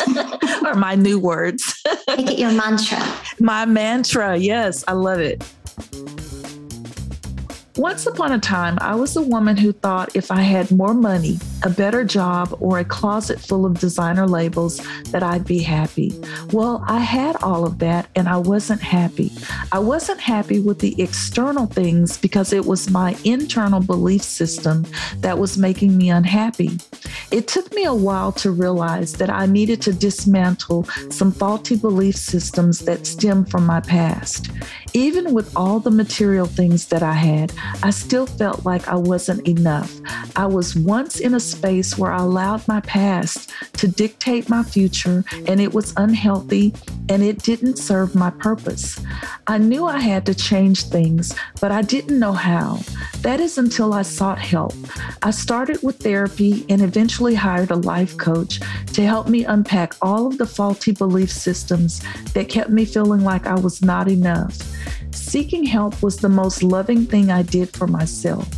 or 0.64 0.74
my 0.74 0.94
new 0.94 1.18
words. 1.20 1.82
Make 2.08 2.30
it 2.30 2.38
your 2.38 2.52
mantra. 2.52 2.98
My 3.38 3.66
mantra. 3.66 4.36
Yes, 4.36 4.84
I 4.88 4.94
love 4.94 5.20
it. 5.20 5.44
Once 7.76 8.06
upon 8.06 8.30
a 8.30 8.38
time, 8.38 8.78
I 8.80 8.94
was 8.94 9.16
a 9.16 9.22
woman 9.22 9.56
who 9.56 9.72
thought 9.72 10.14
if 10.14 10.30
I 10.30 10.42
had 10.42 10.70
more 10.70 10.94
money, 10.94 11.40
a 11.64 11.68
better 11.68 12.04
job, 12.04 12.56
or 12.60 12.78
a 12.78 12.84
closet 12.84 13.40
full 13.40 13.66
of 13.66 13.80
designer 13.80 14.28
labels, 14.28 14.80
that 15.10 15.24
I'd 15.24 15.44
be 15.44 15.58
happy. 15.58 16.12
Well, 16.52 16.84
I 16.86 17.00
had 17.00 17.34
all 17.42 17.66
of 17.66 17.80
that 17.80 18.08
and 18.14 18.28
I 18.28 18.36
wasn't 18.36 18.80
happy. 18.80 19.32
I 19.72 19.80
wasn't 19.80 20.20
happy 20.20 20.60
with 20.60 20.78
the 20.78 20.94
external 21.02 21.66
things 21.66 22.16
because 22.16 22.52
it 22.52 22.64
was 22.64 22.90
my 22.90 23.16
internal 23.24 23.80
belief 23.80 24.22
system 24.22 24.86
that 25.16 25.38
was 25.38 25.58
making 25.58 25.96
me 25.96 26.10
unhappy. 26.10 26.78
It 27.32 27.48
took 27.48 27.74
me 27.74 27.84
a 27.84 27.94
while 27.94 28.30
to 28.32 28.52
realize 28.52 29.14
that 29.14 29.30
I 29.30 29.46
needed 29.46 29.82
to 29.82 29.92
dismantle 29.92 30.84
some 31.10 31.32
faulty 31.32 31.74
belief 31.74 32.14
systems 32.14 32.80
that 32.80 33.04
stem 33.04 33.44
from 33.44 33.66
my 33.66 33.80
past. 33.80 34.48
Even 34.96 35.34
with 35.34 35.56
all 35.56 35.80
the 35.80 35.90
material 35.90 36.46
things 36.46 36.86
that 36.86 37.02
I 37.02 37.14
had, 37.14 37.52
I 37.82 37.90
still 37.90 38.26
felt 38.26 38.64
like 38.64 38.86
I 38.86 38.94
wasn't 38.94 39.48
enough. 39.48 39.92
I 40.36 40.46
was 40.46 40.76
once 40.76 41.18
in 41.18 41.34
a 41.34 41.40
space 41.40 41.98
where 41.98 42.12
I 42.12 42.22
allowed 42.22 42.68
my 42.68 42.78
past 42.78 43.50
to 43.72 43.88
dictate 43.88 44.48
my 44.48 44.62
future, 44.62 45.24
and 45.48 45.60
it 45.60 45.74
was 45.74 45.94
unhealthy 45.96 46.74
and 47.08 47.24
it 47.24 47.42
didn't 47.42 47.76
serve 47.76 48.14
my 48.14 48.30
purpose. 48.30 49.00
I 49.48 49.58
knew 49.58 49.84
I 49.84 49.98
had 49.98 50.24
to 50.26 50.34
change 50.34 50.84
things, 50.84 51.34
but 51.60 51.72
I 51.72 51.82
didn't 51.82 52.18
know 52.18 52.32
how. 52.32 52.78
That 53.22 53.40
is 53.40 53.58
until 53.58 53.92
I 53.94 54.02
sought 54.02 54.38
help. 54.38 54.74
I 55.22 55.32
started 55.32 55.82
with 55.82 55.96
therapy 55.96 56.64
and 56.68 56.80
eventually 56.80 57.34
hired 57.34 57.72
a 57.72 57.76
life 57.76 58.16
coach 58.16 58.60
to 58.92 59.04
help 59.04 59.28
me 59.28 59.44
unpack 59.44 59.94
all 60.00 60.28
of 60.28 60.38
the 60.38 60.46
faulty 60.46 60.92
belief 60.92 61.32
systems 61.32 62.00
that 62.32 62.48
kept 62.48 62.70
me 62.70 62.84
feeling 62.84 63.22
like 63.22 63.46
I 63.46 63.58
was 63.58 63.82
not 63.82 64.08
enough. 64.08 64.56
Seeking 65.10 65.64
help 65.64 66.02
was 66.02 66.16
the 66.16 66.28
most 66.28 66.62
loving 66.62 67.06
thing 67.06 67.30
I 67.30 67.42
did 67.42 67.70
for 67.70 67.86
myself. 67.86 68.48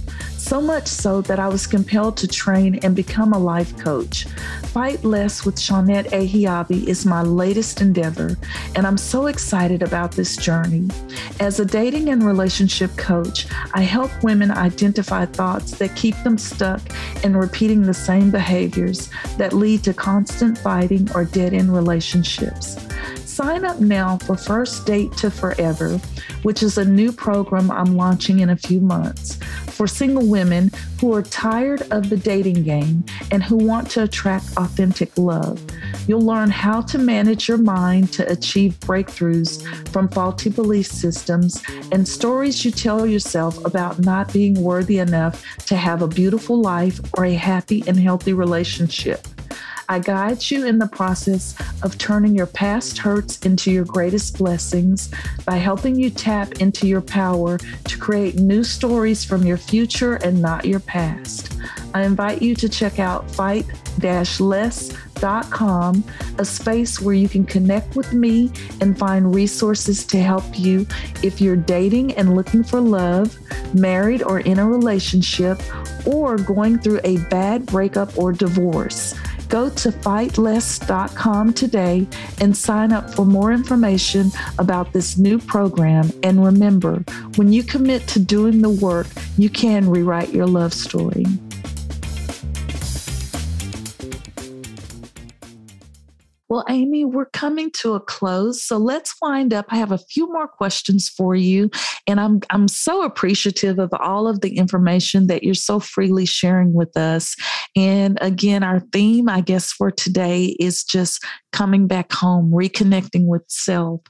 So 0.46 0.60
much 0.60 0.86
so 0.86 1.22
that 1.22 1.40
I 1.40 1.48
was 1.48 1.66
compelled 1.66 2.16
to 2.18 2.28
train 2.28 2.76
and 2.84 2.94
become 2.94 3.32
a 3.32 3.38
life 3.38 3.76
coach. 3.78 4.26
Fight 4.66 5.02
Less 5.04 5.44
with 5.44 5.56
Shawnette 5.56 6.10
Ahiabi 6.10 6.86
is 6.86 7.04
my 7.04 7.22
latest 7.22 7.80
endeavor, 7.80 8.36
and 8.76 8.86
I'm 8.86 8.96
so 8.96 9.26
excited 9.26 9.82
about 9.82 10.12
this 10.12 10.36
journey. 10.36 10.88
As 11.40 11.58
a 11.58 11.64
dating 11.64 12.10
and 12.10 12.22
relationship 12.22 12.96
coach, 12.96 13.48
I 13.74 13.80
help 13.80 14.10
women 14.22 14.52
identify 14.52 15.24
thoughts 15.24 15.72
that 15.78 15.96
keep 15.96 16.14
them 16.22 16.38
stuck 16.38 16.80
in 17.24 17.36
repeating 17.36 17.82
the 17.82 17.92
same 17.92 18.30
behaviors 18.30 19.10
that 19.38 19.52
lead 19.52 19.82
to 19.82 19.94
constant 19.94 20.58
fighting 20.58 21.08
or 21.12 21.24
dead 21.24 21.54
end 21.54 21.74
relationships. 21.74 22.76
Sign 23.36 23.66
up 23.66 23.80
now 23.80 24.16
for 24.16 24.34
First 24.34 24.86
Date 24.86 25.12
to 25.18 25.30
Forever, 25.30 25.98
which 26.42 26.62
is 26.62 26.78
a 26.78 26.84
new 26.86 27.12
program 27.12 27.70
I'm 27.70 27.94
launching 27.94 28.38
in 28.38 28.48
a 28.48 28.56
few 28.56 28.80
months 28.80 29.34
for 29.76 29.86
single 29.86 30.26
women 30.26 30.70
who 30.98 31.12
are 31.12 31.20
tired 31.20 31.82
of 31.92 32.08
the 32.08 32.16
dating 32.16 32.62
game 32.62 33.04
and 33.30 33.44
who 33.44 33.56
want 33.56 33.90
to 33.90 34.04
attract 34.04 34.46
authentic 34.56 35.18
love. 35.18 35.62
You'll 36.08 36.22
learn 36.22 36.48
how 36.48 36.80
to 36.80 36.96
manage 36.96 37.46
your 37.46 37.58
mind 37.58 38.10
to 38.14 38.26
achieve 38.26 38.80
breakthroughs 38.80 39.62
from 39.90 40.08
faulty 40.08 40.48
belief 40.48 40.86
systems 40.86 41.62
and 41.92 42.08
stories 42.08 42.64
you 42.64 42.70
tell 42.70 43.06
yourself 43.06 43.62
about 43.66 43.98
not 43.98 44.32
being 44.32 44.62
worthy 44.62 44.98
enough 44.98 45.44
to 45.66 45.76
have 45.76 46.00
a 46.00 46.08
beautiful 46.08 46.58
life 46.58 47.00
or 47.18 47.26
a 47.26 47.34
happy 47.34 47.84
and 47.86 48.00
healthy 48.00 48.32
relationship. 48.32 49.28
I 49.88 50.00
guide 50.00 50.50
you 50.50 50.66
in 50.66 50.78
the 50.78 50.88
process 50.88 51.54
of 51.82 51.96
turning 51.96 52.34
your 52.34 52.46
past 52.46 52.98
hurts 52.98 53.38
into 53.46 53.70
your 53.70 53.84
greatest 53.84 54.36
blessings 54.36 55.10
by 55.44 55.56
helping 55.56 55.94
you 55.94 56.10
tap 56.10 56.60
into 56.60 56.88
your 56.88 57.00
power 57.00 57.58
to 57.58 57.98
create 57.98 58.36
new 58.36 58.64
stories 58.64 59.24
from 59.24 59.46
your 59.46 59.56
future 59.56 60.16
and 60.16 60.42
not 60.42 60.64
your 60.64 60.80
past. 60.80 61.56
I 61.94 62.02
invite 62.02 62.42
you 62.42 62.54
to 62.56 62.68
check 62.68 62.98
out 62.98 63.30
fight 63.30 63.64
less.com, 64.40 66.04
a 66.38 66.44
space 66.44 67.00
where 67.00 67.14
you 67.14 67.28
can 67.28 67.44
connect 67.44 67.96
with 67.96 68.12
me 68.12 68.50
and 68.80 68.98
find 68.98 69.34
resources 69.34 70.04
to 70.06 70.18
help 70.18 70.58
you 70.58 70.86
if 71.22 71.40
you're 71.40 71.56
dating 71.56 72.12
and 72.14 72.34
looking 72.34 72.62
for 72.62 72.80
love, 72.80 73.38
married 73.74 74.22
or 74.22 74.40
in 74.40 74.58
a 74.58 74.68
relationship, 74.68 75.60
or 76.06 76.36
going 76.36 76.78
through 76.78 77.00
a 77.04 77.18
bad 77.28 77.64
breakup 77.66 78.16
or 78.18 78.32
divorce. 78.32 79.14
Go 79.48 79.68
to 79.70 79.90
fightless.com 79.90 81.52
today 81.52 82.06
and 82.40 82.56
sign 82.56 82.92
up 82.92 83.14
for 83.14 83.24
more 83.24 83.52
information 83.52 84.30
about 84.58 84.92
this 84.92 85.16
new 85.16 85.38
program. 85.38 86.10
And 86.22 86.44
remember, 86.44 87.04
when 87.36 87.52
you 87.52 87.62
commit 87.62 88.06
to 88.08 88.18
doing 88.18 88.62
the 88.62 88.70
work, 88.70 89.06
you 89.36 89.48
can 89.48 89.88
rewrite 89.88 90.32
your 90.32 90.46
love 90.46 90.74
story. 90.74 91.24
Well, 96.48 96.64
Amy, 96.68 97.04
we're 97.04 97.26
coming 97.26 97.70
to 97.78 97.94
a 97.94 98.00
close. 98.00 98.62
So 98.62 98.76
let's 98.76 99.14
wind 99.20 99.52
up. 99.52 99.66
I 99.70 99.76
have 99.76 99.90
a 99.90 99.98
few 99.98 100.32
more 100.32 100.46
questions 100.46 101.08
for 101.08 101.34
you. 101.34 101.70
And 102.06 102.20
I'm 102.20 102.40
I'm 102.50 102.68
so 102.68 103.02
appreciative 103.02 103.78
of 103.78 103.90
all 103.98 104.28
of 104.28 104.40
the 104.42 104.56
information 104.56 105.26
that 105.26 105.42
you're 105.42 105.54
so 105.54 105.80
freely 105.80 106.24
sharing 106.24 106.72
with 106.72 106.96
us. 106.96 107.34
And 107.74 108.16
again, 108.20 108.62
our 108.62 108.80
theme, 108.92 109.28
I 109.28 109.40
guess, 109.40 109.72
for 109.72 109.90
today 109.90 110.56
is 110.60 110.84
just 110.84 111.24
coming 111.52 111.88
back 111.88 112.12
home, 112.12 112.52
reconnecting 112.52 113.26
with 113.26 113.42
self. 113.48 114.02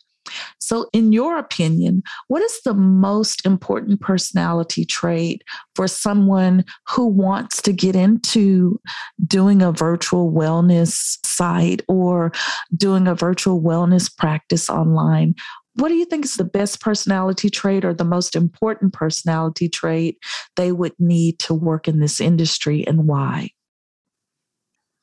So, 0.59 0.89
in 0.93 1.13
your 1.13 1.39
opinion, 1.39 2.03
what 2.29 2.43
is 2.43 2.61
the 2.65 2.75
most 2.75 3.45
important 3.47 4.01
personality 4.01 4.85
trait 4.85 5.43
for 5.75 5.89
someone 5.89 6.65
who 6.89 7.07
wants 7.07 7.63
to 7.63 7.73
get 7.73 7.97
into 7.97 8.81
doing 9.27 9.63
a 9.63 9.73
virtual 9.73 10.33
wellness 10.33 11.19
site 11.25 11.83
or 11.89 12.33
doing 12.77 13.07
a 13.07 13.15
virtual 13.15 13.63
wellness 13.63 14.15
practice 14.15 14.69
online? 14.69 15.35
What 15.75 15.89
do 15.89 15.95
you 15.95 16.07
think 16.07 16.25
is 16.25 16.37
the 16.37 16.45
best 16.45 16.81
personality 16.81 17.51
trait 17.51 17.85
or 17.85 17.93
the 17.93 18.05
most 18.05 18.35
important 18.35 18.95
personality 18.95 19.69
trait 19.69 20.19
they 20.57 20.73
would 20.73 20.95
need 20.99 21.39
to 21.41 21.55
work 21.55 21.87
in 21.87 22.01
this 22.01 22.19
industry 22.21 22.87
and 22.87 23.07
why? 23.07 23.51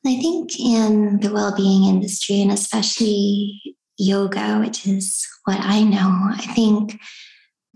I 0.06 0.16
think 0.20 0.58
in 0.60 1.20
the 1.20 1.32
well 1.32 1.54
being 1.56 1.84
industry, 1.84 2.42
and 2.42 2.52
especially 2.52 3.76
yoga, 3.98 4.58
which 4.58 4.86
is 4.86 5.26
what 5.44 5.58
I 5.60 5.82
know, 5.82 6.30
I 6.32 6.52
think 6.54 6.98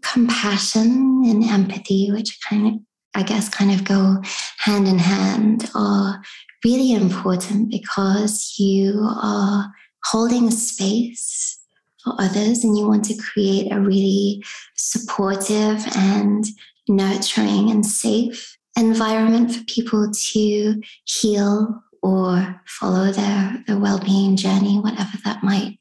compassion 0.02 1.22
and 1.24 1.44
empathy, 1.44 2.10
which 2.10 2.38
kind 2.48 2.66
of, 2.66 2.80
I 3.14 3.22
guess, 3.22 3.48
kind 3.48 3.70
of 3.72 3.84
go 3.84 4.22
hand 4.58 4.88
in 4.88 4.98
hand, 4.98 5.70
are 5.74 6.20
really 6.64 6.92
important 6.92 7.70
because 7.70 8.56
you 8.58 9.00
are 9.00 9.70
holding 10.04 10.50
space 10.50 11.60
for 12.02 12.14
others 12.18 12.64
and 12.64 12.76
you 12.76 12.86
want 12.86 13.04
to 13.04 13.16
create 13.16 13.72
a 13.72 13.80
really 13.80 14.42
supportive 14.76 15.84
and 15.96 16.44
nurturing 16.88 17.70
and 17.70 17.84
safe 17.84 18.56
environment 18.76 19.54
for 19.54 19.64
people 19.64 20.10
to 20.12 20.80
heal 21.04 21.82
or 22.02 22.60
follow 22.66 23.10
their, 23.12 23.62
their 23.66 23.78
well-being 23.78 24.36
journey 24.36 24.78
whatever 24.78 25.18
that 25.24 25.42
might 25.42 25.78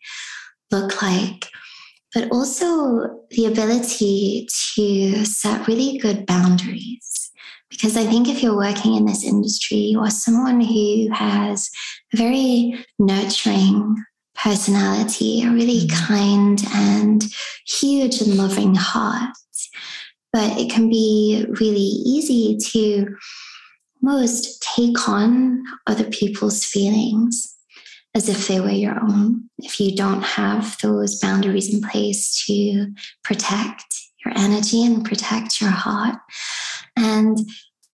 look 0.72 1.02
like. 1.02 1.48
But 2.14 2.32
also 2.32 3.22
the 3.32 3.46
ability 3.46 4.48
to 4.76 5.26
set 5.26 5.68
really 5.68 5.98
good 5.98 6.26
boundaries. 6.26 7.32
Because 7.70 7.98
i 7.98 8.06
think 8.06 8.30
if 8.30 8.42
you're 8.42 8.56
working 8.56 8.96
in 8.96 9.06
this 9.06 9.26
industry 9.26 9.94
are 10.00 10.10
someone 10.10 10.62
who 10.62 11.10
has 11.12 11.70
a 12.14 12.18
very 12.18 12.86
nurturing 12.98 13.98
personality 14.38 15.44
a 15.44 15.52
really 15.52 15.88
mm-hmm. 15.88 16.06
kind 16.06 16.64
and 16.74 17.26
huge 17.66 18.22
and 18.22 18.38
loving 18.38 18.76
heart. 18.76 19.36
But 20.32 20.58
it 20.58 20.70
can 20.70 20.90
be 20.90 21.46
really 21.60 21.80
easy 21.80 22.58
to 22.72 23.08
most 24.02 24.62
take 24.76 25.08
on 25.08 25.64
other 25.86 26.06
people's 26.06 26.64
feelings 26.64 27.56
as 28.16 28.30
if 28.30 28.48
they 28.48 28.60
were 28.60 28.72
your 28.72 29.00
own. 29.00 29.50
If 29.60 29.80
you 29.80 29.96
don't 29.96 30.24
have 30.24 30.78
those 30.82 31.20
boundaries 31.20 31.74
in 31.74 31.82
place 31.82 32.46
to 32.46 32.92
protect 33.24 33.86
your 34.26 34.38
energy 34.38 34.84
and 34.84 35.06
protect 35.06 35.62
your 35.62 35.70
heart. 35.70 36.16
And 36.96 37.38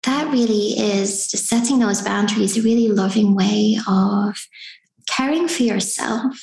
that 0.03 0.31
really 0.31 0.77
is 0.79 1.29
setting 1.29 1.79
those 1.79 2.01
boundaries, 2.01 2.57
a 2.57 2.61
really 2.61 2.89
loving 2.89 3.35
way 3.35 3.77
of 3.87 4.35
caring 5.07 5.47
for 5.47 5.63
yourself 5.63 6.37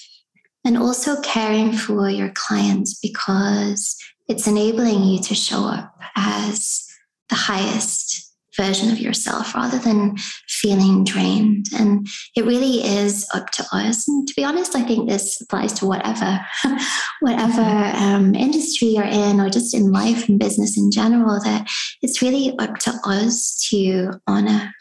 and 0.64 0.76
also 0.76 1.20
caring 1.20 1.72
for 1.72 2.10
your 2.10 2.30
clients 2.34 2.98
because 2.98 3.96
it's 4.28 4.46
enabling 4.46 5.02
you 5.04 5.20
to 5.20 5.34
show 5.34 5.64
up 5.64 5.98
as 6.16 6.84
the 7.28 7.34
highest 7.34 8.25
version 8.56 8.90
of 8.90 8.98
yourself 8.98 9.54
rather 9.54 9.78
than 9.78 10.16
feeling 10.48 11.04
drained. 11.04 11.66
And 11.76 12.06
it 12.36 12.44
really 12.44 12.84
is 12.84 13.26
up 13.34 13.50
to 13.52 13.66
us. 13.72 14.08
And 14.08 14.26
to 14.26 14.34
be 14.36 14.44
honest, 14.44 14.74
I 14.74 14.82
think 14.82 15.08
this 15.08 15.40
applies 15.40 15.72
to 15.74 15.86
whatever, 15.86 16.40
whatever 17.20 17.62
um, 17.62 18.34
industry 18.34 18.88
you're 18.88 19.04
in, 19.04 19.40
or 19.40 19.50
just 19.50 19.74
in 19.74 19.92
life 19.92 20.28
and 20.28 20.38
business 20.38 20.78
in 20.78 20.90
general. 20.90 21.40
That 21.42 21.68
it's 22.02 22.22
really 22.22 22.56
up 22.58 22.78
to 22.80 22.94
us 23.04 23.66
to 23.70 24.12
honor 24.26 24.72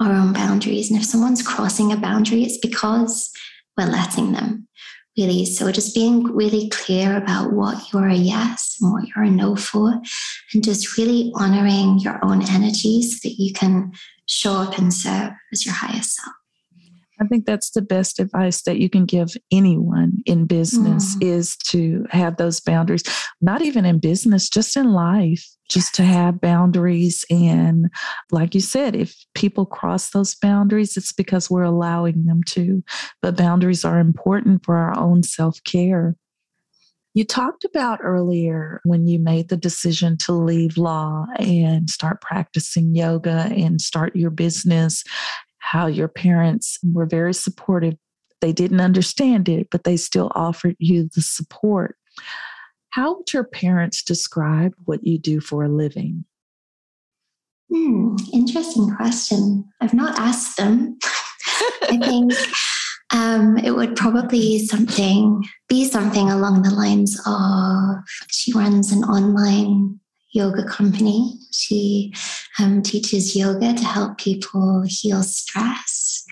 our 0.00 0.12
own 0.12 0.32
boundaries. 0.32 0.90
And 0.90 0.98
if 0.98 1.06
someone's 1.06 1.42
crossing 1.42 1.92
a 1.92 1.96
boundary, 1.96 2.42
it's 2.42 2.58
because 2.58 3.30
we're 3.76 3.86
letting 3.86 4.32
them 4.32 4.68
really. 5.16 5.44
So 5.44 5.70
just 5.72 5.94
being 5.94 6.24
really 6.24 6.68
clear 6.68 7.16
about 7.16 7.52
what 7.52 7.92
you're 7.92 8.08
a 8.08 8.14
yes 8.14 8.76
and 8.80 8.92
what 8.92 9.06
you're 9.08 9.24
a 9.24 9.30
no 9.30 9.56
for, 9.56 10.00
and 10.52 10.64
just 10.64 10.96
really 10.98 11.32
honoring 11.36 11.98
your 11.98 12.24
own 12.24 12.42
energy 12.50 13.02
so 13.02 13.28
that 13.28 13.34
you 13.38 13.52
can 13.52 13.92
show 14.26 14.54
up 14.54 14.78
and 14.78 14.92
serve 14.92 15.32
as 15.52 15.64
your 15.64 15.74
highest 15.74 16.16
self. 16.16 16.34
I 17.20 17.26
think 17.26 17.46
that's 17.46 17.70
the 17.70 17.82
best 17.82 18.18
advice 18.18 18.62
that 18.62 18.78
you 18.78 18.90
can 18.90 19.04
give 19.04 19.36
anyone 19.52 20.14
in 20.26 20.46
business 20.46 21.14
mm. 21.16 21.22
is 21.22 21.56
to 21.66 22.06
have 22.10 22.36
those 22.36 22.60
boundaries, 22.60 23.04
not 23.40 23.62
even 23.62 23.84
in 23.84 24.00
business, 24.00 24.48
just 24.48 24.76
in 24.76 24.92
life, 24.92 25.46
just 25.74 25.94
to 25.96 26.04
have 26.04 26.40
boundaries. 26.40 27.24
And 27.28 27.90
like 28.30 28.54
you 28.54 28.60
said, 28.60 28.94
if 28.94 29.14
people 29.34 29.66
cross 29.66 30.10
those 30.10 30.34
boundaries, 30.34 30.96
it's 30.96 31.12
because 31.12 31.50
we're 31.50 31.62
allowing 31.62 32.24
them 32.24 32.42
to. 32.50 32.82
But 33.20 33.36
boundaries 33.36 33.84
are 33.84 33.98
important 33.98 34.64
for 34.64 34.76
our 34.76 34.96
own 34.96 35.24
self 35.24 35.62
care. 35.64 36.16
You 37.12 37.24
talked 37.24 37.64
about 37.64 38.00
earlier 38.02 38.80
when 38.84 39.06
you 39.06 39.18
made 39.18 39.48
the 39.48 39.56
decision 39.56 40.16
to 40.18 40.32
leave 40.32 40.76
law 40.76 41.26
and 41.38 41.88
start 41.90 42.20
practicing 42.20 42.94
yoga 42.94 43.48
and 43.54 43.80
start 43.80 44.16
your 44.16 44.30
business 44.30 45.04
how 45.64 45.86
your 45.86 46.08
parents 46.08 46.78
were 46.84 47.06
very 47.06 47.32
supportive. 47.32 47.94
They 48.42 48.52
didn't 48.52 48.82
understand 48.82 49.48
it, 49.48 49.68
but 49.70 49.84
they 49.84 49.96
still 49.96 50.30
offered 50.34 50.76
you 50.78 51.08
the 51.14 51.22
support. 51.22 51.96
How 52.94 53.16
would 53.16 53.32
your 53.32 53.42
parents 53.42 54.04
describe 54.04 54.72
what 54.84 55.04
you 55.04 55.18
do 55.18 55.40
for 55.40 55.64
a 55.64 55.68
living? 55.68 56.26
Hmm, 57.68 58.14
interesting 58.32 58.94
question. 58.94 59.64
I've 59.80 59.94
not 59.94 60.16
asked 60.16 60.58
them. 60.58 60.96
I 61.90 61.98
think 62.00 62.32
um, 63.12 63.58
it 63.58 63.72
would 63.72 63.96
probably 63.96 64.64
something 64.64 65.42
be 65.68 65.86
something 65.86 66.30
along 66.30 66.62
the 66.62 66.70
lines 66.70 67.20
of 67.26 67.96
she 68.30 68.52
runs 68.52 68.92
an 68.92 69.02
online 69.02 69.98
yoga 70.32 70.64
company. 70.64 71.34
She 71.50 72.14
um, 72.60 72.80
teaches 72.80 73.34
yoga 73.34 73.74
to 73.74 73.84
help 73.84 74.18
people 74.18 74.84
heal 74.86 75.24
stress. 75.24 76.24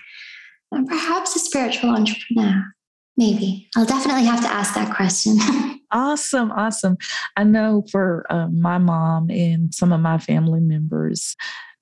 And 0.71 0.87
perhaps 0.87 1.35
a 1.35 1.39
spiritual 1.39 1.89
entrepreneur. 1.89 2.73
Maybe. 3.15 3.69
I'll 3.75 3.85
definitely 3.85 4.25
have 4.25 4.41
to 4.41 4.47
ask 4.47 4.73
that 4.73 4.95
question. 4.95 5.37
awesome. 5.91 6.51
Awesome. 6.51 6.97
I 7.37 7.43
know 7.43 7.83
for 7.91 8.25
uh, 8.29 8.47
my 8.47 8.77
mom 8.77 9.29
and 9.29 9.73
some 9.73 9.91
of 9.91 10.01
my 10.01 10.17
family 10.17 10.59
members, 10.59 11.35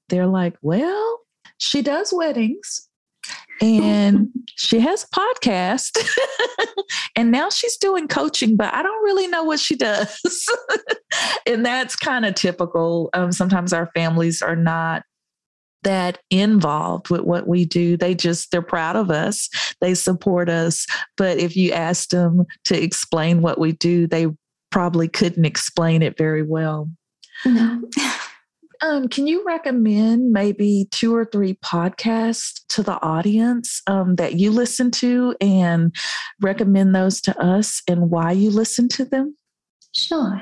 they're 0.10 0.28
like, 0.28 0.56
well, 0.62 1.20
she 1.58 1.82
does 1.82 2.12
weddings 2.14 2.90
and 3.62 4.30
she 4.56 4.80
has 4.80 5.04
a 5.04 5.08
podcast 5.08 5.98
and 7.16 7.32
now 7.32 7.50
she's 7.50 7.78
doing 7.78 8.08
coaching 8.08 8.58
but 8.58 8.74
i 8.74 8.82
don't 8.82 9.04
really 9.04 9.28
know 9.28 9.44
what 9.44 9.60
she 9.60 9.76
does 9.76 10.20
and 11.46 11.66
that's 11.66 11.96
kind 11.96 12.26
of 12.26 12.34
typical 12.34 13.10
um, 13.14 13.32
sometimes 13.32 13.74
our 13.74 13.92
families 13.94 14.42
are 14.42 14.56
not 14.56 15.04
that 15.84 16.20
involved 16.30 17.10
with 17.10 17.22
what 17.22 17.48
we 17.48 17.66
do. 17.66 17.98
They 17.98 18.16
just 18.16 18.52
they're 18.52 18.62
proud 18.62 18.96
of 18.96 19.10
us. 19.10 19.50
They 19.82 19.94
support 19.94 20.50
us. 20.50 20.86
But 21.18 21.38
if 21.38 21.56
you 21.56 21.72
ask 21.72 22.10
them 22.10 22.46
to 22.66 22.82
explain 22.82 23.42
what 23.42 23.60
we 23.60 23.74
do 23.74 24.08
they 24.08 24.28
probably 24.72 25.08
couldn't 25.08 25.46
explain 25.46 26.02
it 26.02 26.18
very 26.18 26.44
well. 26.44 26.90
No. 27.46 27.82
Um, 28.84 29.10
can 29.10 29.28
you 29.28 29.46
recommend 29.46 30.32
maybe 30.32 30.88
two 30.90 31.16
or 31.16 31.24
three 31.24 31.54
podcasts 31.64 32.62
to 32.70 32.82
the 32.82 33.00
audience 33.04 33.84
um, 33.86 34.16
that 34.16 34.40
you 34.40 34.50
listen 34.50 34.90
to 34.92 35.36
and 35.40 35.96
recommend 36.42 36.96
those 36.96 37.22
to 37.22 37.40
us 37.40 37.84
and 37.88 38.10
why 38.10 38.32
you 38.32 38.50
listen 38.50 38.88
to 38.90 39.06
them? 39.06 39.36
Sure. 39.94 40.42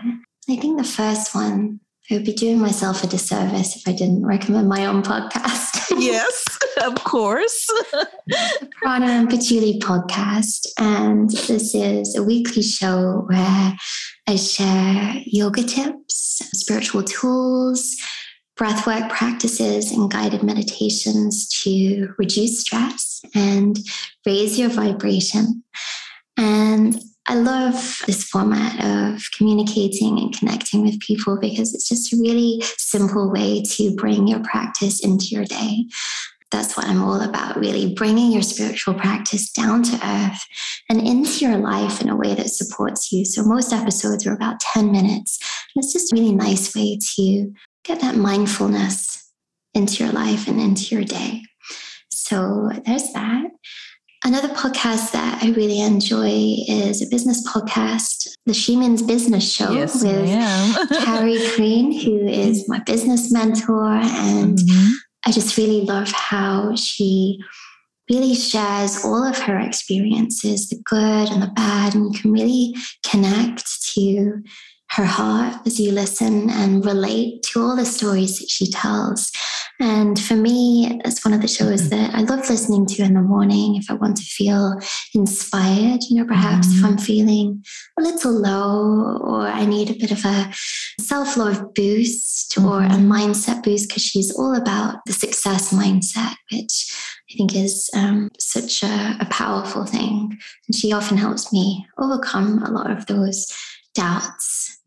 I 0.49 0.55
think 0.55 0.77
the 0.77 0.85
first 0.85 1.35
one, 1.35 1.81
I 2.09 2.15
would 2.15 2.25
be 2.25 2.33
doing 2.33 2.59
myself 2.59 3.03
a 3.03 3.07
disservice 3.07 3.75
if 3.75 3.87
I 3.87 3.91
didn't 3.91 4.25
recommend 4.25 4.67
my 4.67 4.87
own 4.87 5.03
podcast. 5.03 5.93
yes, 5.99 6.57
of 6.81 6.95
course. 7.03 7.67
the 8.25 8.69
Prana 8.81 9.05
and 9.05 9.29
Patchouli 9.29 9.79
podcast. 9.79 10.65
And 10.79 11.29
this 11.29 11.75
is 11.75 12.15
a 12.15 12.23
weekly 12.23 12.63
show 12.63 13.25
where 13.27 13.77
I 14.27 14.35
share 14.37 15.21
yoga 15.27 15.61
tips, 15.61 16.41
spiritual 16.53 17.03
tools, 17.03 17.95
breathwork 18.59 19.09
practices 19.11 19.91
and 19.91 20.11
guided 20.11 20.41
meditations 20.41 21.47
to 21.63 22.11
reduce 22.17 22.61
stress 22.61 23.21
and 23.35 23.77
raise 24.25 24.57
your 24.57 24.69
vibration. 24.69 25.63
And 26.37 26.99
I 27.29 27.35
love 27.35 28.01
this 28.07 28.23
format 28.23 28.83
of 28.83 29.21
communicating 29.37 30.17
and 30.17 30.35
connecting 30.35 30.81
with 30.81 30.99
people 30.99 31.37
because 31.39 31.75
it's 31.75 31.87
just 31.87 32.11
a 32.11 32.17
really 32.17 32.59
simple 32.77 33.31
way 33.31 33.61
to 33.75 33.95
bring 33.95 34.27
your 34.27 34.39
practice 34.39 35.05
into 35.05 35.27
your 35.27 35.45
day. 35.45 35.85
That's 36.49 36.75
what 36.75 36.87
I'm 36.87 37.03
all 37.03 37.21
about, 37.21 37.59
really 37.59 37.93
bringing 37.93 38.31
your 38.31 38.41
spiritual 38.41 38.95
practice 38.95 39.51
down 39.51 39.83
to 39.83 39.99
earth 40.03 40.43
and 40.89 40.99
into 40.99 41.45
your 41.45 41.57
life 41.57 42.01
in 42.01 42.09
a 42.09 42.15
way 42.15 42.33
that 42.33 42.49
supports 42.49 43.11
you. 43.11 43.23
So, 43.23 43.43
most 43.43 43.71
episodes 43.71 44.25
are 44.25 44.33
about 44.33 44.59
10 44.59 44.91
minutes. 44.91 45.37
And 45.75 45.83
it's 45.83 45.93
just 45.93 46.11
a 46.11 46.15
really 46.15 46.33
nice 46.33 46.75
way 46.75 46.97
to 47.15 47.53
get 47.83 48.01
that 48.01 48.15
mindfulness 48.15 49.31
into 49.75 50.03
your 50.03 50.11
life 50.11 50.47
and 50.47 50.59
into 50.59 50.95
your 50.95 51.03
day. 51.03 51.43
So 52.09 52.69
there's 52.85 53.11
that. 53.13 53.45
Another 54.25 54.49
podcast 54.49 55.13
that 55.13 55.41
I 55.41 55.51
really 55.51 55.79
enjoy 55.79 56.57
is 56.67 57.01
a 57.01 57.07
business 57.09 57.47
podcast, 57.47 58.27
the 58.45 58.53
She 58.53 58.75
Means 58.75 59.01
Business 59.01 59.49
Show 59.49 59.71
yes, 59.71 60.03
with 60.03 60.29
Carrie 61.03 61.39
Green, 61.55 61.93
who 61.93 62.27
is 62.27 62.67
my 62.67 62.79
business 62.79 63.31
mentor. 63.31 63.91
And 63.93 64.57
mm-hmm. 64.57 64.91
I 65.25 65.31
just 65.31 65.57
really 65.57 65.81
love 65.81 66.11
how 66.11 66.75
she 66.75 67.39
really 68.09 68.35
shares 68.35 69.05
all 69.05 69.23
of 69.23 69.37
her 69.39 69.57
experiences, 69.57 70.67
the 70.67 70.81
good 70.83 71.29
and 71.31 71.41
the 71.41 71.51
bad, 71.55 71.95
and 71.95 72.13
you 72.13 72.19
can 72.19 72.33
really 72.33 72.75
connect 73.05 73.63
to 73.93 74.41
her 74.91 75.05
heart 75.05 75.55
as 75.65 75.79
you 75.79 75.91
listen 75.91 76.49
and 76.49 76.83
relate 76.83 77.43
to 77.43 77.61
all 77.61 77.75
the 77.75 77.85
stories 77.85 78.39
that 78.39 78.49
she 78.49 78.69
tells. 78.69 79.31
And 79.81 80.19
for 80.19 80.35
me, 80.35 80.99
it's 81.05 81.23
one 81.23 81.33
of 81.33 81.41
the 81.41 81.47
shows 81.47 81.83
mm-hmm. 81.83 81.95
that 81.95 82.13
I 82.13 82.21
love 82.21 82.49
listening 82.49 82.85
to 82.87 83.03
in 83.03 83.13
the 83.13 83.21
morning 83.21 83.77
if 83.77 83.89
I 83.89 83.93
want 83.93 84.17
to 84.17 84.23
feel 84.23 84.77
inspired. 85.13 86.01
You 86.09 86.17
know, 86.17 86.25
perhaps 86.25 86.67
mm-hmm. 86.67 86.79
if 86.79 86.85
I'm 86.85 86.97
feeling 86.97 87.63
a 87.97 88.01
little 88.01 88.33
low 88.33 89.17
or 89.21 89.41
I 89.47 89.65
need 89.65 89.89
a 89.89 89.97
bit 89.97 90.11
of 90.11 90.25
a 90.25 90.53
self 90.99 91.37
love 91.37 91.73
boost 91.73 92.51
mm-hmm. 92.55 92.67
or 92.67 92.81
a 92.83 92.89
mm-hmm. 92.89 93.11
mindset 93.11 93.63
boost, 93.63 93.87
because 93.87 94.03
she's 94.03 94.35
all 94.35 94.55
about 94.55 94.97
the 95.05 95.13
success 95.13 95.71
mindset, 95.71 96.35
which 96.51 96.93
I 97.31 97.37
think 97.37 97.55
is 97.55 97.89
um, 97.95 98.29
such 98.37 98.83
a, 98.83 99.17
a 99.21 99.27
powerful 99.29 99.85
thing. 99.85 100.37
And 100.67 100.75
she 100.75 100.91
often 100.91 101.17
helps 101.17 101.53
me 101.53 101.87
overcome 101.97 102.63
a 102.63 102.71
lot 102.71 102.91
of 102.91 103.05
those 103.05 103.49
doubts 103.93 104.77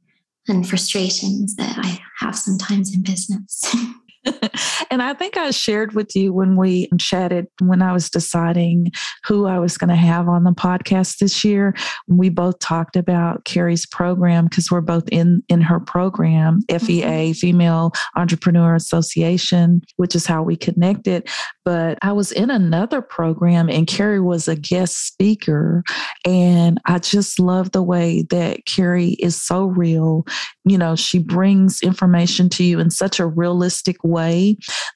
and 0.49 0.69
frustrations 0.69 1.57
that 1.57 1.79
I 1.79 2.01
have 2.19 2.37
sometimes 2.37 2.95
in 2.95 3.03
business. 3.03 3.75
and 4.91 5.03
I 5.03 5.15
think 5.15 5.37
I 5.37 5.51
shared 5.51 5.95
with 5.95 6.15
you 6.15 6.33
when 6.33 6.57
we 6.57 6.89
chatted 6.99 7.47
when 7.61 7.83
I 7.83 7.93
was 7.93 8.09
deciding 8.09 8.93
who 9.25 9.47
I 9.47 9.59
was 9.59 9.77
going 9.77 9.91
to 9.91 9.97
have 9.97 10.29
on 10.29 10.45
the 10.45 10.53
podcast 10.53 11.19
this 11.19 11.45
year. 11.45 11.75
We 12.07 12.29
both 12.29 12.59
talked 12.61 12.97
about 12.97 13.45
Carrie's 13.45 13.87
program 13.87 14.47
because 14.47 14.71
we're 14.71 14.81
both 14.81 15.09
in 15.11 15.43
in 15.49 15.61
her 15.61 15.81
program, 15.81 16.61
FEA, 16.69 17.03
mm-hmm. 17.03 17.33
Female 17.33 17.93
Entrepreneur 18.17 18.75
Association, 18.75 19.83
which 19.97 20.15
is 20.15 20.27
how 20.27 20.43
we 20.43 20.57
connected. 20.57 21.29
But 21.65 21.99
I 22.03 22.13
was 22.13 22.33
in 22.33 22.51
another 22.51 23.03
program 23.03 23.69
and 23.69 23.87
Carrie 23.87 24.21
was 24.21 24.49
a 24.49 24.57
guest 24.57 25.07
speaker. 25.07 25.83
And 26.27 26.81
I 26.87 26.99
just 26.99 27.39
love 27.39 27.73
the 27.73 27.83
way 27.83 28.23
that 28.31 28.67
Carrie 28.67 29.17
is 29.21 29.41
so 29.41 29.67
real. 29.67 30.27
You 30.65 30.79
know, 30.79 30.97
she 30.97 31.19
brings 31.19 31.81
information 31.83 32.49
to 32.51 32.65
you 32.65 32.81
in 32.81 32.91
such 32.91 33.21
a 33.21 33.27
realistic 33.27 34.03
way, 34.03 34.12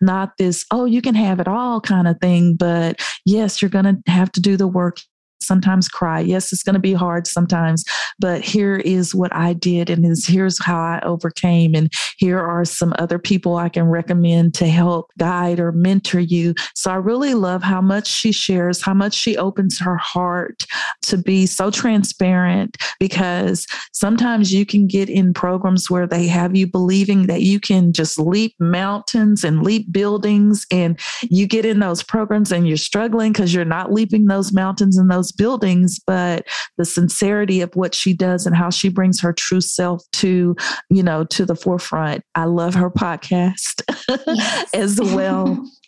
not 0.01 0.37
this, 0.39 0.65
oh, 0.71 0.85
you 0.85 1.03
can 1.03 1.15
have 1.15 1.41
it 1.41 1.49
all 1.49 1.81
kind 1.81 2.09
of 2.09 2.19
thing. 2.21 2.55
But 2.55 3.01
yes, 3.25 3.61
you're 3.61 3.69
going 3.71 3.85
to 3.85 4.11
have 4.11 4.31
to 4.33 4.41
do 4.41 4.57
the 4.57 4.67
work 4.67 4.99
sometimes 5.41 5.89
cry. 5.89 6.21
Yes, 6.21 6.53
it's 6.53 6.63
going 6.63 6.75
to 6.75 6.81
be 6.81 6.93
hard 6.93 7.27
sometimes, 7.27 7.85
but 8.19 8.43
here 8.43 8.77
is 8.77 9.15
what 9.15 9.35
I 9.35 9.53
did, 9.53 9.91
and 9.91 10.05
here's 10.27 10.63
how 10.65 10.79
I 10.79 11.01
overcame. 11.05 11.75
And 11.75 11.93
here 12.19 12.41
are 12.41 12.65
some 12.65 12.95
other 12.99 13.19
people 13.19 13.57
I 13.57 13.69
can 13.69 13.85
recommend 13.85 14.55
to 14.55 14.67
help 14.67 15.11
guide 15.19 15.61
or 15.61 15.73
mentor 15.73 16.21
you. 16.21 16.55
So 16.75 16.91
I 16.91 16.97
really 16.97 17.35
love 17.35 17.63
how 17.63 17.81
much 17.81 18.09
she 18.09 18.33
shares, 18.33 18.83
how 18.83 18.95
much 18.95 19.15
she 19.15 19.37
opens 19.37 19.79
her 19.81 19.97
heart 19.97 20.65
to 21.03 21.17
be 21.17 21.47
so 21.47 21.71
transparent 21.71 22.77
because 22.99 23.67
sometimes 23.93 24.53
you 24.53 24.67
can 24.67 24.87
get 24.87 25.09
in 25.09 25.33
programs 25.35 25.91
where 25.91 26.07
they 26.07 26.27
have 26.27 26.57
you 26.57 26.67
believing 26.67 27.27
that 27.27 27.43
you 27.43 27.61
can 27.61 27.93
just 27.93 28.19
leap 28.19 28.55
mountains 28.59 29.45
and 29.45 29.63
leap 29.63 29.91
buildings 29.93 30.67
and 30.71 30.99
you 31.23 31.47
get 31.47 31.65
in 31.65 31.81
those 31.81 32.03
programs 32.03 32.53
and 32.53 32.67
you're 32.67 32.77
struggling 32.77 33.33
because 33.33 33.55
you're 33.55 33.65
not 33.65 33.93
leaping 33.93 34.27
those 34.27 34.53
mountains 34.53 34.99
and 34.99 35.11
those 35.11 35.26
buildings 35.33 35.99
but 36.07 36.47
the 36.79 36.85
sincerity 36.85 37.61
of 37.61 37.75
what 37.75 37.95
she 37.95 38.13
does 38.13 38.47
and 38.47 38.57
how 38.57 38.71
she 38.71 38.89
brings 38.89 39.21
her 39.21 39.33
true 39.33 39.61
self 39.61 40.03
to 40.13 40.55
you 40.91 41.03
know 41.03 41.25
to 41.25 41.45
the 41.45 41.57
forefront 41.57 42.23
i 42.35 42.45
love 42.45 42.75
her 42.75 42.91
podcast 42.91 43.83
yes. 44.27 44.75
as 44.75 45.01
well 45.01 45.65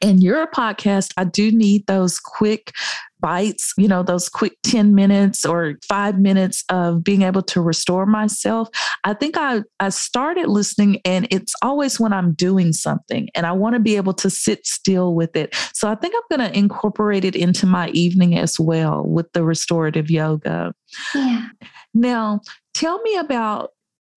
in 0.00 0.20
your 0.20 0.46
podcast, 0.46 1.12
I 1.16 1.24
do 1.24 1.50
need 1.50 1.86
those 1.86 2.18
quick 2.18 2.72
bites, 3.20 3.72
you 3.76 3.88
know, 3.88 4.02
those 4.02 4.28
quick 4.28 4.56
10 4.64 4.94
minutes 4.94 5.44
or 5.44 5.74
five 5.88 6.18
minutes 6.18 6.64
of 6.70 7.02
being 7.04 7.22
able 7.22 7.42
to 7.42 7.60
restore 7.60 8.06
myself. 8.06 8.68
I 9.04 9.14
think 9.14 9.36
I, 9.38 9.62
I 9.78 9.90
started 9.90 10.48
listening 10.48 11.00
and 11.04 11.26
it's 11.30 11.54
always 11.62 12.00
when 12.00 12.12
I'm 12.12 12.32
doing 12.34 12.72
something 12.72 13.28
and 13.34 13.46
I 13.46 13.52
want 13.52 13.74
to 13.74 13.80
be 13.80 13.96
able 13.96 14.14
to 14.14 14.30
sit 14.30 14.66
still 14.66 15.14
with 15.14 15.36
it. 15.36 15.54
So 15.74 15.90
I 15.90 15.94
think 15.94 16.14
I'm 16.16 16.38
going 16.38 16.50
to 16.50 16.58
incorporate 16.58 17.24
it 17.24 17.36
into 17.36 17.66
my 17.66 17.88
evening 17.90 18.38
as 18.38 18.58
well 18.58 19.04
with 19.04 19.32
the 19.32 19.44
restorative 19.44 20.10
yoga. 20.10 20.72
Yeah. 21.14 21.48
Now, 21.94 22.40
tell 22.74 23.00
me 23.02 23.16
about 23.16 23.70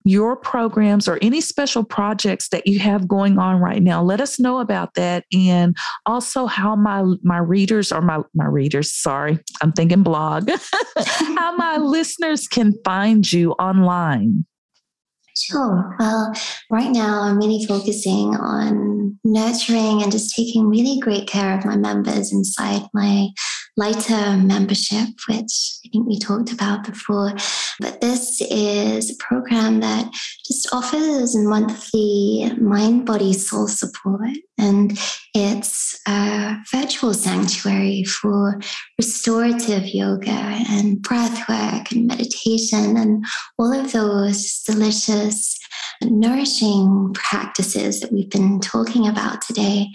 your 0.05 0.35
programs 0.35 1.07
or 1.07 1.17
any 1.21 1.41
special 1.41 1.83
projects 1.83 2.49
that 2.49 2.67
you 2.67 2.79
have 2.79 3.07
going 3.07 3.37
on 3.37 3.59
right 3.59 3.81
now 3.81 4.01
let 4.03 4.19
us 4.19 4.39
know 4.39 4.59
about 4.59 4.93
that 4.95 5.25
and 5.33 5.75
also 6.05 6.45
how 6.45 6.75
my 6.75 7.03
my 7.23 7.37
readers 7.37 7.91
or 7.91 8.01
my 8.01 8.19
my 8.33 8.45
readers 8.45 8.91
sorry 8.91 9.39
i'm 9.61 9.71
thinking 9.71 10.03
blog 10.03 10.49
how 11.37 11.55
my 11.55 11.77
listeners 11.81 12.47
can 12.47 12.73
find 12.83 13.31
you 13.31 13.51
online 13.53 14.45
Sure. 15.35 15.95
Well, 15.99 16.31
right 16.69 16.91
now 16.91 17.23
I'm 17.23 17.37
really 17.37 17.65
focusing 17.65 18.35
on 18.35 19.17
nurturing 19.23 20.03
and 20.03 20.11
just 20.11 20.35
taking 20.35 20.67
really 20.67 20.99
great 20.99 21.27
care 21.27 21.57
of 21.57 21.65
my 21.65 21.75
members 21.75 22.31
inside 22.31 22.83
my 22.93 23.29
lighter 23.75 24.37
membership, 24.37 25.09
which 25.27 25.79
I 25.85 25.89
think 25.91 26.07
we 26.07 26.19
talked 26.19 26.51
about 26.51 26.85
before. 26.85 27.33
But 27.79 28.01
this 28.01 28.41
is 28.41 29.09
a 29.11 29.23
program 29.23 29.79
that 29.79 30.11
just 30.45 30.71
offers 30.71 31.35
monthly 31.35 32.51
mind, 32.59 33.05
body, 33.05 33.33
soul 33.33 33.67
support. 33.67 34.29
And 34.57 34.97
it's 35.33 35.99
a 36.07 36.57
virtual 36.71 37.13
sanctuary 37.13 38.03
for 38.03 38.61
restorative 38.97 39.87
yoga 39.87 40.29
and 40.31 41.01
breath 41.01 41.49
work 41.49 41.91
and 41.91 42.07
meditation 42.07 42.95
and 42.97 43.25
all 43.57 43.73
of 43.73 43.91
those 43.91 44.61
delicious, 44.63 45.59
nourishing 46.03 47.13
practices 47.13 48.01
that 48.01 48.11
we've 48.11 48.29
been 48.29 48.59
talking 48.59 49.07
about 49.07 49.41
today. 49.41 49.87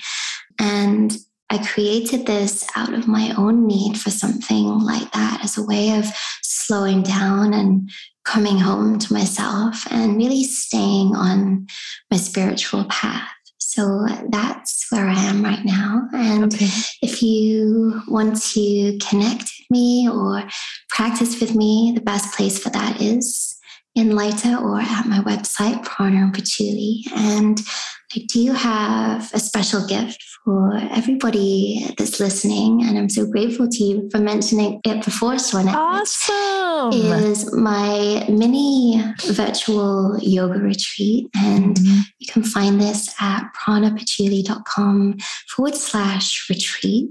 And 0.59 1.17
I 1.51 1.59
created 1.59 2.27
this 2.27 2.66
out 2.77 2.93
of 2.93 3.09
my 3.09 3.33
own 3.37 3.66
need 3.66 3.99
for 3.99 4.11
something 4.11 4.81
like 4.81 5.11
that 5.12 5.41
as 5.43 5.57
a 5.57 5.65
way 5.65 5.97
of 5.97 6.07
slowing 6.43 7.03
down 7.03 7.55
and 7.55 7.91
coming 8.25 8.59
home 8.59 8.99
to 8.99 9.12
myself 9.12 9.91
and 9.91 10.16
really 10.19 10.45
staying 10.45 11.16
on 11.16 11.66
my 12.11 12.19
spiritual 12.19 12.85
path. 12.85 13.31
So 13.59 14.07
that's 14.29 14.87
where 14.91 15.07
I 15.07 15.15
am 15.15 15.43
right 15.43 15.65
now. 15.65 16.09
And 16.12 16.53
okay. 16.53 16.69
if 17.01 17.23
you 17.23 18.03
want 18.09 18.43
to 18.53 18.99
connect 18.99 19.43
with 19.43 19.70
me 19.70 20.09
or 20.09 20.43
practice 20.91 21.41
with 21.41 21.55
me, 21.55 21.93
the 21.95 22.03
best 22.03 22.37
place 22.37 22.59
for 22.59 22.70
that 22.70 23.01
is 23.01 23.57
in 23.99 24.15
Lighter 24.15 24.57
or 24.57 24.81
at 24.81 25.07
my 25.07 25.19
website, 25.20 25.85
Prana 25.85 26.19
and 26.19 26.33
Patchouli. 26.33 27.05
And 27.16 27.61
I 28.15 28.20
do 28.33 28.53
have 28.53 29.31
a 29.35 29.41
special 29.41 29.87
gift 29.87 30.25
for 30.45 30.73
everybody 30.93 31.85
that's 31.99 32.20
listening. 32.20 32.83
And 32.85 32.97
I'm 32.97 33.11
so 33.11 33.27
grateful 33.27 33.69
to 33.69 33.85
you 33.85 34.09
for 34.11 34.19
mentioning 34.19 34.81
it 34.85 35.05
before, 35.05 35.35
Shauna. 35.35 35.75
Awesome. 35.75 36.93
Is 36.93 37.53
my 37.55 38.25
mini 38.31 39.03
virtual 39.27 40.16
yoga 40.23 40.61
retreat. 40.61 41.29
And 41.37 41.77
mm-hmm. 41.77 42.01
you 42.19 42.33
can 42.33 42.45
find 42.45 42.81
this 42.81 43.12
at 43.20 43.51
pranapatchouli.com 43.61 45.19
forward 45.49 45.75
slash 45.75 46.47
retreat. 46.49 47.11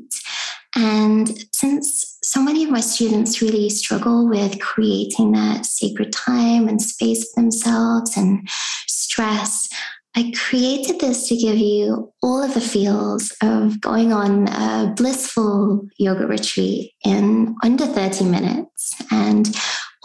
And 0.77 1.43
since 1.53 2.19
so 2.21 2.39
many 2.39 2.63
of 2.63 2.69
my 2.69 2.81
students 2.81 3.41
really 3.41 3.67
struggle 3.69 4.29
with 4.29 4.59
creating 4.59 5.31
that 5.31 5.65
sacred 5.65 6.13
time 6.13 6.67
and 6.67 6.79
space 6.79 7.33
for 7.33 7.41
themselves 7.41 8.15
and 8.15 8.47
stress, 8.87 9.69
I 10.15 10.31
created 10.35 10.99
this 10.99 11.27
to 11.29 11.35
give 11.35 11.57
you 11.57 12.13
all 12.21 12.43
of 12.43 12.53
the 12.53 12.61
feels 12.61 13.35
of 13.41 13.81
going 13.81 14.13
on 14.13 14.47
a 14.49 14.93
blissful 14.95 15.87
yoga 15.97 16.27
retreat 16.27 16.91
in 17.03 17.55
under 17.63 17.87
30 17.87 18.25
minutes. 18.25 18.93
And 19.11 19.55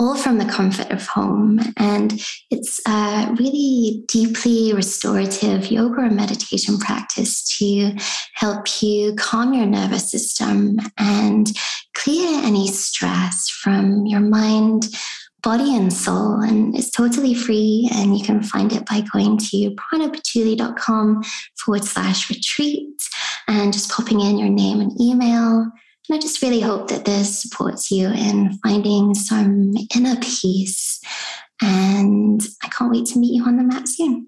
all 0.02 0.16
from 0.16 0.38
the 0.38 0.44
comfort 0.44 0.90
of 0.90 1.06
home. 1.06 1.60
And 1.76 2.20
it's 2.50 2.80
a 2.86 3.34
really 3.38 4.02
deeply 4.08 4.72
restorative 4.72 5.70
yoga 5.70 6.02
and 6.02 6.16
meditation 6.16 6.78
practice 6.78 7.44
to 7.58 7.92
help 8.34 8.82
you 8.82 9.14
calm 9.14 9.54
your 9.54 9.66
nervous 9.66 10.10
system 10.10 10.78
and 10.98 11.52
clear 11.94 12.42
any 12.42 12.66
stress 12.66 13.48
from 13.48 14.06
your 14.06 14.20
mind 14.20 14.88
body 15.42 15.74
and 15.74 15.92
soul 15.92 16.40
and 16.40 16.76
it's 16.76 16.92
totally 16.92 17.34
free 17.34 17.90
and 17.94 18.16
you 18.16 18.24
can 18.24 18.40
find 18.40 18.72
it 18.72 18.86
by 18.86 19.02
going 19.12 19.36
to 19.36 19.74
pranapatchouli.com 19.74 21.20
forward 21.58 21.82
slash 21.82 22.30
retreat 22.30 23.02
and 23.48 23.72
just 23.72 23.90
popping 23.90 24.20
in 24.20 24.38
your 24.38 24.48
name 24.48 24.80
and 24.80 24.92
email 25.00 25.66
and 26.08 26.16
i 26.16 26.20
just 26.20 26.42
really 26.42 26.60
hope 26.60 26.88
that 26.88 27.04
this 27.04 27.42
supports 27.42 27.90
you 27.90 28.08
in 28.08 28.52
finding 28.58 29.14
some 29.14 29.72
inner 29.96 30.16
peace 30.20 31.00
and 31.60 32.46
i 32.64 32.68
can't 32.68 32.90
wait 32.90 33.06
to 33.06 33.18
meet 33.18 33.34
you 33.34 33.44
on 33.44 33.56
the 33.56 33.62
mat 33.62 33.88
soon 33.88 34.26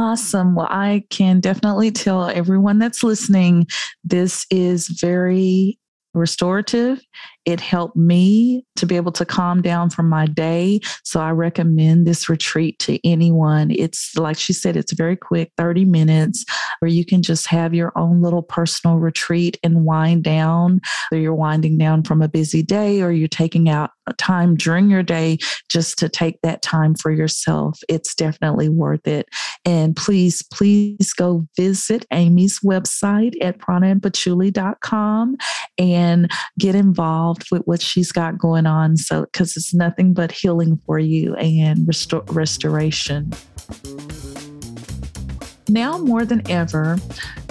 Awesome. 0.00 0.54
Well, 0.54 0.68
I 0.70 1.02
can 1.10 1.40
definitely 1.40 1.90
tell 1.90 2.28
everyone 2.28 2.78
that's 2.78 3.02
listening 3.02 3.66
this 4.04 4.46
is 4.48 4.86
very 4.86 5.76
restorative. 6.14 7.00
It 7.44 7.60
helped 7.60 7.96
me 7.96 8.64
to 8.76 8.86
be 8.86 8.96
able 8.96 9.12
to 9.12 9.24
calm 9.24 9.62
down 9.62 9.90
from 9.90 10.08
my 10.08 10.26
day. 10.26 10.80
So 11.04 11.20
I 11.20 11.30
recommend 11.30 12.06
this 12.06 12.28
retreat 12.28 12.78
to 12.80 12.98
anyone. 13.08 13.70
It's 13.70 14.16
like 14.16 14.36
she 14.38 14.52
said, 14.52 14.76
it's 14.76 14.92
very 14.92 15.16
quick 15.16 15.52
30 15.56 15.84
minutes 15.84 16.44
where 16.80 16.90
you 16.90 17.04
can 17.04 17.22
just 17.22 17.46
have 17.48 17.74
your 17.74 17.92
own 17.96 18.20
little 18.22 18.42
personal 18.42 18.98
retreat 18.98 19.58
and 19.62 19.84
wind 19.84 20.24
down. 20.24 20.80
Whether 21.10 21.22
you're 21.22 21.34
winding 21.34 21.78
down 21.78 22.02
from 22.02 22.22
a 22.22 22.28
busy 22.28 22.62
day 22.62 23.02
or 23.02 23.10
you're 23.10 23.28
taking 23.28 23.68
out 23.68 23.90
time 24.16 24.54
during 24.56 24.90
your 24.90 25.02
day 25.02 25.38
just 25.68 25.98
to 25.98 26.08
take 26.08 26.40
that 26.42 26.62
time 26.62 26.94
for 26.94 27.10
yourself. 27.10 27.78
It's 27.88 28.14
definitely 28.14 28.68
worth 28.68 29.06
it. 29.06 29.28
And 29.64 29.94
please, 29.94 30.42
please 30.42 31.12
go 31.12 31.46
visit 31.56 32.06
Amy's 32.12 32.60
website 32.60 33.34
at 33.42 33.58
pranandpatchouli.com 33.58 35.36
and 35.78 36.30
get 36.58 36.74
involved 36.74 37.37
with 37.50 37.62
what 37.62 37.82
she's 37.82 38.12
got 38.12 38.38
going 38.38 38.66
on. 38.66 38.96
So, 38.96 39.22
because 39.22 39.56
it's 39.56 39.74
nothing 39.74 40.14
but 40.14 40.32
healing 40.32 40.80
for 40.86 40.98
you 40.98 41.34
and 41.36 41.86
restor- 41.86 42.24
restoration. 42.34 43.32
Now 45.68 45.98
more 45.98 46.24
than 46.24 46.48
ever, 46.50 46.98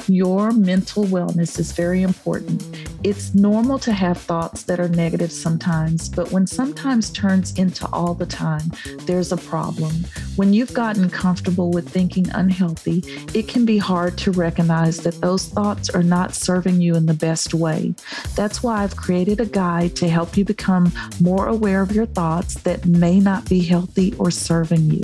your 0.07 0.51
mental 0.51 1.05
wellness 1.05 1.59
is 1.59 1.71
very 1.71 2.01
important. 2.01 2.63
It's 3.07 3.33
normal 3.33 3.79
to 3.79 3.93
have 3.93 4.17
thoughts 4.17 4.63
that 4.63 4.81
are 4.81 4.89
negative 4.89 5.31
sometimes, 5.31 6.09
but 6.09 6.29
when 6.33 6.45
sometimes 6.45 7.09
turns 7.09 7.57
into 7.57 7.87
all 7.93 8.13
the 8.13 8.25
time, 8.25 8.69
there's 9.05 9.31
a 9.31 9.37
problem. 9.37 9.93
When 10.35 10.53
you've 10.53 10.73
gotten 10.73 11.09
comfortable 11.09 11.71
with 11.71 11.87
thinking 11.87 12.29
unhealthy, 12.31 13.01
it 13.33 13.47
can 13.47 13.63
be 13.63 13.77
hard 13.77 14.17
to 14.17 14.31
recognize 14.31 14.97
that 15.03 15.21
those 15.21 15.45
thoughts 15.47 15.89
are 15.89 16.03
not 16.03 16.35
serving 16.35 16.81
you 16.81 16.95
in 16.95 17.05
the 17.05 17.13
best 17.13 17.53
way. 17.53 17.95
That's 18.35 18.61
why 18.61 18.83
I've 18.83 18.97
created 18.97 19.39
a 19.39 19.45
guide 19.45 19.95
to 19.95 20.09
help 20.09 20.35
you 20.35 20.43
become 20.43 20.91
more 21.21 21.47
aware 21.47 21.81
of 21.81 21.93
your 21.93 22.07
thoughts 22.07 22.55
that 22.63 22.85
may 22.85 23.21
not 23.21 23.47
be 23.47 23.61
healthy 23.61 24.15
or 24.15 24.31
serving 24.31 24.91
you. 24.91 25.03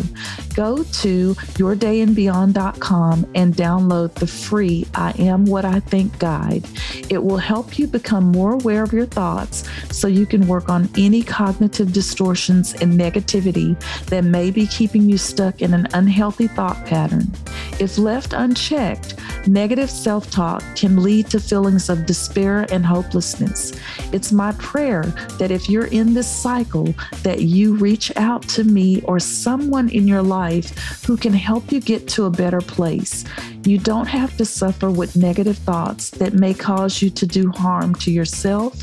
Go 0.54 0.84
to 0.84 1.36
yourdayandbeyond.com 1.56 3.32
and 3.34 3.56
download 3.56 4.14
the 4.16 4.28
free 4.28 4.88
I 4.94 5.14
Am 5.18 5.46
What 5.46 5.64
I 5.64 5.80
Think 5.80 6.20
guide. 6.20 6.68
It 7.10 7.24
will 7.24 7.38
help 7.38 7.80
you 7.80 7.93
become 7.94 8.26
more 8.26 8.56
aware 8.56 8.84
of 8.84 8.92
your 8.92 9.06
thoughts 9.06 9.64
so 9.90 10.08
you 10.08 10.26
can 10.26 10.46
work 10.48 10.68
on 10.68 10.90
any 10.98 11.24
cognitive 11.24 11.94
distortions 11.94 12.74
and 12.74 13.00
negativity 13.00 13.80
that 14.08 14.26
may 14.26 14.52
be 14.52 14.68
keeping 14.68 15.10
you 15.10 15.18
stuck 15.18 15.62
in 15.62 15.74
an 15.74 15.88
unhealthy 15.94 16.48
thought 16.48 16.86
pattern. 16.86 17.32
If 17.80 17.98
left 17.98 18.34
unchecked, 18.34 19.16
negative 19.48 19.90
self 19.90 20.30
talk 20.30 20.62
can 20.76 21.02
lead 21.02 21.28
to 21.30 21.40
feelings 21.40 21.90
of 21.90 22.06
despair 22.06 22.66
and 22.72 22.86
hopelessness. 22.86 23.74
It's 24.12 24.32
my 24.32 24.52
prayer 24.54 25.04
that 25.40 25.52
if 25.52 25.70
you're 25.70 25.88
in 25.88 26.14
this 26.14 26.30
cycle, 26.30 26.94
that 27.24 27.42
you 27.42 27.76
reach 27.76 28.12
out 28.18 28.44
to 28.50 28.64
me 28.64 29.02
or 29.02 29.20
someone 29.20 29.90
in 29.90 30.08
your 30.08 30.22
life 30.22 31.04
who 31.06 31.16
can 31.16 31.34
help 31.34 31.72
you 31.72 31.80
get 31.80 32.08
to 32.10 32.26
a 32.26 32.30
better 32.30 32.62
place. 32.62 33.26
You 33.66 33.78
don't 33.78 34.08
have 34.08 34.36
to 34.38 34.46
suffer 34.46 34.92
with 34.92 35.16
negative 35.16 35.58
thoughts 35.58 36.10
that 36.12 36.34
may 36.34 36.54
cause 36.54 37.02
you 37.02 37.10
to 37.12 37.26
do 37.26 37.50
harm 37.50 37.96
to 37.96 38.12
yourself. 38.12 38.78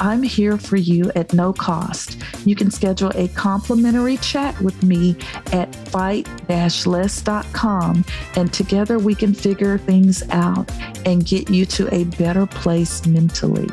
I'm 0.00 0.22
here 0.22 0.56
for 0.56 0.76
you 0.76 1.12
at 1.14 1.34
no 1.34 1.52
cost. 1.52 2.16
You 2.46 2.56
can 2.56 2.70
schedule 2.70 3.12
a 3.14 3.28
complimentary 3.28 4.16
chat 4.16 4.58
with 4.62 4.82
me 4.82 5.16
at 5.52 5.74
fight-less.com 5.90 6.34
and 8.36 8.52
together 8.52 8.98
we 8.98 9.14
can 9.14 9.34
figure 9.34 9.76
things 9.76 10.22
out 10.30 10.70
and 11.04 11.26
get 11.26 11.50
you 11.50 11.66
to 11.66 11.94
a 11.94 12.04
better 12.04 12.46
place 12.46 13.04
mentally. 13.06 13.68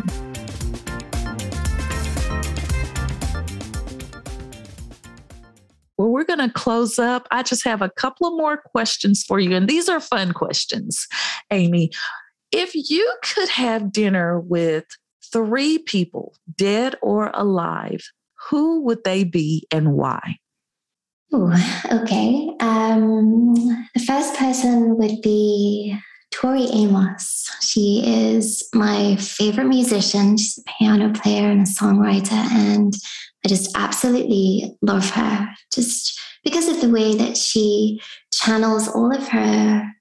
Going 6.41 6.49
to 6.49 6.59
close 6.59 6.99
up. 6.99 7.27
I 7.31 7.43
just 7.43 7.63
have 7.65 7.81
a 7.81 7.89
couple 7.89 8.27
of 8.27 8.33
more 8.33 8.57
questions 8.57 9.23
for 9.23 9.39
you, 9.39 9.55
and 9.55 9.67
these 9.67 9.87
are 9.87 9.99
fun 9.99 10.33
questions, 10.33 11.07
Amy. 11.51 11.91
If 12.51 12.73
you 12.73 13.13
could 13.23 13.49
have 13.49 13.91
dinner 13.91 14.39
with 14.39 14.85
three 15.31 15.77
people, 15.79 16.35
dead 16.57 16.95
or 17.01 17.31
alive, 17.33 18.01
who 18.49 18.81
would 18.81 19.03
they 19.03 19.23
be 19.23 19.67
and 19.71 19.93
why? 19.93 20.37
Ooh, 21.33 21.53
okay. 21.91 22.49
Um, 22.59 23.53
the 23.95 24.03
first 24.05 24.35
person 24.35 24.97
would 24.97 25.21
be 25.21 25.97
Tori 26.31 26.65
Amos. 26.73 27.49
She 27.61 28.03
is 28.05 28.67
my 28.73 29.15
favorite 29.15 29.67
musician. 29.67 30.37
She's 30.37 30.57
a 30.57 30.71
piano 30.77 31.13
player 31.13 31.49
and 31.49 31.61
a 31.61 31.69
songwriter, 31.69 32.33
and 32.33 32.93
I 33.45 33.47
just 33.47 33.77
absolutely 33.77 34.75
love 34.81 35.09
her 35.11 35.47
just 35.73 36.19
because 36.43 36.67
of 36.67 36.81
the 36.81 36.89
way 36.89 37.15
that 37.15 37.37
she 37.37 38.01
channels 38.31 38.87
all 38.87 39.13
of 39.13 39.27
her 39.29 39.91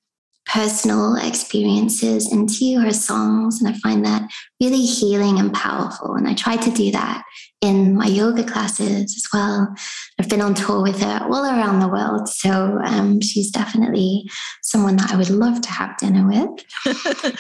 personal 0.47 1.15
experiences 1.17 2.33
into 2.33 2.81
her 2.81 2.93
songs. 2.93 3.61
And 3.61 3.73
I 3.73 3.79
find 3.79 4.05
that 4.05 4.29
really 4.61 4.83
healing 4.83 5.39
and 5.39 5.53
powerful. 5.53 6.15
And 6.15 6.27
I 6.27 6.35
try 6.35 6.57
to 6.57 6.71
do 6.73 6.91
that 6.91 7.23
in 7.61 7.95
my 7.95 8.07
yoga 8.07 8.43
classes 8.43 9.15
as 9.15 9.25
well. 9.33 9.73
I've 10.19 10.29
been 10.29 10.41
on 10.41 10.55
tour 10.55 10.83
with 10.83 11.01
her 11.03 11.21
all 11.31 11.45
around 11.45 11.79
the 11.79 11.89
world. 11.89 12.29
So 12.29 12.81
um, 12.85 13.21
she's 13.21 13.51
definitely 13.51 14.29
someone 14.63 14.97
that 14.97 15.13
I 15.13 15.17
would 15.17 15.31
love 15.31 15.61
to 15.61 15.71
have 15.71 15.97
dinner 15.99 16.27
with. 16.27 16.65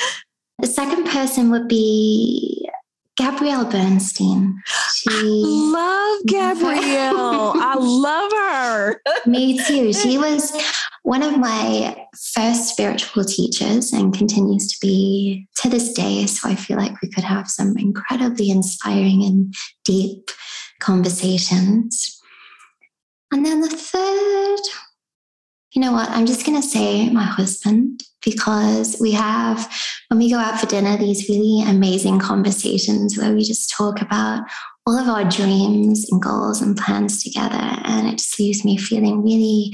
the 0.59 0.67
second 0.67 1.07
person 1.07 1.51
would 1.51 1.67
be 1.67 2.69
Gabrielle 3.21 3.67
Bernstein. 3.67 4.63
She 4.95 5.11
I 5.11 5.23
love 5.75 6.27
Gabrielle. 6.27 7.53
I 7.61 7.75
love 7.79 8.33
her. 8.33 9.03
Me 9.27 9.63
too. 9.63 9.93
She 9.93 10.17
was 10.17 10.57
one 11.03 11.23
of 11.23 11.39
my 11.39 12.07
first 12.35 12.71
spiritual 12.71 13.27
teachers 13.27 13.93
and 13.93 14.17
continues 14.17 14.73
to 14.73 14.79
be 14.81 15.47
to 15.57 15.69
this 15.69 15.93
day. 15.93 16.25
So 16.25 16.49
I 16.49 16.55
feel 16.55 16.79
like 16.79 17.03
we 17.03 17.11
could 17.11 17.25
have 17.25 17.47
some 17.47 17.77
incredibly 17.77 18.49
inspiring 18.49 19.23
and 19.23 19.55
deep 19.85 20.31
conversations. 20.81 22.23
And 23.33 23.45
then 23.45 23.61
the 23.61 23.69
third, 23.69 24.61
you 25.73 25.83
know 25.83 25.93
what? 25.93 26.09
I'm 26.09 26.25
just 26.25 26.47
going 26.47 26.61
to 26.61 26.67
say 26.67 27.11
my 27.11 27.25
husband 27.25 28.03
because 28.25 28.97
we 29.01 29.13
have, 29.13 29.71
when 30.09 30.19
we 30.19 30.31
go 30.31 30.39
out 30.39 30.61
for 30.61 30.67
dinner, 30.67 30.97
these 30.97 31.29
really 31.29 31.63
amazing 31.69 32.19
conversations 32.19 33.17
where 33.17 33.33
we 33.35 33.43
just 33.43 33.71
talk 33.71 34.01
about 34.01 34.45
all 34.87 34.99
of 34.99 35.09
our 35.09 35.25
dreams 35.25 36.07
and 36.11 36.23
goals 36.23 36.61
and 36.61 36.77
plans 36.77 37.23
together. 37.23 37.61
And 37.85 38.09
it 38.09 38.19
just 38.19 38.39
leaves 38.39 38.65
me 38.65 38.77
feeling 38.77 39.23
really 39.23 39.73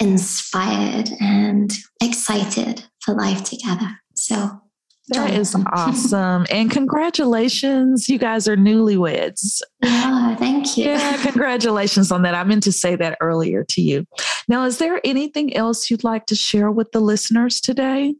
inspired 0.00 1.10
and 1.20 1.72
excited 2.02 2.84
for 3.00 3.14
life 3.14 3.44
together. 3.44 4.00
So 4.14 4.60
that 5.08 5.34
is 5.34 5.54
awesome. 5.72 6.46
And 6.50 6.70
congratulations. 6.70 8.08
You 8.08 8.18
guys 8.18 8.48
are 8.48 8.56
newlyweds. 8.56 9.60
Yeah, 9.82 10.36
thank 10.36 10.76
you. 10.76 10.84
Yeah, 10.84 11.16
congratulations 11.22 12.10
on 12.10 12.22
that. 12.22 12.34
I 12.34 12.44
meant 12.44 12.62
to 12.64 12.72
say 12.72 12.96
that 12.96 13.18
earlier 13.20 13.64
to 13.70 13.80
you. 13.80 14.06
Now, 14.48 14.64
is 14.64 14.78
there 14.78 15.00
anything 15.04 15.56
else 15.56 15.90
you'd 15.90 16.04
like 16.04 16.26
to 16.26 16.34
share 16.34 16.70
with 16.70 16.92
the 16.92 17.00
listeners 17.00 17.60
today? 17.60 18.14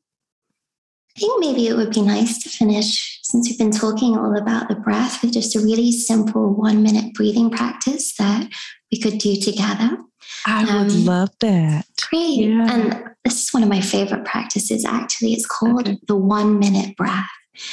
I 1.17 1.21
think 1.21 1.41
maybe 1.41 1.69
it 1.69 1.77
would 1.77 1.93
be 1.93 2.03
nice 2.03 2.43
to 2.43 2.49
finish, 2.49 3.21
since 3.23 3.49
we've 3.49 3.59
been 3.59 3.71
talking 3.71 4.17
all 4.17 4.37
about 4.37 4.69
the 4.69 4.75
breath, 4.75 5.23
with 5.23 5.33
just 5.33 5.55
a 5.55 5.61
really 5.61 5.93
simple 5.93 6.53
one 6.53 6.83
minute 6.83 7.15
breathing 7.15 7.51
practice 7.51 8.17
that 8.17 8.49
we 8.91 9.01
could 9.01 9.19
do 9.19 9.37
together. 9.37 9.97
I 10.45 10.65
would 10.65 10.93
um, 10.93 11.05
love 11.05 11.31
that. 11.41 11.87
Great. 12.11 12.39
Yeah. 12.39 12.67
And 12.69 13.14
this 13.25 13.43
is 13.43 13.55
one 13.55 13.63
of 13.63 13.69
my 13.69 13.81
favorite 13.81 14.25
practices, 14.25 14.85
actually. 14.85 15.33
It's 15.33 15.47
called 15.47 15.89
okay. 15.89 15.99
the 16.07 16.17
one 16.17 16.59
minute 16.59 16.97
breath. 16.97 17.27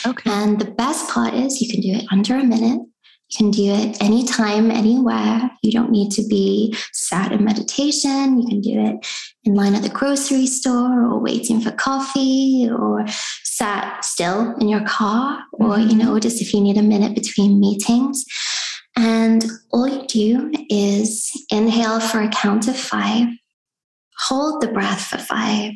Okay. 0.05 0.29
And 0.29 0.59
the 0.59 0.71
best 0.71 1.09
part 1.09 1.33
is 1.33 1.61
you 1.61 1.69
can 1.69 1.81
do 1.81 1.93
it 1.93 2.05
under 2.11 2.35
a 2.35 2.43
minute. 2.43 2.79
You 2.79 3.37
can 3.37 3.51
do 3.51 3.71
it 3.71 4.01
anytime, 4.01 4.71
anywhere. 4.71 5.49
You 5.63 5.71
don't 5.71 5.91
need 5.91 6.11
to 6.11 6.27
be 6.27 6.75
sat 6.91 7.31
in 7.31 7.43
meditation. 7.43 8.39
You 8.39 8.47
can 8.47 8.61
do 8.61 8.79
it 8.79 9.07
in 9.43 9.55
line 9.55 9.73
at 9.73 9.83
the 9.83 9.89
grocery 9.89 10.47
store 10.47 11.05
or 11.05 11.19
waiting 11.19 11.61
for 11.61 11.71
coffee 11.71 12.69
or 12.69 13.05
sat 13.43 14.03
still 14.03 14.55
in 14.57 14.67
your 14.67 14.85
car 14.85 15.39
or, 15.53 15.75
mm-hmm. 15.75 15.89
you 15.89 15.95
know, 15.95 16.19
just 16.19 16.41
if 16.41 16.53
you 16.53 16.61
need 16.61 16.77
a 16.77 16.83
minute 16.83 17.15
between 17.15 17.59
meetings. 17.59 18.23
And 18.97 19.45
all 19.71 19.87
you 19.87 20.05
do 20.07 20.51
is 20.69 21.31
inhale 21.49 21.99
for 21.99 22.21
a 22.21 22.29
count 22.29 22.67
of 22.67 22.77
five, 22.77 23.27
hold 24.21 24.61
the 24.61 24.67
breath 24.67 25.01
for 25.01 25.17
five, 25.17 25.73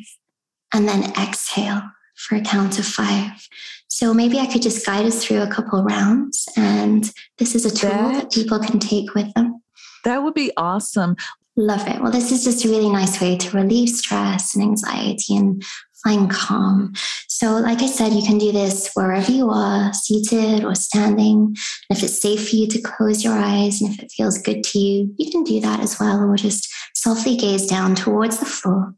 and 0.72 0.88
then 0.88 1.12
exhale 1.12 1.82
for 2.16 2.36
a 2.36 2.40
count 2.40 2.78
of 2.78 2.86
five. 2.86 3.48
So 3.88 4.12
maybe 4.12 4.38
I 4.38 4.46
could 4.46 4.62
just 4.62 4.84
guide 4.84 5.06
us 5.06 5.24
through 5.24 5.42
a 5.42 5.46
couple 5.46 5.82
rounds. 5.84 6.48
And 6.56 7.10
this 7.38 7.54
is 7.54 7.64
a 7.64 7.70
tool 7.70 7.90
that, 7.90 8.12
that 8.14 8.32
people 8.32 8.58
can 8.58 8.78
take 8.78 9.14
with 9.14 9.32
them. 9.34 9.62
That 10.04 10.22
would 10.22 10.34
be 10.34 10.52
awesome. 10.56 11.16
Love 11.56 11.86
it. 11.88 12.00
Well, 12.00 12.12
this 12.12 12.30
is 12.30 12.44
just 12.44 12.64
a 12.64 12.68
really 12.68 12.90
nice 12.90 13.20
way 13.20 13.36
to 13.36 13.56
relieve 13.56 13.88
stress 13.88 14.54
and 14.54 14.62
anxiety 14.62 15.36
and 15.36 15.62
find 16.06 16.30
calm. 16.30 16.92
So, 17.26 17.56
like 17.56 17.82
I 17.82 17.86
said, 17.86 18.12
you 18.12 18.22
can 18.22 18.38
do 18.38 18.52
this 18.52 18.90
wherever 18.94 19.30
you 19.30 19.50
are, 19.50 19.92
seated 19.92 20.64
or 20.64 20.74
standing. 20.76 21.56
And 21.90 21.98
if 21.98 22.02
it's 22.02 22.22
safe 22.22 22.48
for 22.48 22.56
you 22.56 22.68
to 22.68 22.80
close 22.80 23.24
your 23.24 23.34
eyes 23.34 23.80
and 23.80 23.92
if 23.92 24.00
it 24.00 24.12
feels 24.12 24.38
good 24.38 24.62
to 24.62 24.78
you, 24.78 25.14
you 25.18 25.30
can 25.32 25.42
do 25.42 25.60
that 25.60 25.80
as 25.80 25.98
well, 25.98 26.20
or 26.20 26.36
just 26.36 26.72
softly 26.94 27.36
gaze 27.36 27.66
down 27.66 27.96
towards 27.96 28.38
the 28.38 28.46
floor. 28.46 28.94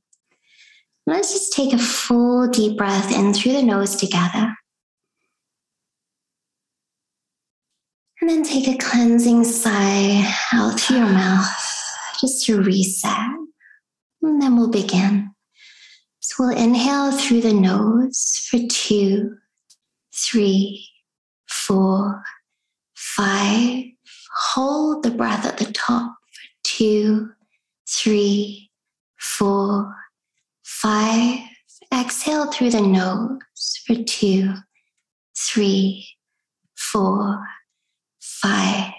Let's 1.06 1.32
just 1.32 1.54
take 1.54 1.72
a 1.72 1.78
full 1.78 2.46
deep 2.48 2.76
breath 2.76 3.10
in 3.16 3.32
through 3.32 3.52
the 3.52 3.62
nose 3.62 3.96
together. 3.96 4.54
And 8.20 8.28
then 8.28 8.42
take 8.42 8.68
a 8.68 8.76
cleansing 8.76 9.44
sigh 9.44 10.30
out 10.52 10.78
through 10.78 10.98
your 10.98 11.06
mouth 11.06 11.46
just 12.20 12.44
to 12.46 12.60
reset. 12.60 13.30
And 14.20 14.42
then 14.42 14.56
we'll 14.56 14.70
begin. 14.70 15.30
So 16.28 16.44
we'll 16.44 16.58
inhale 16.58 17.10
through 17.10 17.40
the 17.40 17.54
nose 17.54 18.46
for 18.50 18.58
two, 18.68 19.38
three, 20.14 20.86
four, 21.48 22.22
five. 22.94 23.84
Hold 24.50 25.04
the 25.04 25.10
breath 25.10 25.46
at 25.46 25.56
the 25.56 25.72
top 25.72 26.12
for 26.30 26.48
two, 26.64 27.30
three, 27.88 28.70
four, 29.16 29.96
five. 30.62 31.40
Exhale 31.94 32.52
through 32.52 32.72
the 32.72 32.82
nose 32.82 33.80
for 33.86 33.94
two, 33.94 34.52
three, 35.34 36.06
four, 36.76 37.42
five. 38.20 38.92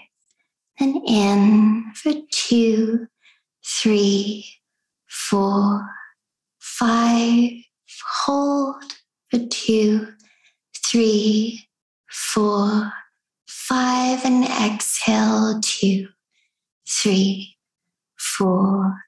And 0.80 0.96
in 1.06 1.92
for 1.94 2.12
two, 2.32 3.06
three, 3.64 4.44
four, 5.06 5.88
five, 6.80 7.50
hold 8.24 8.82
for 9.30 9.38
two, 9.50 10.08
three, 10.86 11.68
four, 12.08 12.90
five, 13.46 14.24
and 14.24 14.44
exhale 14.44 15.60
two, 15.60 16.08
three, 16.88 17.54
four, 18.18 19.04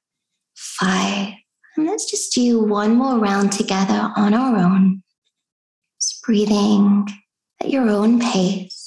five. 0.55 1.33
And 1.77 1.87
let's 1.87 2.11
just 2.11 2.35
do 2.35 2.61
one 2.61 2.95
more 2.95 3.19
round 3.19 3.53
together 3.53 4.13
on 4.17 4.35
our 4.35 4.55
own. 4.55 5.03
Just 5.99 6.23
breathing 6.23 7.09
at 7.63 7.71
your 7.71 7.89
own 7.89 8.21
pace. 8.21 8.82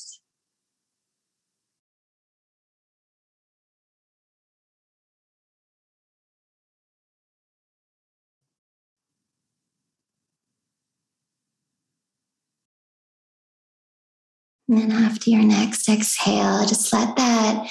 And 14.67 14.77
then 14.79 14.91
after 14.91 15.29
your 15.29 15.43
next 15.43 15.87
exhale, 15.87 16.65
just 16.65 16.91
let 16.91 17.15
that 17.17 17.69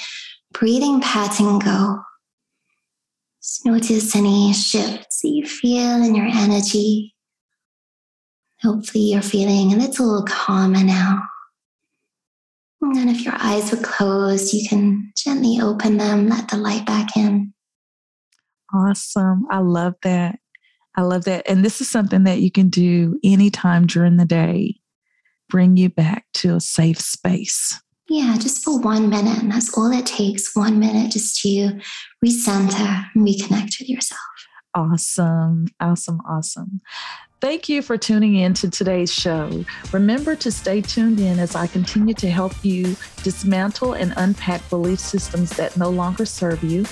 breathing 0.53 1.01
pattern 1.01 1.59
go. 1.59 1.99
Just 3.41 3.65
notice 3.65 4.15
any 4.15 4.53
shifts 4.53 5.21
that 5.21 5.29
you 5.29 5.45
feel 5.45 6.01
in 6.03 6.15
your 6.15 6.25
energy. 6.25 7.13
Hopefully, 8.61 9.03
you're 9.11 9.21
feeling 9.21 9.73
a 9.73 9.77
little 9.77 10.23
calmer 10.23 10.83
now. 10.83 11.21
And 12.81 13.09
if 13.09 13.25
your 13.25 13.35
eyes 13.37 13.71
were 13.71 13.81
closed, 13.81 14.53
you 14.53 14.67
can 14.67 15.11
gently 15.17 15.59
open 15.61 15.97
them, 15.97 16.29
let 16.29 16.47
the 16.49 16.57
light 16.57 16.85
back 16.85 17.17
in. 17.17 17.53
Awesome. 18.73 19.45
I 19.51 19.59
love 19.59 19.95
that. 20.03 20.39
I 20.95 21.01
love 21.01 21.25
that. 21.25 21.49
And 21.49 21.65
this 21.65 21.81
is 21.81 21.89
something 21.89 22.23
that 22.23 22.39
you 22.39 22.51
can 22.51 22.69
do 22.69 23.19
anytime 23.23 23.85
during 23.85 24.17
the 24.17 24.25
day 24.25 24.75
bring 25.55 25.77
you 25.77 25.87
back 25.87 26.25
to 26.33 26.53
a 26.53 26.59
safe 26.59 26.99
space. 26.99 27.81
Yeah, 28.09 28.35
just 28.37 28.61
for 28.61 28.77
one 28.77 29.07
minute. 29.07 29.41
And 29.41 29.49
that's 29.49 29.77
all 29.77 29.89
it 29.89 30.05
takes 30.05 30.53
one 30.53 30.79
minute 30.79 31.13
just 31.13 31.41
to 31.43 31.79
recenter 32.23 33.05
and 33.15 33.25
reconnect 33.25 33.79
with 33.79 33.87
yourself. 33.87 34.19
Awesome. 34.75 35.67
Awesome. 35.79 36.19
Awesome. 36.29 36.81
Thank 37.45 37.69
you 37.69 37.83
for 37.83 37.95
tuning 37.95 38.37
in 38.37 38.55
to 38.55 38.71
today's 38.71 39.13
show. 39.13 39.63
Remember 39.91 40.35
to 40.35 40.51
stay 40.51 40.81
tuned 40.81 41.19
in 41.19 41.37
as 41.37 41.55
I 41.55 41.67
continue 41.67 42.15
to 42.15 42.27
help 42.27 42.53
you 42.65 42.95
dismantle 43.21 43.93
and 43.93 44.15
unpack 44.17 44.67
belief 44.71 44.99
systems 44.99 45.51
that 45.51 45.77
no 45.77 45.91
longer 45.91 46.25
serve 46.25 46.63
you. 46.63 46.87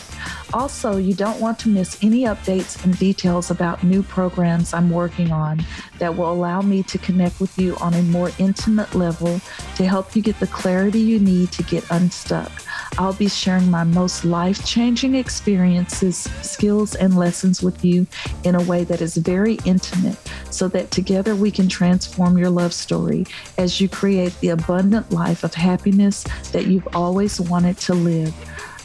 Also, 0.54 0.98
you 0.98 1.16
don't 1.16 1.40
want 1.40 1.58
to 1.58 1.70
miss 1.70 1.98
any 2.04 2.26
updates 2.26 2.84
and 2.86 2.96
details 3.00 3.50
about 3.50 3.84
new 3.84 4.04
programs 4.04 4.76
I'm 4.76 4.92
working 4.92 5.32
on 5.32 5.66
that 5.98 6.16
will 6.16 6.32
allow 6.32 6.62
me 6.62 6.84
to 6.84 7.00
connect 7.00 7.42
with 7.42 7.58
you 7.58 7.76
on 7.78 7.96
a 7.96 8.04
more 8.04 8.30
intimate 8.38 8.94
level 8.94 9.42
to 9.78 9.88
help 9.88 10.16
you 10.16 10.22
get 10.22 10.40
the 10.40 10.46
clarity 10.46 11.00
you 11.00 11.18
need 11.18 11.52
to 11.54 11.64
get 11.64 11.84
unstuck. 11.90 12.52
I'll 12.98 13.14
be 13.14 13.28
sharing 13.28 13.70
my 13.72 13.84
most 13.84 14.24
life 14.24 14.66
changing 14.66 15.16
experiences, 15.16 16.18
skills, 16.42 16.96
and 16.96 17.18
lessons 17.18 17.64
with 17.64 17.84
you 17.84 18.06
in 18.44 18.56
a 18.56 18.64
way 18.64 18.84
that 18.84 19.02
is 19.02 19.18
very 19.18 19.58
intimate 19.66 20.18
so 20.50 20.68
that 20.70 20.92
together 20.92 21.36
we 21.36 21.52
can 21.52 21.68
transform 21.68 22.38
your 22.38 22.50
love 22.50 22.74
story 22.74 23.26
as 23.58 23.82
you 23.82 23.90
create 23.90 24.40
the 24.40 24.50
abundant 24.50 25.12
life 25.12 25.44
of 25.44 25.54
happiness 25.54 26.24
that 26.52 26.68
you've 26.68 26.88
always 26.96 27.42
wanted 27.42 27.78
to 27.78 27.94
live. 27.94 28.34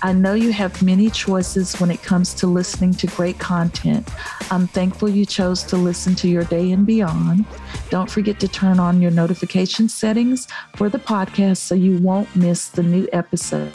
I 0.00 0.12
know 0.12 0.34
you 0.34 0.52
have 0.52 0.80
many 0.80 1.10
choices 1.10 1.74
when 1.80 1.90
it 1.90 2.02
comes 2.02 2.32
to 2.34 2.46
listening 2.46 2.92
to 2.94 3.08
great 3.08 3.38
content. 3.40 4.08
I'm 4.50 4.68
thankful 4.68 5.08
you 5.08 5.26
chose 5.26 5.64
to 5.64 5.76
listen 5.76 6.14
to 6.16 6.28
your 6.28 6.44
day 6.44 6.70
and 6.70 6.86
beyond. 6.86 7.44
Don't 7.90 8.08
forget 8.08 8.38
to 8.40 8.48
turn 8.48 8.78
on 8.78 9.02
your 9.02 9.10
notification 9.10 9.88
settings 9.88 10.46
for 10.76 10.88
the 10.88 11.00
podcast 11.00 11.56
so 11.56 11.74
you 11.74 11.98
won't 11.98 12.34
miss 12.36 12.68
the 12.68 12.84
new 12.84 13.08
episode. 13.12 13.74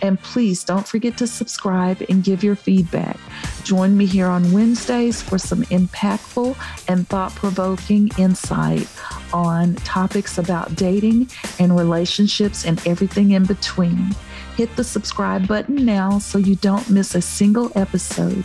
And 0.00 0.18
please 0.20 0.64
don't 0.64 0.86
forget 0.86 1.18
to 1.18 1.26
subscribe 1.26 2.02
and 2.08 2.24
give 2.24 2.42
your 2.42 2.56
feedback. 2.56 3.18
Join 3.64 3.96
me 3.96 4.06
here 4.06 4.28
on 4.28 4.52
Wednesdays 4.52 5.20
for 5.20 5.38
some 5.38 5.64
impactful 5.64 6.56
and 6.88 7.06
thought 7.08 7.34
provoking 7.34 8.08
insight 8.16 8.88
on 9.34 9.74
topics 9.76 10.38
about 10.38 10.76
dating 10.76 11.28
and 11.58 11.76
relationships 11.76 12.64
and 12.64 12.84
everything 12.86 13.32
in 13.32 13.44
between. 13.44 14.14
Hit 14.58 14.74
the 14.74 14.82
subscribe 14.82 15.46
button 15.46 15.84
now 15.84 16.18
so 16.18 16.36
you 16.36 16.56
don't 16.56 16.90
miss 16.90 17.14
a 17.14 17.22
single 17.22 17.70
episode. 17.76 18.44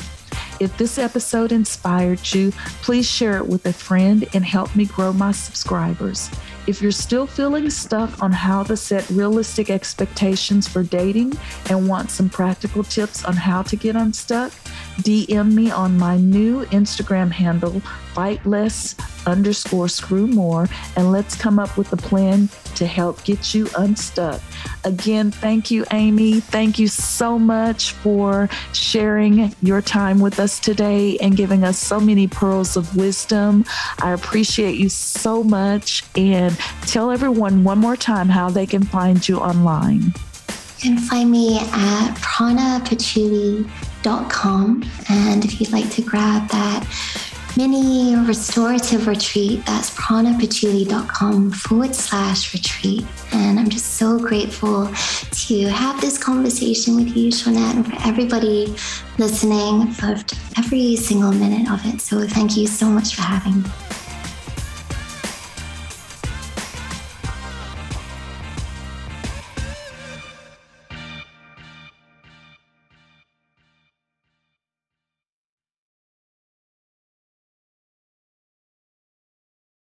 If 0.59 0.77
this 0.77 0.99
episode 0.99 1.51
inspired 1.51 2.19
you, 2.35 2.51
please 2.83 3.09
share 3.09 3.37
it 3.37 3.47
with 3.47 3.65
a 3.65 3.73
friend 3.73 4.23
and 4.35 4.45
help 4.45 4.75
me 4.75 4.85
grow 4.85 5.11
my 5.11 5.31
subscribers. 5.31 6.29
If 6.67 6.83
you're 6.83 6.91
still 6.91 7.25
feeling 7.25 7.67
stuck 7.71 8.21
on 8.21 8.31
how 8.31 8.61
to 8.61 8.77
set 8.77 9.09
realistic 9.09 9.71
expectations 9.71 10.67
for 10.67 10.83
dating 10.83 11.33
and 11.71 11.89
want 11.89 12.11
some 12.11 12.29
practical 12.29 12.83
tips 12.83 13.25
on 13.25 13.35
how 13.35 13.63
to 13.63 13.75
get 13.75 13.95
unstuck, 13.95 14.53
DM 15.01 15.53
me 15.53 15.71
on 15.71 15.97
my 15.97 16.17
new 16.17 16.65
Instagram 16.65 17.31
handle, 17.31 17.79
fight 18.13 18.45
less 18.45 18.95
underscore 19.25 19.87
screw 19.87 20.27
more, 20.27 20.67
and 20.95 21.11
let's 21.11 21.35
come 21.35 21.59
up 21.59 21.77
with 21.77 21.91
a 21.93 21.97
plan 21.97 22.49
to 22.75 22.85
help 22.85 23.23
get 23.23 23.53
you 23.53 23.67
unstuck. 23.77 24.41
Again, 24.83 25.31
thank 25.31 25.71
you, 25.71 25.85
Amy. 25.91 26.39
Thank 26.39 26.77
you 26.77 26.87
so 26.87 27.39
much 27.39 27.91
for 27.91 28.49
sharing 28.73 29.55
your 29.61 29.81
time 29.81 30.19
with 30.19 30.39
us 30.39 30.59
today 30.59 31.17
and 31.19 31.37
giving 31.37 31.63
us 31.63 31.77
so 31.77 31.99
many 31.99 32.27
pearls 32.27 32.75
of 32.75 32.95
wisdom. 32.95 33.65
I 34.01 34.11
appreciate 34.11 34.77
you 34.77 34.89
so 34.89 35.43
much. 35.43 36.03
And 36.15 36.57
tell 36.81 37.11
everyone 37.11 37.63
one 37.63 37.79
more 37.79 37.95
time 37.95 38.29
how 38.29 38.49
they 38.49 38.65
can 38.65 38.83
find 38.83 39.27
you 39.27 39.37
online. 39.37 40.13
You 40.79 40.89
can 40.89 40.97
find 40.97 41.31
me 41.31 41.59
at 41.59 42.13
And 45.09 45.45
if 45.45 45.59
you'd 45.59 45.71
like 45.71 45.89
to 45.91 46.01
grab 46.01 46.49
that 46.49 46.87
mini 47.55 48.15
restorative 48.15 49.07
retreat. 49.07 49.65
That's 49.65 49.91
pranapatchouli.com 49.91 51.51
forward 51.51 51.93
slash 51.93 52.53
retreat. 52.53 53.05
And 53.31 53.59
I'm 53.59 53.69
just 53.69 53.95
so 53.95 54.17
grateful 54.17 54.87
to 54.87 55.67
have 55.67 56.01
this 56.01 56.17
conversation 56.17 56.95
with 56.95 57.15
you, 57.15 57.29
Shawnette, 57.29 57.75
and 57.75 57.85
for 57.85 58.07
everybody 58.07 58.75
listening. 59.17 59.93
Loved 60.01 60.37
every 60.57 60.95
single 60.95 61.31
minute 61.31 61.71
of 61.71 61.85
it. 61.85 62.01
So 62.01 62.27
thank 62.27 62.57
you 62.57 62.67
so 62.67 62.87
much 62.87 63.15
for 63.15 63.21
having 63.21 63.61
me. 63.61 63.69